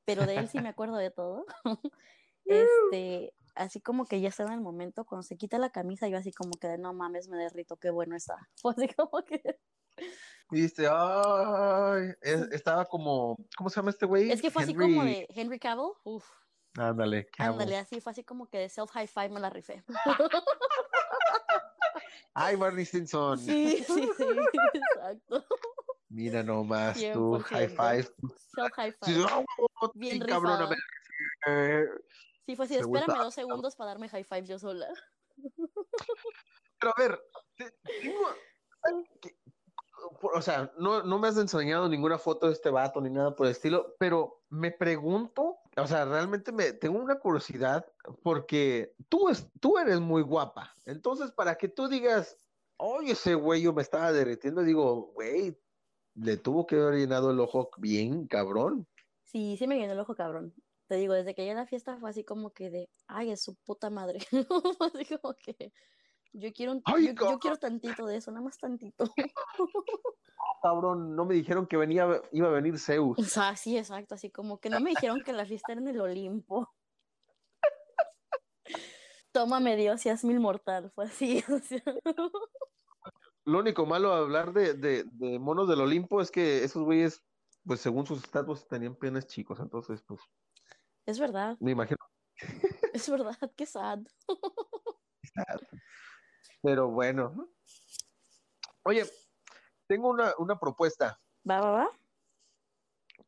pero 0.05 0.25
de 0.25 0.39
él 0.39 0.49
sí 0.49 0.59
me 0.61 0.69
acuerdo 0.69 0.97
de 0.97 1.11
todo. 1.11 1.45
este, 2.47 3.35
así 3.55 3.81
como 3.81 4.05
que 4.05 4.21
ya 4.21 4.29
estaba 4.29 4.51
en 4.51 4.59
el 4.59 4.61
momento, 4.63 5.05
cuando 5.05 5.23
se 5.23 5.37
quita 5.37 5.59
la 5.59 5.71
camisa, 5.71 6.07
yo 6.09 6.17
así 6.17 6.31
como 6.33 6.51
que 6.59 6.67
de 6.67 6.77
no 6.77 6.93
mames, 6.93 7.29
me 7.29 7.37
derrito, 7.37 7.77
qué 7.77 7.89
bueno 7.91 8.15
está. 8.15 8.49
Fue 8.61 8.73
así 8.77 8.87
como 8.89 9.23
que. 9.25 9.59
Y 10.49 10.61
dice, 10.61 10.87
ay, 10.89 12.13
es- 12.21 12.47
estaba 12.53 12.85
como, 12.85 13.37
¿cómo 13.57 13.69
se 13.69 13.75
llama 13.75 13.89
este 13.89 14.05
güey? 14.05 14.31
Es 14.31 14.41
que 14.41 14.49
fue 14.49 14.63
así 14.63 14.73
como 14.73 15.03
de 15.03 15.27
Henry 15.35 15.59
Cavill, 15.59 15.91
uff, 16.05 16.25
Ándale, 16.77 17.25
Cavill. 17.31 17.51
ándale, 17.53 17.77
así 17.77 17.99
fue 17.99 18.11
así 18.11 18.23
como 18.23 18.47
que 18.47 18.59
de 18.59 18.69
self 18.69 18.89
high 18.91 19.07
five 19.07 19.27
me 19.29 19.41
la 19.41 19.49
rifé. 19.49 19.83
Ay, 22.33 22.55
Barney 22.55 22.85
Stinson. 22.85 23.39
Sí, 23.39 23.83
sí, 23.85 24.09
sí, 24.15 24.23
exacto. 24.73 25.43
Mira 26.09 26.43
nomás 26.43 26.95
tú, 27.13 27.39
100%. 27.39 27.41
high 27.43 27.67
five. 27.69 28.03
Self 28.55 28.71
high 28.75 28.91
five. 28.93 29.25
oh, 29.81 29.91
Bien 29.95 30.13
sí, 30.13 30.19
cabrón, 30.27 30.69
Sí, 32.45 32.55
fue 32.55 32.65
así, 32.65 32.75
Se 32.75 32.79
espérame 32.81 33.05
gusta. 33.07 33.23
dos 33.23 33.33
segundos 33.33 33.75
para 33.75 33.89
darme 33.89 34.07
high 34.07 34.23
five 34.23 34.45
yo 34.45 34.57
sola. 34.59 34.87
Pero 36.79 36.93
a 36.95 37.01
ver, 37.01 37.19
te- 37.57 37.71
tengo- 38.01 38.29
o 40.21 40.41
sea, 40.41 40.71
no, 40.77 41.03
no 41.03 41.19
me 41.19 41.27
has 41.27 41.37
enseñado 41.37 41.87
ninguna 41.89 42.17
foto 42.17 42.47
de 42.47 42.53
este 42.53 42.69
vato 42.69 43.01
ni 43.01 43.09
nada 43.09 43.35
por 43.35 43.47
el 43.47 43.51
estilo, 43.51 43.95
pero 43.99 44.41
me 44.49 44.71
pregunto, 44.71 45.57
o 45.75 45.87
sea, 45.87 46.05
realmente 46.05 46.51
me 46.51 46.73
tengo 46.73 46.99
una 46.99 47.19
curiosidad 47.19 47.85
porque 48.23 48.93
tú, 49.09 49.29
es, 49.29 49.47
tú 49.59 49.77
eres 49.77 49.99
muy 49.99 50.21
guapa. 50.21 50.73
Entonces, 50.85 51.31
para 51.31 51.55
que 51.55 51.67
tú 51.67 51.87
digas, 51.87 52.37
oye, 52.77 53.11
ese 53.11 53.35
güey 53.35 53.61
yo 53.61 53.73
me 53.73 53.81
estaba 53.81 54.11
derritiendo, 54.11 54.61
digo, 54.63 55.11
güey, 55.13 55.57
le 56.15 56.37
tuvo 56.37 56.65
que 56.65 56.75
haber 56.75 56.95
llenado 56.95 57.31
el 57.31 57.39
ojo 57.39 57.69
bien, 57.77 58.27
cabrón. 58.27 58.87
Sí, 59.23 59.57
sí 59.57 59.67
me 59.67 59.75
viene 59.75 59.93
el 59.93 59.99
ojo 59.99 60.15
cabrón. 60.15 60.53
Te 60.87 60.95
digo, 60.95 61.13
desde 61.13 61.35
que 61.35 61.41
llegué 61.41 61.51
a 61.51 61.61
la 61.61 61.67
fiesta 61.67 61.97
fue 61.97 62.09
así 62.09 62.23
como 62.23 62.51
que 62.51 62.69
de, 62.69 62.89
ay, 63.07 63.31
es 63.31 63.43
su 63.43 63.55
puta 63.55 63.89
madre. 63.89 64.19
así 64.79 65.05
como 65.05 65.33
que 65.35 65.73
yo 66.37 66.53
quiero, 66.53 66.73
un- 66.73 66.81
Ay, 66.85 67.13
yo, 67.15 67.39
quiero 67.39 67.57
tantito 67.57 68.05
de 68.05 68.17
eso, 68.17 68.31
nada 68.31 68.43
más 68.43 68.57
tantito. 68.57 69.11
Cabrón, 70.61 71.15
no 71.15 71.25
me 71.25 71.33
dijeron 71.33 71.65
que 71.67 71.77
venía, 71.77 72.21
iba 72.31 72.47
a 72.47 72.51
venir 72.51 72.77
Zeus. 72.79 73.17
O 73.17 73.23
sea, 73.23 73.55
sí, 73.55 73.77
exacto, 73.77 74.15
así 74.15 74.29
como 74.29 74.59
que 74.59 74.69
no 74.69 74.79
me 74.79 74.91
dijeron 74.91 75.21
que 75.23 75.33
la 75.33 75.45
fiesta 75.45 75.71
era 75.71 75.81
en 75.81 75.87
el 75.87 76.01
Olimpo. 76.01 76.73
Tómame 79.31 79.75
Dios 79.75 80.05
y 80.05 80.09
hazme 80.09 80.33
inmortal, 80.33 80.91
fue 80.91 81.05
así. 81.05 81.43
o 81.49 81.59
sea. 81.59 81.83
Lo 83.45 83.59
único 83.59 83.85
malo 83.85 84.09
de 84.09 84.17
hablar 84.17 84.53
de, 84.53 84.73
de, 84.73 85.05
de 85.11 85.39
monos 85.39 85.67
del 85.67 85.81
Olimpo 85.81 86.21
es 86.21 86.31
que 86.31 86.63
esos 86.63 86.83
güeyes, 86.83 87.23
pues 87.65 87.81
según 87.81 88.05
sus 88.05 88.23
estatus, 88.23 88.67
tenían 88.67 88.95
penes 88.95 89.27
chicos. 89.27 89.59
Entonces, 89.59 90.01
pues, 90.03 90.21
Es 91.05 91.19
verdad, 91.19 91.57
me 91.59 91.71
imagino. 91.71 91.97
es 92.93 93.09
verdad, 93.09 93.37
qué 93.55 93.65
sad. 93.65 93.99
Pero 96.67 96.89
bueno. 96.89 97.49
Oye, 98.83 99.05
tengo 99.87 100.09
una, 100.09 100.33
una 100.37 100.59
propuesta. 100.59 101.17
Va, 101.49 101.61
va, 101.61 101.71
va. 101.71 101.89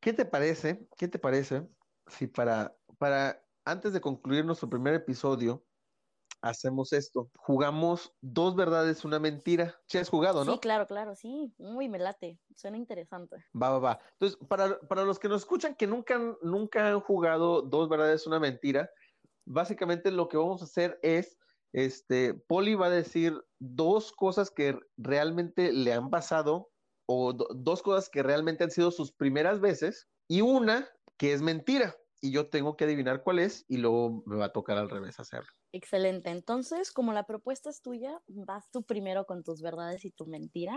¿Qué 0.01 0.11
te 0.11 0.25
parece? 0.25 0.89
¿Qué 0.97 1.07
te 1.07 1.19
parece 1.19 1.65
si 2.07 2.27
para, 2.27 2.75
para 2.97 3.41
antes 3.63 3.93
de 3.93 4.01
concluir 4.01 4.43
nuestro 4.43 4.69
primer 4.69 4.93
episodio 4.93 5.65
hacemos 6.41 6.91
esto? 6.91 7.31
Jugamos 7.37 8.13
dos 8.19 8.57
verdades, 8.57 9.05
una 9.05 9.19
mentira. 9.19 9.79
Si 9.85 9.97
has 9.97 10.09
jugado, 10.09 10.43
¿no? 10.43 10.51
Sí, 10.51 10.59
claro, 10.59 10.85
claro, 10.85 11.15
sí. 11.15 11.53
Uy, 11.59 11.87
me 11.87 11.97
late, 11.97 12.41
suena 12.57 12.75
interesante. 12.75 13.37
Va, 13.55 13.69
va, 13.69 13.79
va. 13.79 13.99
Entonces, 14.19 14.37
para, 14.49 14.77
para 14.81 15.05
los 15.05 15.17
que 15.17 15.29
nos 15.29 15.43
escuchan 15.43 15.75
que 15.75 15.87
nunca, 15.87 16.19
nunca 16.41 16.89
han 16.89 16.99
jugado 16.99 17.61
dos 17.61 17.87
verdades, 17.87 18.27
una 18.27 18.41
mentira, 18.41 18.91
básicamente 19.45 20.11
lo 20.11 20.27
que 20.27 20.35
vamos 20.35 20.61
a 20.61 20.65
hacer 20.65 20.99
es, 21.03 21.37
este, 21.73 22.33
Poli 22.33 22.75
va 22.75 22.87
a 22.87 22.91
decir 22.91 23.39
dos 23.59 24.11
cosas 24.11 24.49
que 24.51 24.79
realmente 24.97 25.71
le 25.71 25.93
han 25.93 26.09
pasado 26.09 26.71
o 27.07 27.33
do- 27.33 27.47
dos 27.55 27.81
cosas 27.81 28.09
que 28.09 28.23
realmente 28.23 28.63
han 28.63 28.71
sido 28.71 28.91
sus 28.91 29.11
primeras 29.11 29.59
veces 29.59 30.09
y 30.27 30.41
una 30.41 30.87
que 31.17 31.33
es 31.33 31.41
mentira 31.41 31.95
y 32.21 32.31
yo 32.31 32.49
tengo 32.49 32.75
que 32.75 32.85
adivinar 32.85 33.23
cuál 33.23 33.39
es 33.39 33.65
y 33.67 33.77
luego 33.77 34.23
me 34.25 34.35
va 34.35 34.45
a 34.45 34.51
tocar 34.51 34.77
al 34.77 34.89
revés 34.89 35.19
hacerlo. 35.19 35.49
Excelente. 35.71 36.29
Entonces, 36.31 36.91
como 36.91 37.13
la 37.13 37.25
propuesta 37.25 37.69
es 37.69 37.81
tuya, 37.81 38.21
vas 38.27 38.71
tú 38.71 38.83
primero 38.83 39.25
con 39.25 39.43
tus 39.43 39.61
verdades 39.61 40.03
y 40.05 40.11
tu 40.11 40.25
mentira. 40.25 40.75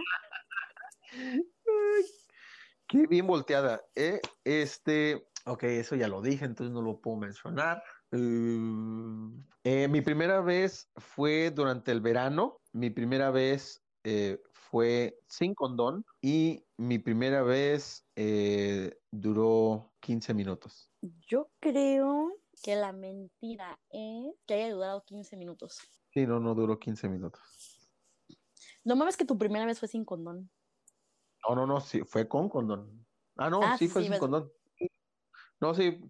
Qué 2.87 3.07
bien 3.07 3.27
volteada. 3.27 3.83
¿eh? 3.95 4.21
Este, 4.45 5.27
ok, 5.47 5.63
eso 5.65 5.97
ya 5.97 6.09
lo 6.09 6.21
dije, 6.21 6.45
entonces 6.45 6.73
no 6.75 6.83
lo 6.83 7.01
puedo 7.01 7.17
mencionar. 7.17 7.83
Mm, 8.13 9.41
eh, 9.65 9.89
mi 9.89 10.03
primera 10.03 10.41
vez 10.41 10.91
fue 10.97 11.51
durante 11.51 11.93
el 11.93 12.01
verano. 12.01 12.61
Mi 12.73 12.91
primera 12.91 13.31
vez 13.31 13.83
eh, 14.05 14.41
fue 14.53 15.19
sin 15.29 15.55
condón 15.55 16.05
y 16.21 16.65
mi 16.77 16.99
primera 16.99 17.43
vez 17.43 18.07
eh, 18.17 18.99
duró 19.11 19.95
15 20.01 20.35
minutos. 20.35 20.91
Yo 21.27 21.51
creo 21.61 22.33
que 22.63 22.77
la 22.77 22.93
mentira 22.93 23.81
es 23.91 24.35
que 24.47 24.55
haya 24.55 24.73
durado 24.75 25.05
15 25.05 25.37
minutos. 25.37 25.81
Sí, 26.13 26.27
no, 26.27 26.39
no 26.39 26.55
duró 26.55 26.79
15 26.79 27.09
minutos. 27.09 27.89
No 28.85 28.97
mames 28.97 29.17
que 29.17 29.25
tu 29.25 29.39
primera 29.39 29.65
vez 29.67 29.79
fue 29.79 29.89
sin 29.89 30.05
condón. 30.05 30.51
No, 31.49 31.55
no, 31.55 31.67
no, 31.67 31.81
sí, 31.81 32.03
fue 32.05 32.29
con 32.29 32.49
condón. 32.49 33.07
Ah, 33.37 33.51
no, 33.51 33.63
Ah, 33.65 33.77
sí 33.79 33.87
sí, 33.87 33.89
fue 33.89 34.03
sí, 34.03 34.05
sin 34.05 34.11
ves- 34.13 34.21
condón. 34.21 34.53
No, 35.61 35.75
sí. 35.75 36.01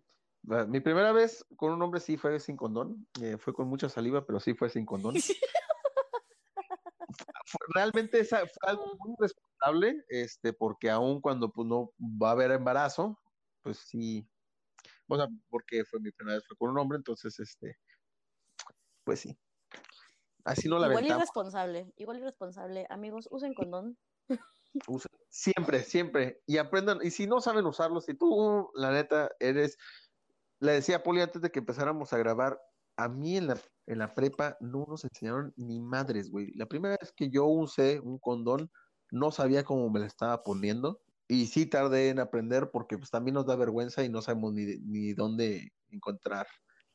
Mi 0.43 0.80
primera 0.80 1.12
vez 1.12 1.45
con 1.57 1.72
un 1.72 1.82
hombre 1.82 2.01
sí 2.01 2.16
fue 2.16 2.40
sin 2.40 2.57
condón. 2.57 3.07
eh, 3.20 3.36
fue 3.38 3.55
con 3.55 3.68
mucha 3.68 3.88
saliva, 3.88 4.26
pero 4.26 4.40
sí 4.40 4.55
fue 4.55 4.68
sin 4.68 4.84
condón. 4.84 5.14
Realmente 7.74 8.20
esa 8.20 8.38
fue 8.38 8.70
algo 8.70 8.86
muy 8.99 9.14
irresponsable 9.18 9.53
responsable, 9.62 10.05
este, 10.09 10.53
porque 10.53 10.90
aún 10.90 11.20
cuando 11.20 11.53
pues 11.53 11.66
no 11.66 11.93
va 12.01 12.30
a 12.30 12.32
haber 12.32 12.51
embarazo, 12.51 13.18
pues 13.62 13.78
sí, 13.78 14.28
o 15.09 15.16
sea, 15.16 15.28
porque 15.49 15.84
fue 15.84 16.01
mi 16.01 16.11
primera 16.11 16.36
vez 16.36 16.47
fue 16.47 16.57
con 16.57 16.70
un 16.70 16.78
hombre, 16.78 16.97
entonces, 16.97 17.38
este, 17.38 17.78
pues 19.05 19.20
sí. 19.20 19.38
Así 20.45 20.68
no 20.68 20.78
la 20.78 20.88
Igual 20.88 21.07
irresponsable, 21.07 21.93
igual 21.97 22.18
irresponsable. 22.18 22.86
Amigos, 22.90 23.28
usen 23.30 23.55
condón. 23.55 23.97
Usen, 24.88 25.12
siempre, 25.28 25.84
siempre. 25.84 26.43
Y 26.47 26.57
aprendan, 26.57 26.99
y 27.03 27.11
si 27.11 27.26
no 27.26 27.40
saben 27.40 27.66
usarlo, 27.66 28.01
si 28.01 28.14
tú, 28.14 28.70
la 28.74 28.90
neta, 28.90 29.30
eres, 29.38 29.76
le 30.63 30.73
decía 30.73 30.97
a 30.97 31.03
Poli 31.03 31.21
antes 31.21 31.43
de 31.43 31.51
que 31.51 31.59
empezáramos 31.61 32.13
a 32.13 32.19
grabar, 32.19 32.61
a 32.97 33.09
mí 33.09 33.37
en 33.37 33.49
la, 33.49 33.59
en 33.87 33.99
la 33.99 34.15
prepa 34.15 34.57
no 34.61 34.87
nos 34.89 35.05
enseñaron 35.05 35.53
ni 35.57 35.81
madres, 35.81 36.31
güey. 36.31 36.53
La 36.55 36.67
primera 36.67 36.97
vez 37.01 37.13
que 37.17 37.31
yo 37.31 37.47
usé 37.47 38.01
un 38.01 38.19
condón, 38.19 38.71
no 39.11 39.33
sabía 39.33 39.65
cómo 39.65 39.91
me 39.91 40.01
lo 40.01 40.07
estaba 40.07 40.43
poniendo. 40.43 41.01
Y 41.29 41.47
sí 41.47 41.67
tardé 41.67 42.11
en 42.11 42.21
aprender 42.21 42.71
porque 42.71 42.99
pues 42.99 43.11
también 43.11 43.35
nos 43.35 43.47
da 43.47 43.57
vergüenza 43.57 44.05
y 44.05 44.09
no 44.09 44.23
sabemos 44.23 44.53
ni, 44.55 44.77
ni 44.81 45.15
dónde 45.15 45.71
encontrar 45.91 46.47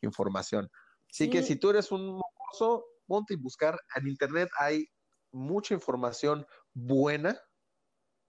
información. 0.01 0.69
Así 1.11 1.25
Sí. 1.25 1.29
que 1.29 1.43
si 1.43 1.55
tú 1.57 1.69
eres 1.71 1.91
un 1.91 2.17
mocoso, 2.17 2.85
ponte 3.07 3.33
y 3.33 3.37
buscar. 3.37 3.79
En 3.95 4.07
internet 4.07 4.49
hay 4.59 4.85
mucha 5.31 5.73
información 5.73 6.45
buena 6.73 7.39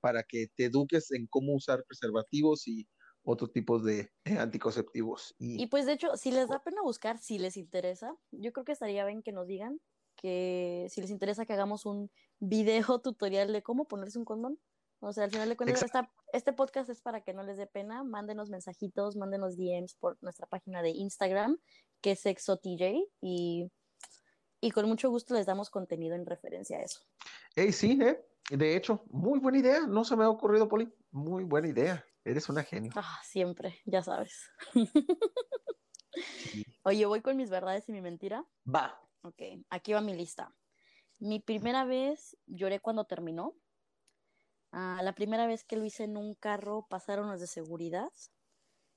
para 0.01 0.23
que 0.23 0.47
te 0.57 0.67
eduques 0.67 1.11
en 1.13 1.27
cómo 1.29 1.55
usar 1.55 1.85
preservativos 1.89 2.67
y 2.69 2.89
otros 3.31 3.53
tipos 3.53 3.85
de 3.85 4.11
eh, 4.25 4.39
anticonceptivos. 4.39 5.35
Y, 5.39 5.63
Y 5.63 5.67
pues 5.67 5.87
de 5.87 5.93
hecho, 5.93 6.17
si 6.17 6.31
les 6.31 6.49
da 6.49 6.63
pena 6.63 6.83
buscar, 6.83 7.19
si 7.19 7.39
les 7.39 7.57
interesa, 7.57 8.17
yo 8.31 8.53
creo 8.53 8.65
que 8.65 8.73
estaría 8.73 9.05
bien 9.05 9.23
que 9.23 9.33
nos 9.33 9.47
digan 9.47 9.81
que 10.17 10.87
si 10.91 11.01
les 11.01 11.11
interesa 11.11 11.45
que 11.47 11.53
hagamos 11.53 11.87
un 11.87 12.11
video 12.41 12.99
tutorial 13.03 13.53
de 13.53 13.63
cómo 13.63 13.87
ponerse 13.87 14.19
un 14.19 14.25
condón. 14.25 14.59
O 15.01 15.13
sea, 15.13 15.25
al 15.25 15.31
final 15.31 15.49
de 15.49 15.57
cuentas, 15.57 15.83
esta- 15.83 16.11
este 16.33 16.53
podcast 16.53 16.91
es 16.91 17.01
para 17.01 17.23
que 17.23 17.33
no 17.33 17.45
les 17.45 17.57
dé 17.57 17.67
pena. 17.69 18.03
Mándenos 18.03 18.51
mensajitos, 18.51 19.15
mándenos 19.15 19.57
DMs 19.57 19.95
por 19.95 20.17
nuestra 20.23 20.47
página 20.49 20.83
de 20.83 20.91
Instagram, 20.91 21.59
que 22.01 22.13
es 22.13 22.21
SexoTJ, 22.21 23.05
y, 23.21 23.71
y 24.61 24.71
con 24.73 24.87
mucho 24.89 25.09
gusto 25.11 25.35
les 25.35 25.47
damos 25.47 25.71
contenido 25.71 26.17
en 26.17 26.27
referencia 26.27 26.79
a 26.79 26.83
eso. 26.83 27.01
hey, 27.55 27.73
sí, 27.73 27.99
eh, 28.03 28.19
de 28.57 28.77
hecho, 28.77 29.05
muy 29.11 29.39
buena 29.39 29.59
idea. 29.59 29.87
No 29.87 30.05
se 30.05 30.17
me 30.17 30.25
ha 30.25 30.31
ocurrido, 30.31 30.69
Poli. 30.69 30.93
Muy 31.11 31.45
buena 31.45 31.69
idea. 31.69 32.05
Eres 32.25 32.49
una 32.49 32.63
genio. 32.63 32.93
Ah, 32.95 33.21
siempre, 33.25 33.81
ya 33.85 34.03
sabes. 34.03 34.49
Sí. 34.73 34.91
Oye, 36.83 37.07
voy 37.07 37.21
con 37.21 37.37
mis 37.37 37.51
verdades 37.51 37.89
y 37.89 37.93
mi 37.93 38.01
mentira. 38.01 38.45
Va. 38.67 39.01
Ok, 39.23 39.43
aquí 39.71 39.93
va 39.93 40.01
mi 40.01 40.15
lista. 40.15 40.55
Mi 41.19 41.41
primera 41.41 41.85
vez 41.85 42.37
lloré 42.47 42.81
cuando 42.81 43.05
terminó. 43.05 43.57
Ah, 44.71 45.01
la 45.03 45.15
primera 45.15 45.47
vez 45.47 45.65
que 45.65 45.77
lo 45.77 45.85
hice 45.85 46.05
en 46.05 46.17
un 46.17 46.35
carro 46.35 46.87
pasaron 46.89 47.31
los 47.31 47.41
de 47.41 47.47
seguridad. 47.47 48.11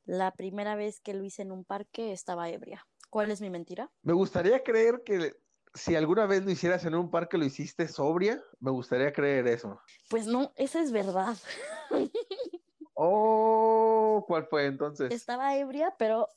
La 0.04 0.32
primera 0.32 0.76
vez 0.76 1.00
que 1.00 1.14
lo 1.14 1.24
hice 1.24 1.42
en 1.42 1.52
un 1.52 1.64
parque 1.64 2.12
estaba 2.12 2.50
ebria. 2.50 2.88
¿Cuál 3.10 3.32
es 3.32 3.42
mi 3.42 3.50
mentira? 3.50 3.92
Me 4.04 4.14
gustaría 4.14 4.64
creer 4.64 5.04
que 5.04 5.36
si 5.74 5.96
alguna 5.96 6.26
vez 6.26 6.44
lo 6.44 6.52
hicieras 6.52 6.86
en 6.86 6.96
un 6.96 7.10
parque, 7.10 7.38
lo 7.38 7.46
hiciste 7.46 7.88
sobria. 7.88 8.44
Me 8.60 8.72
gustaría 8.72 9.14
creer 9.14 9.48
eso. 9.48 9.80
Pues 10.10 10.28
no, 10.28 10.52
esa 10.56 10.82
es 10.82 10.92
verdad. 10.92 11.38
Oh, 13.04 14.24
¿cuál 14.28 14.46
fue 14.46 14.68
entonces? 14.68 15.12
Estaba 15.12 15.58
ebria, 15.58 15.96
pero 15.98 16.28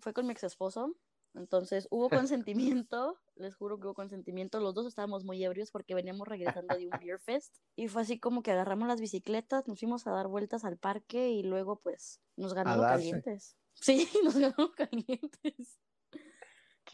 fue 0.00 0.12
con 0.12 0.26
mi 0.26 0.32
ex 0.32 0.44
esposo. 0.44 0.94
Entonces 1.34 1.88
hubo 1.90 2.10
consentimiento, 2.28 3.18
les 3.36 3.54
juro 3.56 3.78
que 3.78 3.86
hubo 3.86 3.94
consentimiento. 3.94 4.60
Los 4.60 4.74
dos 4.74 4.86
estábamos 4.86 5.24
muy 5.24 5.42
ebrios 5.42 5.70
porque 5.70 5.94
veníamos 5.94 6.28
regresando 6.28 6.76
de 6.76 6.88
un 6.88 6.98
beer 7.00 7.18
fest. 7.20 7.56
Y 7.74 7.88
fue 7.88 8.02
así 8.02 8.18
como 8.18 8.42
que 8.42 8.52
agarramos 8.52 8.86
las 8.86 9.00
bicicletas, 9.00 9.66
nos 9.66 9.78
fuimos 9.78 10.06
a 10.06 10.10
dar 10.10 10.28
vueltas 10.28 10.64
al 10.64 10.76
parque 10.76 11.30
y 11.30 11.42
luego 11.42 11.80
pues 11.80 12.20
nos 12.36 12.52
ganó 12.52 12.80
calientes. 12.82 13.56
Sí, 13.72 14.06
nos 14.24 14.36
ganó 14.36 14.72
calientes. 14.72 15.80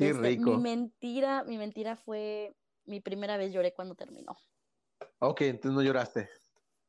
Qué 0.00 0.08
Este, 0.08 0.22
rico. 0.22 0.52
Mi 0.52 0.56
mentira, 0.56 1.44
mi 1.44 1.58
mentira 1.58 1.96
fue 1.96 2.56
mi 2.86 3.00
primera 3.00 3.36
vez 3.36 3.52
lloré 3.52 3.74
cuando 3.74 3.94
terminó. 3.94 4.36
Ok, 5.20 5.42
entonces 5.42 5.72
no 5.72 5.82
lloraste. 5.82 6.28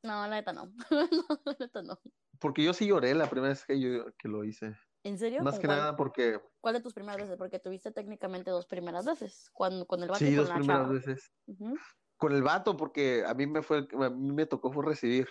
No, 0.03 0.27
la 0.27 0.29
neta 0.29 0.53
no. 0.53 0.65
no, 0.91 1.41
la 1.45 1.55
neta 1.59 1.81
no. 1.83 1.99
Porque 2.39 2.63
yo 2.63 2.73
sí 2.73 2.87
lloré 2.87 3.13
la 3.13 3.29
primera 3.29 3.49
vez 3.49 3.65
que 3.65 3.79
yo 3.79 4.05
que 4.17 4.27
lo 4.27 4.43
hice. 4.43 4.75
¿En 5.03 5.17
serio? 5.17 5.43
Más 5.43 5.55
¿Con 5.55 5.61
que 5.61 5.67
cuál? 5.67 5.77
nada 5.77 5.95
porque 5.95 6.39
¿Cuál 6.61 6.75
de 6.75 6.81
tus 6.81 6.93
primeras 6.93 7.21
veces? 7.21 7.37
Porque 7.37 7.59
tuviste 7.59 7.91
técnicamente 7.91 8.49
dos 8.51 8.65
primeras 8.65 9.05
veces. 9.05 9.49
Cuando, 9.53 9.85
con 9.85 10.01
el 10.01 10.09
vato 10.09 10.23
y 10.23 10.27
sí, 10.29 10.35
con 10.35 10.37
dos 10.37 10.49
la 10.49 10.55
primeras 10.55 10.81
chava. 10.83 10.93
veces. 10.93 11.31
Con 12.17 12.33
el 12.33 12.43
vato, 12.43 12.77
porque 12.77 13.23
a 13.25 13.33
mí 13.33 13.47
me 13.47 13.61
fue, 13.63 13.87
a 13.99 14.09
mí 14.09 14.31
me 14.31 14.45
tocó 14.45 14.71
fue 14.71 14.85
recibir. 14.85 15.27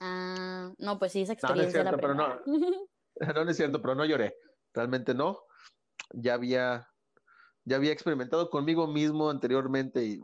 Ah, 0.00 0.72
no, 0.78 0.98
pues 0.98 1.12
sí, 1.12 1.22
esa 1.22 1.34
No, 1.42 1.54
no 1.56 1.62
es 1.62 1.74
experiencia 1.74 1.84
la 1.84 1.90
cierto, 1.90 2.00
pero. 2.00 2.44
No, 3.34 3.44
no 3.44 3.50
es 3.50 3.56
cierto, 3.56 3.80
pero 3.80 3.94
no 3.94 4.04
lloré. 4.04 4.36
Realmente 4.72 5.14
no. 5.14 5.38
Ya 6.12 6.34
había, 6.34 6.88
ya 7.64 7.76
había 7.76 7.92
experimentado 7.92 8.50
conmigo 8.50 8.86
mismo 8.86 9.30
anteriormente 9.30 10.04
y 10.04 10.20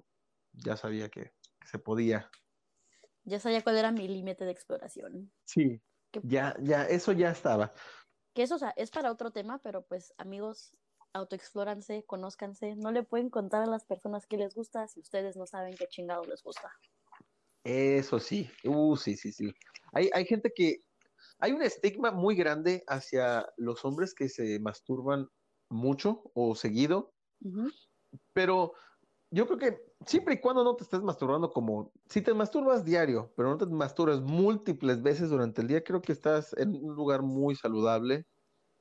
ya 0.53 0.77
sabía 0.77 1.09
que, 1.09 1.33
que 1.61 1.67
se 1.67 1.79
podía. 1.79 2.31
ya 3.25 3.39
sabía 3.41 3.63
cuál 3.63 3.77
era 3.79 3.93
mi 3.93 4.09
límite 4.09 4.45
de 4.45 4.51
exploración. 4.53 5.33
Sí. 5.45 5.81
Que- 6.11 6.21
Ya, 6.25 6.57
ya, 6.61 6.85
eso 6.87 7.13
ya 7.13 7.31
estaba. 7.31 7.73
Que 8.35 8.43
eso, 8.43 8.57
o 8.57 8.59
sea, 8.59 8.71
es 8.77 8.91
para 8.91 9.11
otro 9.13 9.31
tema, 9.31 9.61
pero 9.63 9.83
pues, 9.87 10.13
amigos, 10.19 10.77
autoexplóranse, 11.13 12.05
conózcanse. 12.05 12.77
No 12.77 12.91
le 12.93 13.03
pueden 13.03 13.31
contar 13.31 13.63
a 13.63 13.67
las 13.67 13.85
personas 13.85 14.27
qué 14.27 14.37
les 14.37 14.55
gusta 14.55 14.87
si 14.89 15.01
ustedes 15.01 15.37
no 15.37 15.47
saben 15.47 15.77
qué 15.77 15.87
chingados 15.89 16.27
les 16.29 16.43
gusta. 16.43 16.73
Eso 17.65 18.19
sí. 18.19 18.51
Uh, 18.65 18.97
sí, 18.97 19.17
sí, 19.17 19.33
sí. 19.33 19.53
Hay, 19.93 20.11
hay 20.15 20.25
gente 20.25 20.53
que, 20.55 20.83
hay 21.39 21.53
un 21.53 21.63
estigma 21.63 22.11
muy 22.11 22.35
grande 22.37 22.83
hacia 22.87 23.47
los 23.57 23.85
hombres 23.85 24.15
que 24.15 24.29
se 24.29 24.59
masturban 24.61 25.29
mucho 25.69 26.31
o 26.35 26.55
seguido, 26.55 27.13
Pero 28.33 28.73
yo 29.31 29.47
creo 29.47 29.59
que 29.59 29.81
siempre 30.07 30.35
y 30.35 30.41
cuando 30.41 30.65
no 30.65 30.77
te 30.77 30.85
estés 30.85 31.03
masturbando 31.03 31.51
como, 31.51 31.93
si 32.09 32.23
te 32.23 32.35
masturbas 32.35 32.85
diario, 32.85 33.33
pero 33.37 33.51
no 33.51 33.59
te 33.59 33.67
masturbas 33.67 34.21
múltiples 34.21 35.03
veces 35.03 35.31
durante 35.31 35.61
el 35.61 35.69
día, 35.69 35.85
creo 35.85 36.03
que 36.03 36.13
estás 36.13 36.55
en 36.59 36.75
un 36.75 36.95
lugar 36.95 37.23
muy 37.23 37.55
saludable. 37.55 38.27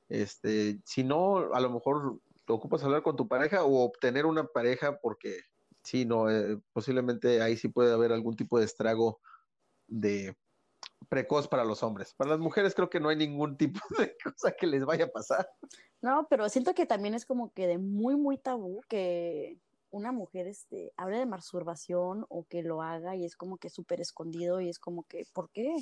Este, 0.08 0.80
si 0.84 1.04
no, 1.04 1.54
a 1.54 1.60
lo 1.60 1.70
mejor 1.70 2.20
te 2.44 2.52
ocupas 2.52 2.82
hablar 2.82 3.02
con 3.02 3.16
tu 3.16 3.28
pareja 3.28 3.64
o 3.64 3.84
obtener 3.84 4.26
una 4.26 4.44
pareja 4.44 4.98
porque 5.00 5.42
sí, 5.84 6.04
no, 6.04 6.28
eh, 6.30 6.58
posiblemente 6.72 7.40
ahí 7.42 7.56
sí 7.56 7.68
puede 7.68 7.92
haber 7.92 8.12
algún 8.12 8.34
tipo 8.34 8.58
de 8.58 8.64
estrago 8.64 9.20
de 9.86 10.36
precoz 11.08 11.48
para 11.48 11.64
los 11.64 11.82
hombres. 11.82 12.14
Para 12.14 12.30
las 12.30 12.40
mujeres 12.40 12.74
creo 12.74 12.90
que 12.90 13.00
no 13.00 13.08
hay 13.08 13.16
ningún 13.16 13.56
tipo 13.56 13.80
de 13.98 14.16
cosa 14.22 14.52
que 14.52 14.66
les 14.66 14.84
vaya 14.84 15.06
a 15.06 15.08
pasar. 15.08 15.48
No, 16.02 16.26
pero 16.28 16.48
siento 16.48 16.74
que 16.74 16.86
también 16.86 17.14
es 17.14 17.26
como 17.26 17.52
que 17.52 17.66
de 17.66 17.78
muy, 17.78 18.16
muy 18.16 18.38
tabú 18.38 18.80
que 18.88 19.58
una 19.90 20.12
mujer 20.12 20.46
este, 20.46 20.92
hable 20.96 21.18
de 21.18 21.26
masturbación 21.26 22.24
o 22.28 22.44
que 22.44 22.62
lo 22.62 22.82
haga 22.82 23.16
y 23.16 23.24
es 23.24 23.36
como 23.36 23.58
que 23.58 23.70
súper 23.70 24.00
escondido 24.00 24.60
y 24.60 24.68
es 24.68 24.78
como 24.78 25.02
que, 25.04 25.24
¿por 25.32 25.50
qué? 25.50 25.74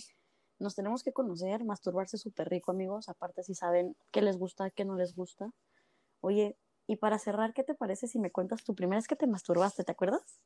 Nos 0.59 0.75
tenemos 0.75 1.03
que 1.03 1.13
conocer, 1.13 1.65
masturbarse 1.65 2.19
súper 2.19 2.49
rico, 2.49 2.73
amigos. 2.73 3.09
Aparte, 3.09 3.43
si 3.43 3.55
saben 3.55 3.97
qué 4.11 4.23
les 4.23 4.39
gusta, 4.39 4.71
qué 4.71 4.85
no 4.85 4.97
les 4.97 5.15
gusta. 5.15 5.51
Oye, 6.21 6.57
y 6.87 6.97
para 6.97 7.19
cerrar, 7.19 7.53
¿qué 7.53 7.63
te 7.63 7.75
parece 7.75 8.09
si 8.09 8.19
me 8.19 8.33
cuentas 8.33 8.65
tu 8.65 8.75
primera 8.75 8.99
vez 8.99 9.07
que 9.07 9.15
te 9.15 9.27
masturbaste? 9.27 9.85
¿Te 9.85 9.93
acuerdas? 9.93 10.41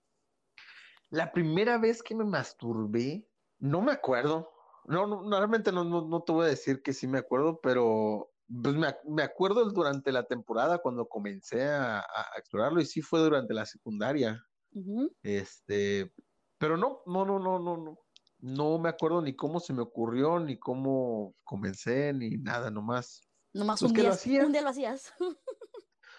La 1.09 1.33
primera 1.33 1.79
vez 1.79 2.03
que 2.03 2.15
me 2.15 2.25
masturbé, 2.25 3.29
no 3.59 3.81
me 3.81 3.93
acuerdo. 3.93 4.51
No, 4.87 5.07
no, 5.07 5.39
realmente 5.39 5.73
no, 5.73 5.85
no, 5.85 6.07
no 6.09 6.23
te 6.23 6.33
voy 6.33 6.47
a 6.47 6.51
decir 6.51 6.83
que 6.83 6.93
sí 6.93 7.07
me 7.07 7.19
acuerdo, 7.19 7.61
pero 7.61 8.33
pues 8.63 8.75
me, 8.75 8.95
me 9.09 9.23
acuerdo 9.23 9.65
durante 9.71 10.13
la 10.13 10.25
temporada 10.25 10.79
cuando 10.79 11.09
comencé 11.09 11.65
a, 11.65 12.01
a 12.01 12.39
explorarlo 12.39 12.81
y 12.81 12.87
sí 12.87 13.01
fue 13.01 13.21
durante 13.21 13.55
la 13.55 13.65
secundaria. 13.65 14.45
Ujú. 14.73 15.15
Este, 15.23 16.13
pero 16.59 16.77
no, 16.77 17.03
no, 17.07 17.25
no, 17.25 17.39
no, 17.39 17.59
no, 17.59 17.77
no. 17.77 17.99
No 18.39 18.79
me 18.79 18.89
acuerdo 18.89 19.23
ni 19.23 19.37
cómo 19.37 19.61
se 19.61 19.73
me 19.73 19.83
ocurrió, 19.83 20.41
ni 20.41 20.59
cómo 20.59 21.37
comencé, 21.45 22.13
ni 22.13 22.31
nada, 22.39 22.71
nomás. 22.73 23.21
Nomás 23.55 23.81
Pues 23.81 23.93
un, 23.93 23.97
día, 23.97 24.09
lo 24.09 24.15
hacía. 24.15 24.45
un 24.45 24.53
día 24.53 24.63
lo 24.63 24.69
hacías. 24.71 25.13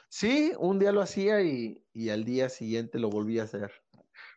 Sí, 0.10 0.54
un 0.60 0.80
día 0.80 0.92
lo 0.92 1.02
hacía 1.02 1.42
y, 1.42 1.84
y 1.92 2.10
al 2.10 2.24
día 2.24 2.48
siguiente 2.48 3.00
lo 3.00 3.10
volví 3.10 3.40
a 3.40 3.44
hacer, 3.44 3.72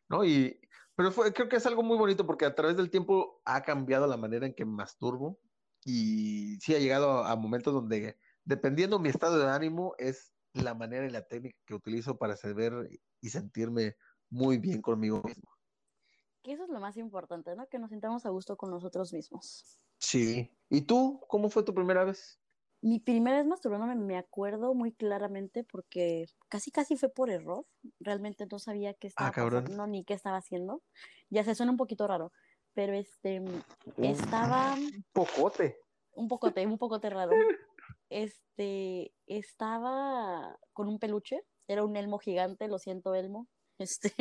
¿no? 0.09 0.24
Y, 0.24 0.59
pero 0.97 1.12
fue, 1.12 1.32
creo 1.32 1.49
que 1.49 1.57
es 1.57 1.66
algo 1.66 1.82
muy 1.82 1.99
bonito 1.99 2.26
porque 2.26 2.47
a 2.47 2.55
través 2.55 2.76
del 2.76 2.90
tiempo 2.90 3.42
ha 3.44 3.62
cambiado 3.62 4.07
la 4.07 4.16
manera 4.16 4.47
en 4.47 4.55
que 4.55 4.64
me 4.64 4.72
masturbo 4.72 5.40
y 5.84 6.59
sí 6.61 6.74
ha 6.74 6.78
llegado 6.80 7.24
a, 7.24 7.32
a 7.32 7.36
momentos 7.36 7.74
donde, 7.74 8.18
dependiendo 8.44 8.99
mi 8.99 9.09
estado 9.11 9.38
de 9.38 9.49
ánimo, 9.49 9.94
es 9.99 10.34
la 10.53 10.74
manera 10.74 11.07
y 11.07 11.11
la 11.11 11.26
técnica 11.28 11.59
que 11.66 11.74
utilizo 11.74 12.18
para 12.18 12.36
saber 12.36 12.72
y 13.20 13.28
sentirme 13.30 13.97
muy 14.30 14.59
bien 14.59 14.82
conmigo 14.82 15.22
mismo. 15.22 15.51
que 16.42 16.53
eso 16.53 16.64
es 16.64 16.70
lo 16.70 16.80
más 16.80 16.97
importante, 16.97 17.55
¿no? 17.57 17.68
Que 17.68 17.78
nos 17.78 17.90
sintamos 17.90 18.24
a 18.26 18.30
gusto 18.30 18.57
con 18.57 18.70
nosotros 18.70 19.12
mismos. 19.12 19.80
Sí. 19.99 20.57
¿Y 20.70 20.82
tú? 20.82 21.20
¿Cómo 21.28 21.51
fue 21.51 21.62
tu 21.64 21.74
primera 21.74 22.05
vez? 22.05 22.40
Mi 22.87 23.01
primera 23.01 23.39
vez 23.39 23.47
masturbándome 23.47 23.97
me 23.97 24.16
acuerdo 24.16 24.72
muy 24.72 24.93
claramente 24.93 25.64
porque 25.64 26.26
casi 26.49 26.70
casi 26.70 26.97
fue 26.97 27.09
por 27.09 27.30
error. 27.30 27.66
Realmente 27.99 28.47
no 28.49 28.61
sabía 28.61 28.95
qué 28.95 29.09
estaba 29.09 29.30
Ah, 29.30 29.32
pasando 29.32 29.89
ni 29.89 30.05
qué 30.05 30.14
estaba 30.14 30.37
haciendo. 30.37 30.84
Ya 31.28 31.43
se 31.43 31.57
suena 31.57 31.72
un 31.72 31.78
poquito 31.78 32.07
raro, 32.07 32.30
pero 32.74 32.93
este, 32.93 33.43
estaba... 33.99 34.74
Un 34.74 35.05
pocote. 35.12 35.80
Un 36.12 36.28
pocote, 36.28 36.64
un 36.64 36.78
pocote 36.78 37.11
raro. 37.11 37.32
Este, 38.09 39.12
estaba 39.26 40.57
con 40.72 40.87
un 40.87 41.01
peluche, 41.01 41.43
era 41.66 41.84
un 41.84 41.97
elmo 41.97 42.20
gigante, 42.20 42.68
lo 42.68 42.78
siento, 42.78 43.16
elmo. 43.16 43.49
Este... 43.78 44.12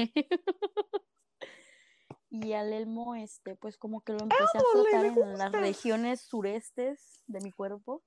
y 2.32 2.54
al 2.54 2.74
elmo, 2.74 3.14
este, 3.14 3.56
pues 3.56 3.78
como 3.78 4.02
que 4.02 4.14
lo 4.14 4.24
empecé 4.24 4.58
a 4.58 4.62
frotar 4.72 5.06
en 5.06 5.38
las 5.38 5.52
regiones 5.52 6.22
surestes 6.22 7.22
de 7.28 7.42
mi 7.42 7.52
cuerpo, 7.52 8.04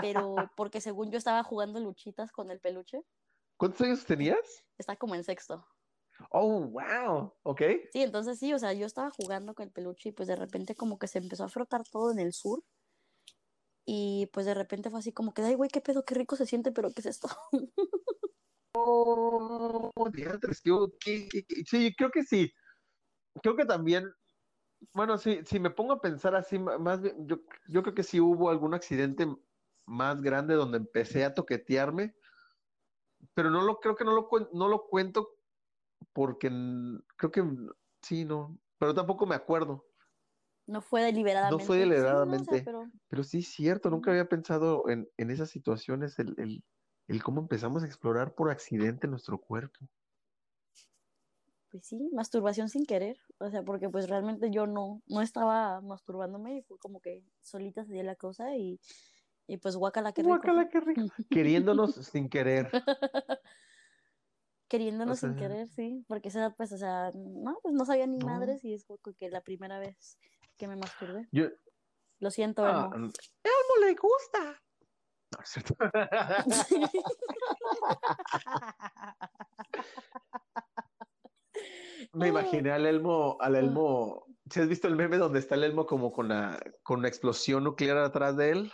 pero 0.00 0.50
porque 0.56 0.80
según 0.80 1.10
yo 1.10 1.18
estaba 1.18 1.42
jugando 1.42 1.80
luchitas 1.80 2.32
con 2.32 2.50
el 2.50 2.60
peluche. 2.60 3.02
¿Cuántos 3.56 3.82
años 3.82 4.04
tenías? 4.04 4.64
Está 4.78 4.96
como 4.96 5.14
en 5.14 5.24
sexto. 5.24 5.66
Oh, 6.30 6.60
wow, 6.60 7.32
ok. 7.42 7.62
Sí, 7.92 8.02
entonces 8.02 8.38
sí, 8.38 8.52
o 8.52 8.58
sea, 8.58 8.72
yo 8.72 8.86
estaba 8.86 9.10
jugando 9.10 9.54
con 9.54 9.64
el 9.64 9.72
peluche 9.72 10.10
y 10.10 10.12
pues 10.12 10.28
de 10.28 10.36
repente 10.36 10.74
como 10.74 10.98
que 10.98 11.08
se 11.08 11.18
empezó 11.18 11.44
a 11.44 11.48
frotar 11.48 11.82
todo 11.84 12.12
en 12.12 12.18
el 12.18 12.32
sur. 12.32 12.62
Y 13.86 14.28
pues 14.32 14.46
de 14.46 14.54
repente 14.54 14.90
fue 14.90 15.00
así 15.00 15.12
como 15.12 15.32
que, 15.32 15.42
ay, 15.42 15.54
güey, 15.54 15.70
qué 15.70 15.80
pedo, 15.80 16.04
qué 16.04 16.14
rico 16.14 16.36
se 16.36 16.46
siente, 16.46 16.72
pero 16.72 16.90
¿qué 16.92 17.00
es 17.00 17.06
esto? 17.06 17.28
oh, 18.74 19.90
diantres, 20.12 20.62
sí, 20.62 21.94
creo 21.96 22.10
que 22.10 22.22
sí 22.22 22.52
creo 23.42 23.56
que 23.56 23.64
también, 23.64 24.12
bueno, 24.92 25.18
si, 25.18 25.44
si 25.44 25.60
me 25.60 25.70
pongo 25.70 25.92
a 25.94 26.00
pensar 26.00 26.34
así, 26.34 26.58
más 26.58 27.00
bien, 27.00 27.26
yo, 27.26 27.40
yo 27.68 27.82
creo 27.82 27.94
que 27.94 28.02
sí 28.02 28.20
hubo 28.20 28.50
algún 28.50 28.74
accidente 28.74 29.26
más 29.86 30.20
grande 30.22 30.54
donde 30.54 30.78
empecé 30.78 31.24
a 31.24 31.34
toquetearme, 31.34 32.14
pero 33.34 33.50
no 33.50 33.62
lo 33.62 33.80
creo 33.80 33.96
que 33.96 34.04
no 34.04 34.12
lo, 34.12 34.28
no 34.52 34.68
lo 34.68 34.86
cuento 34.86 35.36
porque 36.12 36.48
creo 37.16 37.30
que 37.30 37.44
sí, 38.02 38.24
no, 38.24 38.58
pero 38.78 38.94
tampoco 38.94 39.26
me 39.26 39.34
acuerdo. 39.34 39.86
No 40.66 40.80
fue 40.80 41.02
deliberadamente. 41.02 41.62
No 41.62 41.66
fue 41.66 41.78
deliberadamente. 41.78 42.64
pero... 43.08 43.24
sí, 43.24 43.42
cierto, 43.42 43.90
nunca 43.90 44.10
había 44.10 44.28
pensado 44.28 44.88
en, 44.88 45.08
en 45.16 45.30
esas 45.30 45.50
situaciones, 45.50 46.18
el, 46.18 46.34
el, 46.38 46.64
el, 47.08 47.22
cómo 47.22 47.40
empezamos 47.40 47.82
a 47.82 47.86
explorar 47.86 48.34
por 48.34 48.50
accidente 48.50 49.08
nuestro 49.08 49.38
cuerpo 49.38 49.88
pues 51.70 51.86
sí, 51.86 52.10
masturbación 52.12 52.68
sin 52.68 52.84
querer, 52.84 53.16
o 53.38 53.48
sea, 53.48 53.62
porque 53.62 53.88
pues 53.88 54.08
realmente 54.08 54.50
yo 54.50 54.66
no, 54.66 55.02
no 55.06 55.22
estaba 55.22 55.80
masturbándome 55.80 56.56
y 56.56 56.62
fue 56.62 56.78
como 56.78 57.00
que 57.00 57.22
solita 57.42 57.84
se 57.84 57.92
dio 57.92 58.02
la 58.02 58.16
cosa 58.16 58.56
y, 58.56 58.80
y 59.50 59.56
pues 59.56 59.74
guacala 59.74 60.12
que 60.12 60.22
rico. 60.22 60.36
Guacala 60.36 60.68
que 60.68 60.78
rico. 60.78 61.00
Queriéndonos 61.30 61.96
sin 61.96 62.28
querer. 62.28 62.70
Queriéndonos 64.68 65.18
sin 65.18 65.34
querer, 65.34 65.68
sí, 65.68 66.04
porque 66.06 66.28
esa 66.28 66.50
pues, 66.50 66.70
o 66.70 66.78
sea, 66.78 67.10
no, 67.12 67.58
pues 67.60 67.74
no 67.74 67.84
sabía 67.84 68.06
ni 68.06 68.20
madres 68.20 68.64
y 68.64 68.72
es 68.72 68.84
como 68.84 69.00
que 69.18 69.28
la 69.28 69.40
primera 69.40 69.80
vez 69.80 70.16
que 70.56 70.68
me 70.68 70.76
masturbé. 70.76 71.26
Yo... 71.32 71.48
Lo 72.20 72.30
siento, 72.30 72.64
ah, 72.64 72.88
Elmo. 72.94 73.10
Elmo 73.42 73.74
le 73.80 73.94
gusta. 73.94 74.62
No, 75.32 75.40
es 75.42 75.48
cierto. 75.48 75.74
Me 82.12 82.28
imaginé 82.28 82.70
al 82.70 82.86
Elmo, 82.86 83.36
al 83.40 83.56
Elmo. 83.56 84.26
¿Si 84.50 84.60
has 84.60 84.68
visto 84.68 84.86
el 84.86 84.94
meme 84.96 85.16
donde 85.16 85.40
está 85.40 85.56
el 85.56 85.64
Elmo 85.64 85.86
como 85.86 86.12
con 86.12 86.28
la, 86.28 86.62
con 86.82 87.00
una 87.00 87.08
explosión 87.08 87.64
nuclear 87.64 87.96
atrás 87.98 88.36
de 88.36 88.50
él? 88.50 88.72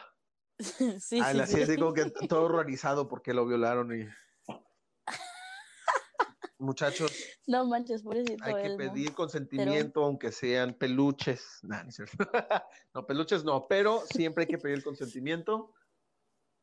Sí, 1.01 1.21
ah, 1.23 1.33
sí, 1.33 1.41
así 1.41 1.61
es 1.61 1.77
como 1.77 1.93
que 1.93 2.11
todo 2.29 2.45
horrorizado 2.45 3.09
porque 3.09 3.35
lo 3.35 3.47
violaron 3.47 4.01
y. 4.01 4.09
Muchachos. 6.59 7.13
No 7.47 7.67
manches, 7.67 8.03
pobrecito. 8.03 8.43
Hay 8.43 8.63
que 8.63 8.71
pedir 8.77 9.13
consentimiento, 9.13 10.03
aunque 10.03 10.33
sean 10.33 10.73
peluches. 10.73 11.59
no, 11.63 11.77
no, 12.95 13.07
peluches 13.07 13.45
no, 13.45 13.67
pero 13.69 14.01
siempre 14.07 14.45
hay 14.45 14.49
que 14.49 14.57
pedir 14.57 14.83
consentimiento. 14.83 15.75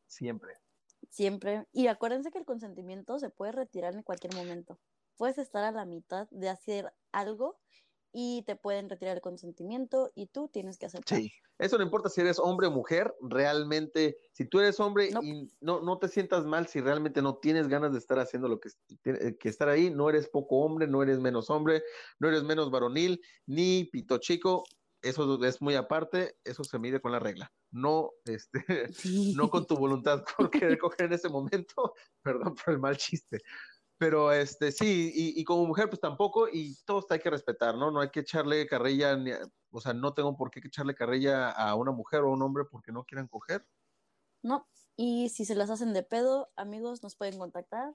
Siempre. 0.08 0.58
Siempre. 1.10 1.68
Y 1.72 1.86
acuérdense 1.86 2.32
que 2.32 2.38
el 2.38 2.44
consentimiento 2.44 3.20
se 3.20 3.30
puede 3.30 3.52
retirar 3.52 3.94
en 3.94 4.02
cualquier 4.02 4.34
momento 4.34 4.80
puedes 5.16 5.38
estar 5.38 5.64
a 5.64 5.72
la 5.72 5.84
mitad 5.84 6.28
de 6.30 6.48
hacer 6.48 6.92
algo 7.12 7.58
y 8.16 8.44
te 8.46 8.54
pueden 8.54 8.88
retirar 8.88 9.16
el 9.16 9.20
consentimiento 9.20 10.12
y 10.14 10.28
tú 10.28 10.48
tienes 10.48 10.78
que 10.78 10.86
aceptar. 10.86 11.18
Sí, 11.18 11.32
eso 11.58 11.76
no 11.76 11.82
importa 11.82 12.08
si 12.08 12.20
eres 12.20 12.38
hombre 12.38 12.68
o 12.68 12.70
mujer, 12.70 13.12
realmente, 13.20 14.16
si 14.32 14.44
tú 14.44 14.60
eres 14.60 14.78
hombre 14.78 15.10
y 15.20 15.50
no, 15.60 15.80
no 15.80 15.98
te 15.98 16.06
sientas 16.06 16.46
mal 16.46 16.68
si 16.68 16.80
realmente 16.80 17.20
no 17.22 17.38
tienes 17.38 17.66
ganas 17.66 17.92
de 17.92 17.98
estar 17.98 18.20
haciendo 18.20 18.46
lo 18.46 18.60
que, 18.60 18.70
que 19.02 19.48
estar 19.48 19.68
ahí, 19.68 19.90
no 19.90 20.08
eres 20.08 20.28
poco 20.28 20.58
hombre, 20.58 20.86
no 20.86 21.02
eres 21.02 21.18
menos 21.18 21.50
hombre, 21.50 21.82
no 22.20 22.28
eres 22.28 22.44
menos 22.44 22.70
varonil, 22.70 23.20
ni 23.46 23.84
pito 23.84 24.18
chico, 24.18 24.62
eso 25.04 25.44
es 25.44 25.60
muy 25.60 25.74
aparte, 25.74 26.36
eso 26.44 26.64
se 26.64 26.78
mide 26.78 27.00
con 27.00 27.12
la 27.12 27.18
regla, 27.18 27.52
no, 27.70 28.12
este, 28.24 28.64
no 29.36 29.50
con 29.50 29.66
tu 29.66 29.76
voluntad 29.76 30.24
por 30.36 30.50
querer 30.50 30.78
coger 30.78 31.06
en 31.06 31.12
ese 31.12 31.28
momento, 31.28 31.94
perdón 32.22 32.54
por 32.54 32.74
el 32.74 32.80
mal 32.80 32.96
chiste, 32.96 33.40
pero 33.98 34.32
este 34.32 34.72
sí, 34.72 35.12
y, 35.14 35.44
como 35.44 35.66
mujer 35.66 35.88
pues 35.88 36.00
tampoco, 36.00 36.48
y 36.50 36.76
todos 36.84 37.06
hay 37.10 37.20
que 37.20 37.30
respetar, 37.30 37.76
¿no? 37.76 37.90
No 37.90 38.00
hay 38.00 38.10
que 38.10 38.20
echarle 38.20 38.66
carrilla, 38.66 39.16
ni 39.16 39.30
o 39.70 39.80
sea, 39.80 39.92
no 39.92 40.14
tengo 40.14 40.36
por 40.36 40.50
qué 40.50 40.60
echarle 40.64 40.94
carrilla 40.94 41.50
a 41.50 41.74
una 41.74 41.92
mujer 41.92 42.20
o 42.20 42.28
a 42.28 42.32
un 42.32 42.42
hombre 42.42 42.64
porque 42.64 42.92
no 42.92 43.04
quieran 43.04 43.28
coger. 43.28 43.66
No, 44.42 44.68
y 44.96 45.28
si 45.30 45.44
se 45.44 45.54
las 45.54 45.70
hacen 45.70 45.92
de 45.92 46.02
pedo, 46.02 46.52
amigos, 46.56 47.02
nos 47.02 47.16
pueden 47.16 47.38
contactar 47.38 47.94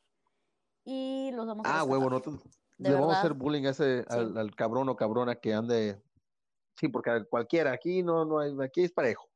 y 0.84 1.32
los 1.34 1.46
vamos 1.48 1.66
a 1.66 1.80
Ah, 1.80 1.84
huevo, 1.84 2.10
no, 2.10 2.22
le 2.78 2.94
vamos 2.94 3.14
a 3.14 3.20
hacer 3.20 3.34
bullying 3.34 3.66
a 3.66 3.72
ese, 3.72 4.06
al, 4.08 4.56
cabrón 4.56 4.90
o 4.90 4.96
cabrona 4.96 5.36
que 5.36 5.54
ande, 5.54 6.02
sí, 6.78 6.88
porque 6.88 7.26
cualquiera, 7.30 7.74
aquí 7.74 8.04
no, 8.04 8.26
no 8.26 8.40
hay, 8.40 8.56
aquí 8.64 8.84
es 8.84 8.92
parejo. 8.92 9.30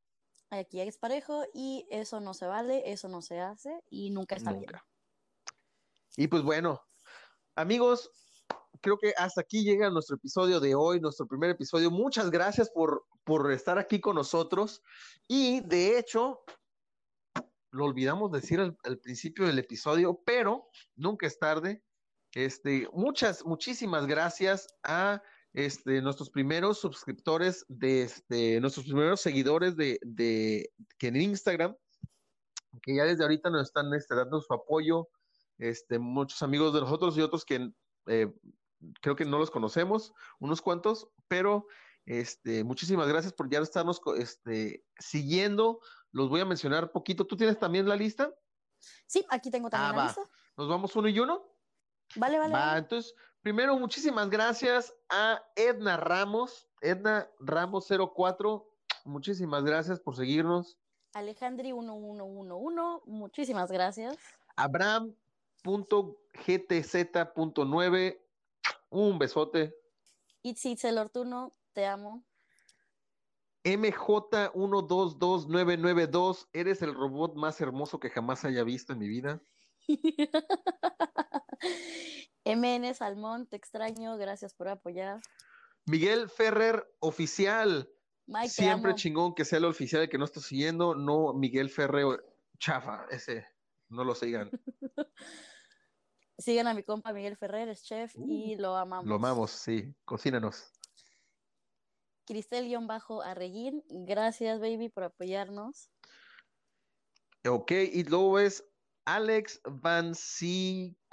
Aquí 0.49 0.79
es 0.79 0.97
parejo 0.97 1.43
y 1.53 1.87
eso 1.89 2.19
no 2.19 2.33
se 2.33 2.45
vale, 2.45 2.91
eso 2.91 3.09
no 3.09 3.21
se 3.21 3.39
hace 3.39 3.81
y 3.89 4.11
nunca 4.11 4.35
está 4.35 4.53
bien. 4.53 4.71
Y 6.15 6.27
pues 6.27 6.43
bueno, 6.43 6.79
amigos, 7.55 8.11
creo 8.81 8.97
que 8.97 9.13
hasta 9.17 9.41
aquí 9.41 9.63
llega 9.63 9.89
nuestro 9.89 10.15
episodio 10.15 10.59
de 10.59 10.75
hoy, 10.75 10.99
nuestro 10.99 11.27
primer 11.27 11.49
episodio. 11.49 11.89
Muchas 11.89 12.29
gracias 12.29 12.69
por, 12.69 13.05
por 13.23 13.51
estar 13.51 13.79
aquí 13.79 13.99
con 13.99 14.15
nosotros. 14.15 14.83
Y 15.27 15.61
de 15.61 15.97
hecho, 15.97 16.43
lo 17.71 17.85
olvidamos 17.85 18.31
decir 18.31 18.59
al, 18.59 18.99
principio 18.99 19.47
del 19.47 19.57
episodio, 19.57 20.21
pero 20.23 20.69
nunca 20.95 21.25
es 21.25 21.39
tarde. 21.39 21.83
Este, 22.35 22.87
muchas, 22.93 23.43
muchísimas 23.43 24.05
gracias 24.05 24.67
a 24.83 25.21
este, 25.53 26.01
nuestros 26.01 26.29
primeros 26.29 26.79
suscriptores 26.79 27.65
de 27.67 28.03
este, 28.03 28.59
nuestros 28.59 28.85
primeros 28.85 29.21
seguidores 29.21 29.75
de, 29.75 29.99
de 30.03 30.71
que 30.99 31.07
en 31.07 31.15
Instagram, 31.15 31.75
que 32.83 32.95
ya 32.95 33.05
desde 33.05 33.23
ahorita 33.23 33.49
nos 33.49 33.67
están 33.67 33.91
este, 33.93 34.15
dando 34.15 34.41
su 34.41 34.53
apoyo, 34.53 35.07
este, 35.57 35.99
muchos 35.99 36.41
amigos 36.43 36.73
de 36.73 36.81
nosotros 36.81 37.17
y 37.17 37.21
otros 37.21 37.45
que 37.45 37.71
eh, 38.07 38.33
creo 39.01 39.15
que 39.15 39.25
no 39.25 39.37
los 39.37 39.51
conocemos, 39.51 40.13
unos 40.39 40.61
cuantos, 40.61 41.09
pero 41.27 41.67
este, 42.05 42.63
muchísimas 42.63 43.07
gracias 43.07 43.33
por 43.33 43.49
ya 43.49 43.59
estarnos 43.59 44.01
este, 44.17 44.85
siguiendo. 44.99 45.79
Los 46.11 46.29
voy 46.29 46.41
a 46.41 46.45
mencionar 46.45 46.91
poquito. 46.91 47.25
¿Tú 47.25 47.37
tienes 47.37 47.57
también 47.57 47.87
la 47.87 47.95
lista? 47.95 48.33
Sí, 49.05 49.25
aquí 49.29 49.49
tengo 49.49 49.69
también 49.69 49.93
ah, 49.93 49.97
la 49.97 50.05
lista. 50.05 50.21
¿Nos 50.57 50.67
vamos 50.67 50.95
uno 50.95 51.07
y 51.07 51.19
uno? 51.19 51.43
Vale, 52.15 52.37
vale. 52.37 52.53
Va, 52.53 52.77
entonces, 52.77 53.15
primero, 53.41 53.77
muchísimas 53.79 54.29
gracias 54.29 54.93
a 55.09 55.41
Edna 55.55 55.97
Ramos, 55.97 56.69
Edna 56.81 57.29
Ramos 57.39 57.87
04. 57.87 58.69
Muchísimas 59.05 59.63
gracias 59.63 59.99
por 59.99 60.15
seguirnos. 60.15 60.77
Alejandri 61.13 61.73
1111, 61.73 63.03
muchísimas 63.05 63.71
gracias. 63.71 64.17
Abraham 64.55 65.15
.gtz.9. 65.63 68.19
Un 68.89 69.19
besote. 69.19 69.75
Itzi 70.43 70.75
el 70.83 70.97
Ortuno, 70.97 71.51
te 71.73 71.85
amo. 71.85 72.25
MJ122992, 73.63 76.47
eres 76.51 76.81
el 76.81 76.93
robot 76.93 77.35
más 77.35 77.61
hermoso 77.61 77.97
que 77.99 78.09
jamás 78.09 78.43
haya 78.43 78.63
visto 78.63 78.91
en 78.93 78.99
mi 78.99 79.07
vida. 79.07 79.41
MN 82.45 82.93
Salmón, 82.93 83.47
te 83.47 83.55
extraño, 83.55 84.17
gracias 84.17 84.53
por 84.53 84.67
apoyar. 84.67 85.21
Miguel 85.85 86.29
Ferrer, 86.29 86.85
oficial. 86.99 87.89
Siempre 88.47 88.95
chingón 88.95 89.33
que 89.33 89.45
sea 89.45 89.59
el 89.59 89.65
oficial 89.65 90.09
que 90.09 90.17
no 90.17 90.25
estoy 90.25 90.43
siguiendo, 90.43 90.95
no 90.95 91.33
Miguel 91.33 91.69
Ferrer, 91.69 92.21
chafa, 92.57 93.05
ese, 93.11 93.45
no 93.89 94.03
lo 94.03 94.15
sigan. 94.15 94.49
Sigan 96.37 96.67
a 96.67 96.73
mi 96.73 96.83
compa 96.83 97.13
Miguel 97.13 97.37
Ferrer, 97.37 97.69
es 97.69 97.83
chef 97.83 98.15
y 98.15 98.55
uh, 98.55 98.61
lo 98.61 98.75
amamos. 98.75 99.05
Lo 99.05 99.15
amamos, 99.15 99.51
sí. 99.51 99.93
Cocínanos. 100.05 100.71
Cristel-Arreguín, 102.25 103.83
gracias, 103.89 104.59
baby, 104.59 104.89
por 104.89 105.03
apoyarnos. 105.03 105.89
Ok, 107.47 107.71
y 107.71 108.03
luego 108.05 108.39
es 108.39 108.63
Alex 109.05 109.61
Vancicone. 109.69 111.05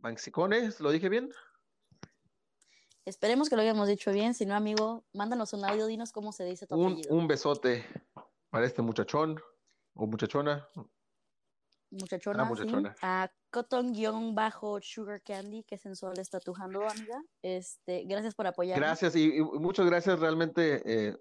¿Vancicone? 0.00 0.70
¿Lo 0.80 0.90
dije 0.90 1.08
bien? 1.10 1.30
Esperemos 3.04 3.48
que 3.48 3.56
lo 3.56 3.62
hayamos 3.62 3.86
dicho 3.88 4.10
bien. 4.12 4.34
Si 4.34 4.46
no, 4.46 4.54
amigo, 4.54 5.04
mándanos 5.12 5.52
un 5.52 5.64
audio, 5.64 5.86
dinos 5.86 6.12
cómo 6.12 6.32
se 6.32 6.44
dice 6.44 6.66
tu 6.66 6.74
Un, 6.76 6.92
apellido. 6.92 7.14
un 7.14 7.26
besote 7.28 7.84
para 8.50 8.66
este 8.66 8.82
muchachón 8.82 9.38
o 9.94 10.06
muchachona. 10.06 10.68
Muchachona, 11.90 12.42
Ah, 12.42 12.46
sí. 12.46 12.50
muchachona. 12.50 12.96
A 13.02 13.30
Cotton-Sugar 13.50 15.22
Candy, 15.22 15.64
que 15.64 15.78
sensual 15.78 16.18
está 16.18 16.40
tujando, 16.40 16.86
amiga. 16.86 17.22
Este, 17.42 18.04
gracias 18.04 18.34
por 18.34 18.46
apoyarnos. 18.46 18.86
Gracias 18.86 19.16
y, 19.16 19.36
y 19.36 19.40
muchas 19.42 19.86
gracias 19.86 20.18
realmente. 20.20 20.82
eh, 20.84 21.16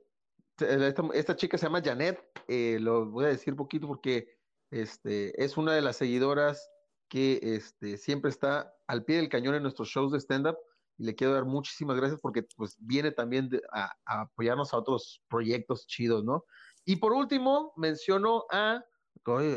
te- 0.55 0.93
esta, 1.13 1.35
chica 1.35 1.57
se 1.57 1.65
llama 1.67 1.81
Janet, 1.83 2.19
eh, 2.47 2.77
lo 2.79 3.05
voy 3.09 3.25
a 3.25 3.29
decir 3.29 3.55
poquito 3.55 3.87
porque 3.87 4.27
este, 4.71 5.43
es 5.43 5.55
una 5.57 5.73
de 5.73 5.81
las 5.81 5.97
seguidoras 5.97 6.69
que 7.09 7.39
este, 7.41 7.97
siempre 7.97 8.29
está 8.29 8.73
al 8.87 9.05
pie 9.05 9.17
del 9.17 9.29
cañón 9.29 9.55
en 9.55 9.63
nuestros 9.63 9.87
shows 9.87 10.11
de 10.11 10.19
stand-up 10.19 10.57
y 10.97 11.05
le 11.05 11.15
quiero 11.15 11.33
dar 11.33 11.45
muchísimas 11.45 11.95
gracias 11.95 12.19
porque 12.19 12.43
pues 12.55 12.75
viene 12.79 13.11
también 13.11 13.49
a, 13.71 13.93
a 14.05 14.21
apoyarnos 14.21 14.73
a 14.73 14.77
otros 14.77 15.23
proyectos 15.29 15.85
chidos, 15.87 16.23
¿no? 16.23 16.43
Y 16.85 16.95
por 16.97 17.13
último, 17.13 17.71
menciono 17.77 18.45
a 18.51 18.83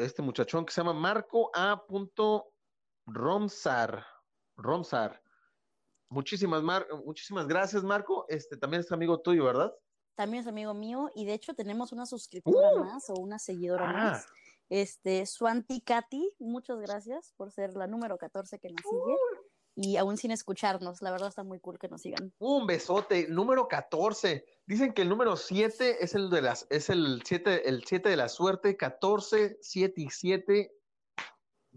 este 0.00 0.20
muchachón 0.22 0.66
que 0.66 0.72
se 0.72 0.80
llama 0.80 0.92
Marco 0.94 1.50
A. 1.54 1.82
Romsar. 3.06 4.04
Romsar. 4.56 5.22
Muchísimas, 6.08 6.62
Mar- 6.62 6.86
muchísimas 7.04 7.46
gracias, 7.46 7.82
Marco. 7.84 8.26
Este 8.28 8.56
también 8.56 8.80
es 8.80 8.90
amigo 8.92 9.20
tuyo, 9.20 9.44
¿verdad? 9.44 9.72
También 10.16 10.42
es 10.42 10.46
amigo 10.48 10.74
mío 10.74 11.08
y 11.14 11.24
de 11.24 11.34
hecho 11.34 11.54
tenemos 11.54 11.92
una 11.92 12.04
suscriptora 12.04 12.72
Uh. 12.74 12.80
más 12.84 13.08
o 13.10 13.14
una 13.14 13.38
seguidora 13.38 13.88
Ah. 13.88 13.92
más. 13.92 14.26
Este, 14.68 15.24
Swanti 15.26 15.80
Katy, 15.80 16.34
muchas 16.38 16.78
gracias 16.80 17.32
por 17.36 17.50
ser 17.50 17.74
la 17.76 17.86
número 17.86 18.18
14 18.18 18.58
que 18.58 18.68
nos 18.70 18.80
sigue 18.82 19.16
y 19.76 19.96
aún 19.96 20.16
sin 20.16 20.30
escucharnos. 20.30 21.00
La 21.00 21.10
verdad 21.10 21.28
está 21.28 21.42
muy 21.42 21.58
cool 21.60 21.78
que 21.78 21.88
nos 21.88 22.02
sigan. 22.02 22.32
Un 22.38 22.66
besote, 22.66 23.26
número 23.28 23.66
14. 23.66 24.44
Dicen 24.66 24.92
que 24.92 25.02
el 25.02 25.08
número 25.08 25.36
7 25.36 26.04
es 26.04 26.14
el 26.14 26.28
de 26.30 26.42
las 26.42 26.66
es 26.70 26.88
el 26.90 27.22
7 27.24 27.68
el 27.68 27.84
7 27.84 28.08
de 28.10 28.16
la 28.16 28.28
suerte, 28.28 28.76
14, 28.76 29.58
7 29.60 30.00
y 30.02 30.10
7. 30.10 30.72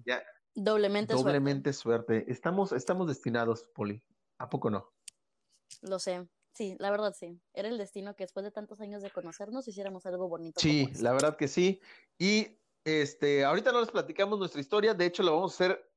Ya 0.06 0.22
Doblemente, 0.56 1.14
suerte. 1.14 1.30
doblemente 1.30 1.74
suerte. 1.74 2.26
Estamos 2.32 2.72
estamos 2.72 3.08
destinados, 3.08 3.64
Poli. 3.74 4.04
¿A 4.38 4.50
poco 4.50 4.70
no? 4.70 4.92
Lo 5.82 6.00
sé. 6.00 6.28
Sí, 6.54 6.76
la 6.80 6.92
verdad 6.92 7.16
sí. 7.18 7.42
Era 7.54 7.70
el 7.70 7.78
destino 7.78 8.16
que 8.16 8.24
después 8.24 8.44
de 8.44 8.52
tantos 8.52 8.80
años 8.80 9.02
de 9.02 9.10
conocernos 9.10 9.68
hiciéramos 9.68 10.06
algo 10.06 10.30
bonito. 10.30 10.60
Sí, 10.60 10.88
esto. 10.92 11.04
la 11.04 11.14
verdad 11.14 11.36
que 11.36 11.48
sí. 11.48 11.82
Y 12.20 12.60
este, 12.86 13.44
ahorita 13.44 13.72
no 13.72 13.80
les 13.80 13.90
platicamos 13.90 14.38
nuestra 14.38 14.62
historia, 14.62 14.94
de 14.94 15.06
hecho 15.06 15.24
lo 15.24 15.34
vamos 15.34 15.54
a 15.54 15.56
hacer 15.56 15.92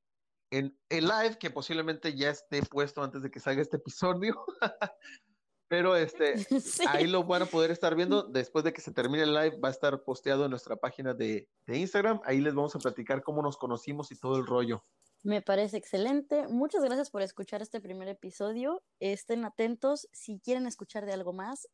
en 0.51 0.79
el 0.89 1.05
live, 1.05 1.37
que 1.37 1.51
posiblemente 1.51 2.15
ya 2.15 2.29
esté 2.29 2.63
puesto 2.63 3.03
antes 3.03 3.21
de 3.21 3.29
que 3.29 3.39
salga 3.39 3.61
este 3.61 3.77
episodio. 3.77 4.45
Pero 5.67 5.95
este, 5.95 6.37
Sí. 6.61 6.83
ahí 6.87 7.07
lo 7.07 7.23
van 7.23 7.43
a 7.43 7.45
poder 7.45 7.71
estar 7.71 7.95
viendo. 7.95 8.23
Después 8.23 8.63
de 8.63 8.73
que 8.73 8.81
se 8.81 8.91
termine 8.91 9.23
el 9.23 9.33
live, 9.33 9.59
va 9.59 9.69
a 9.69 9.71
estar 9.71 10.03
posteado 10.03 10.45
en 10.45 10.51
nuestra 10.51 10.75
página 10.77 11.13
de, 11.13 11.49
de 11.65 11.77
Instagram. 11.77 12.21
Ahí 12.23 12.39
les 12.39 12.55
vamos 12.55 12.75
a 12.75 12.79
platicar 12.79 13.23
cómo 13.23 13.41
nos 13.41 13.57
conocimos 13.57 14.11
y 14.11 14.19
todo 14.19 14.37
el 14.37 14.45
rollo. 14.45 14.85
Me 15.23 15.41
parece 15.41 15.77
excelente. 15.77 16.47
Muchas 16.47 16.83
gracias 16.83 17.09
por 17.09 17.21
escuchar 17.21 17.61
este 17.61 17.81
primer 17.81 18.07
episodio. 18.07 18.83
Estén 18.99 19.45
atentos. 19.45 20.07
Si 20.13 20.39
quieren 20.39 20.67
escuchar 20.67 21.05
de 21.05 21.13
algo 21.13 21.33
más, 21.33 21.67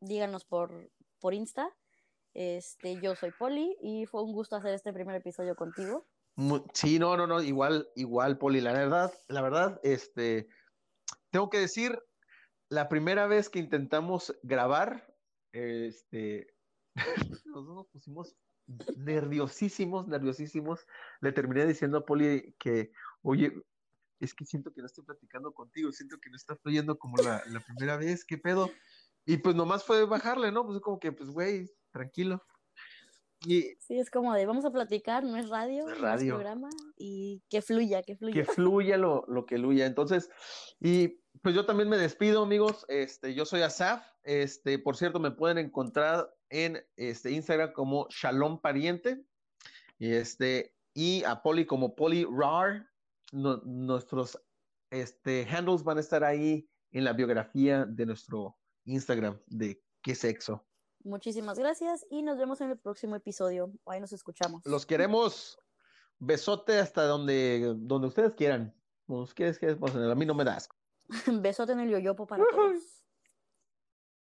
díganos 0.00 0.44
por, 0.44 0.90
por 1.20 1.34
Insta. 1.34 1.76
Este, 2.34 3.00
yo 3.00 3.14
soy 3.14 3.30
Poli 3.30 3.76
y 3.80 4.06
fue 4.06 4.22
un 4.22 4.32
gusto 4.32 4.56
hacer 4.56 4.74
este 4.74 4.92
primer 4.92 5.16
episodio 5.16 5.54
contigo. 5.54 6.06
Sí, 6.74 6.98
no, 6.98 7.16
no, 7.16 7.26
no, 7.26 7.40
igual, 7.42 7.88
igual, 7.94 8.36
Poli. 8.36 8.60
La 8.60 8.72
verdad, 8.72 9.12
la 9.28 9.40
verdad, 9.40 9.80
este, 9.82 10.48
tengo 11.30 11.48
que 11.48 11.60
decir, 11.60 11.98
la 12.68 12.88
primera 12.88 13.26
vez 13.26 13.48
que 13.48 13.58
intentamos 13.58 14.36
grabar, 14.42 15.14
este, 15.52 16.54
los 17.44 17.66
dos 17.66 17.74
nos 17.74 17.88
pusimos 17.88 18.36
nerviosísimos, 18.96 20.08
nerviosísimos. 20.08 20.86
Le 21.20 21.32
terminé 21.32 21.66
diciendo 21.66 21.98
a 21.98 22.04
Poli 22.04 22.54
que, 22.58 22.92
oye, 23.22 23.52
es 24.20 24.34
que 24.34 24.44
siento 24.44 24.72
que 24.72 24.80
no 24.80 24.86
estoy 24.86 25.04
platicando 25.04 25.52
contigo, 25.52 25.92
siento 25.92 26.18
que 26.18 26.30
no 26.30 26.36
está 26.36 26.56
fluyendo 26.56 26.98
como 26.98 27.16
la, 27.18 27.42
la 27.46 27.60
primera 27.60 27.96
vez, 27.96 28.24
¿qué 28.24 28.38
pedo? 28.38 28.70
Y 29.24 29.38
pues 29.38 29.54
nomás 29.54 29.84
fue 29.84 30.04
bajarle, 30.06 30.52
¿no? 30.52 30.64
Pues 30.66 30.80
como 30.80 30.98
que, 30.98 31.12
pues, 31.12 31.30
güey, 31.30 31.70
tranquilo. 31.90 32.42
Y 33.44 33.62
Sí, 33.80 33.98
es 33.98 34.10
como 34.10 34.32
de 34.34 34.46
vamos 34.46 34.64
a 34.64 34.70
platicar, 34.70 35.22
no 35.24 35.36
es 35.36 35.48
radio, 35.48 35.84
No 35.84 35.92
es 35.92 36.00
no 36.00 36.06
es 36.08 36.12
radio. 36.20 36.34
programa 36.34 36.70
y 36.96 37.42
que 37.50 37.60
fluya, 37.62 38.02
que 38.02 38.16
fluya. 38.16 38.34
que 38.34 38.44
fluya 38.44 38.96
lo, 38.96 39.24
lo 39.28 39.44
que 39.46 39.56
fluya. 39.56 39.86
Entonces, 39.86 40.30
y 40.80 41.20
pues 41.42 41.54
yo 41.54 41.66
también 41.66 41.88
me 41.88 41.98
despido, 41.98 42.42
amigos. 42.42 42.84
Este, 42.88 43.34
yo 43.34 43.44
soy 43.44 43.60
Asaf. 43.62 44.02
Este, 44.22 44.78
por 44.78 44.96
cierto, 44.96 45.20
me 45.20 45.30
pueden 45.30 45.58
encontrar 45.58 46.32
en 46.48 46.82
este 46.96 47.30
Instagram 47.30 47.72
como 47.72 48.06
Shalom 48.10 48.60
Pariente. 48.60 49.24
Y 49.98 50.12
este, 50.12 50.74
y 50.94 51.22
a 51.24 51.42
Poli 51.42 51.66
como 51.66 51.94
Poli 51.94 52.24
Rar. 52.24 52.88
No- 53.32 53.58
nuestros 53.64 54.40
este, 54.90 55.46
handles 55.50 55.82
van 55.84 55.98
a 55.98 56.00
estar 56.00 56.24
ahí 56.24 56.68
en 56.92 57.04
la 57.04 57.12
biografía 57.12 57.84
de 57.84 58.06
nuestro 58.06 58.56
Instagram 58.86 59.38
de 59.46 59.82
qué 60.02 60.14
sexo. 60.14 60.66
Muchísimas 61.06 61.56
gracias 61.56 62.04
y 62.10 62.22
nos 62.22 62.36
vemos 62.36 62.60
en 62.60 62.70
el 62.70 62.78
próximo 62.78 63.14
episodio. 63.14 63.70
Ahí 63.86 64.00
nos 64.00 64.12
escuchamos. 64.12 64.66
Los 64.66 64.86
queremos. 64.86 65.56
Besote 66.18 66.80
hasta 66.80 67.04
donde, 67.04 67.74
donde 67.76 68.08
ustedes 68.08 68.34
quieran. 68.34 68.74
Como 69.06 69.20
ustedes 69.20 69.56
quieran, 69.60 69.78
pues, 69.78 69.94
a 69.94 70.14
mí 70.16 70.26
no 70.26 70.34
me 70.34 70.42
das. 70.42 70.68
Besote 71.42 71.72
en 71.72 71.80
el 71.80 71.90
yoyopo 71.90 72.26
para 72.26 72.42
todos. 72.50 72.95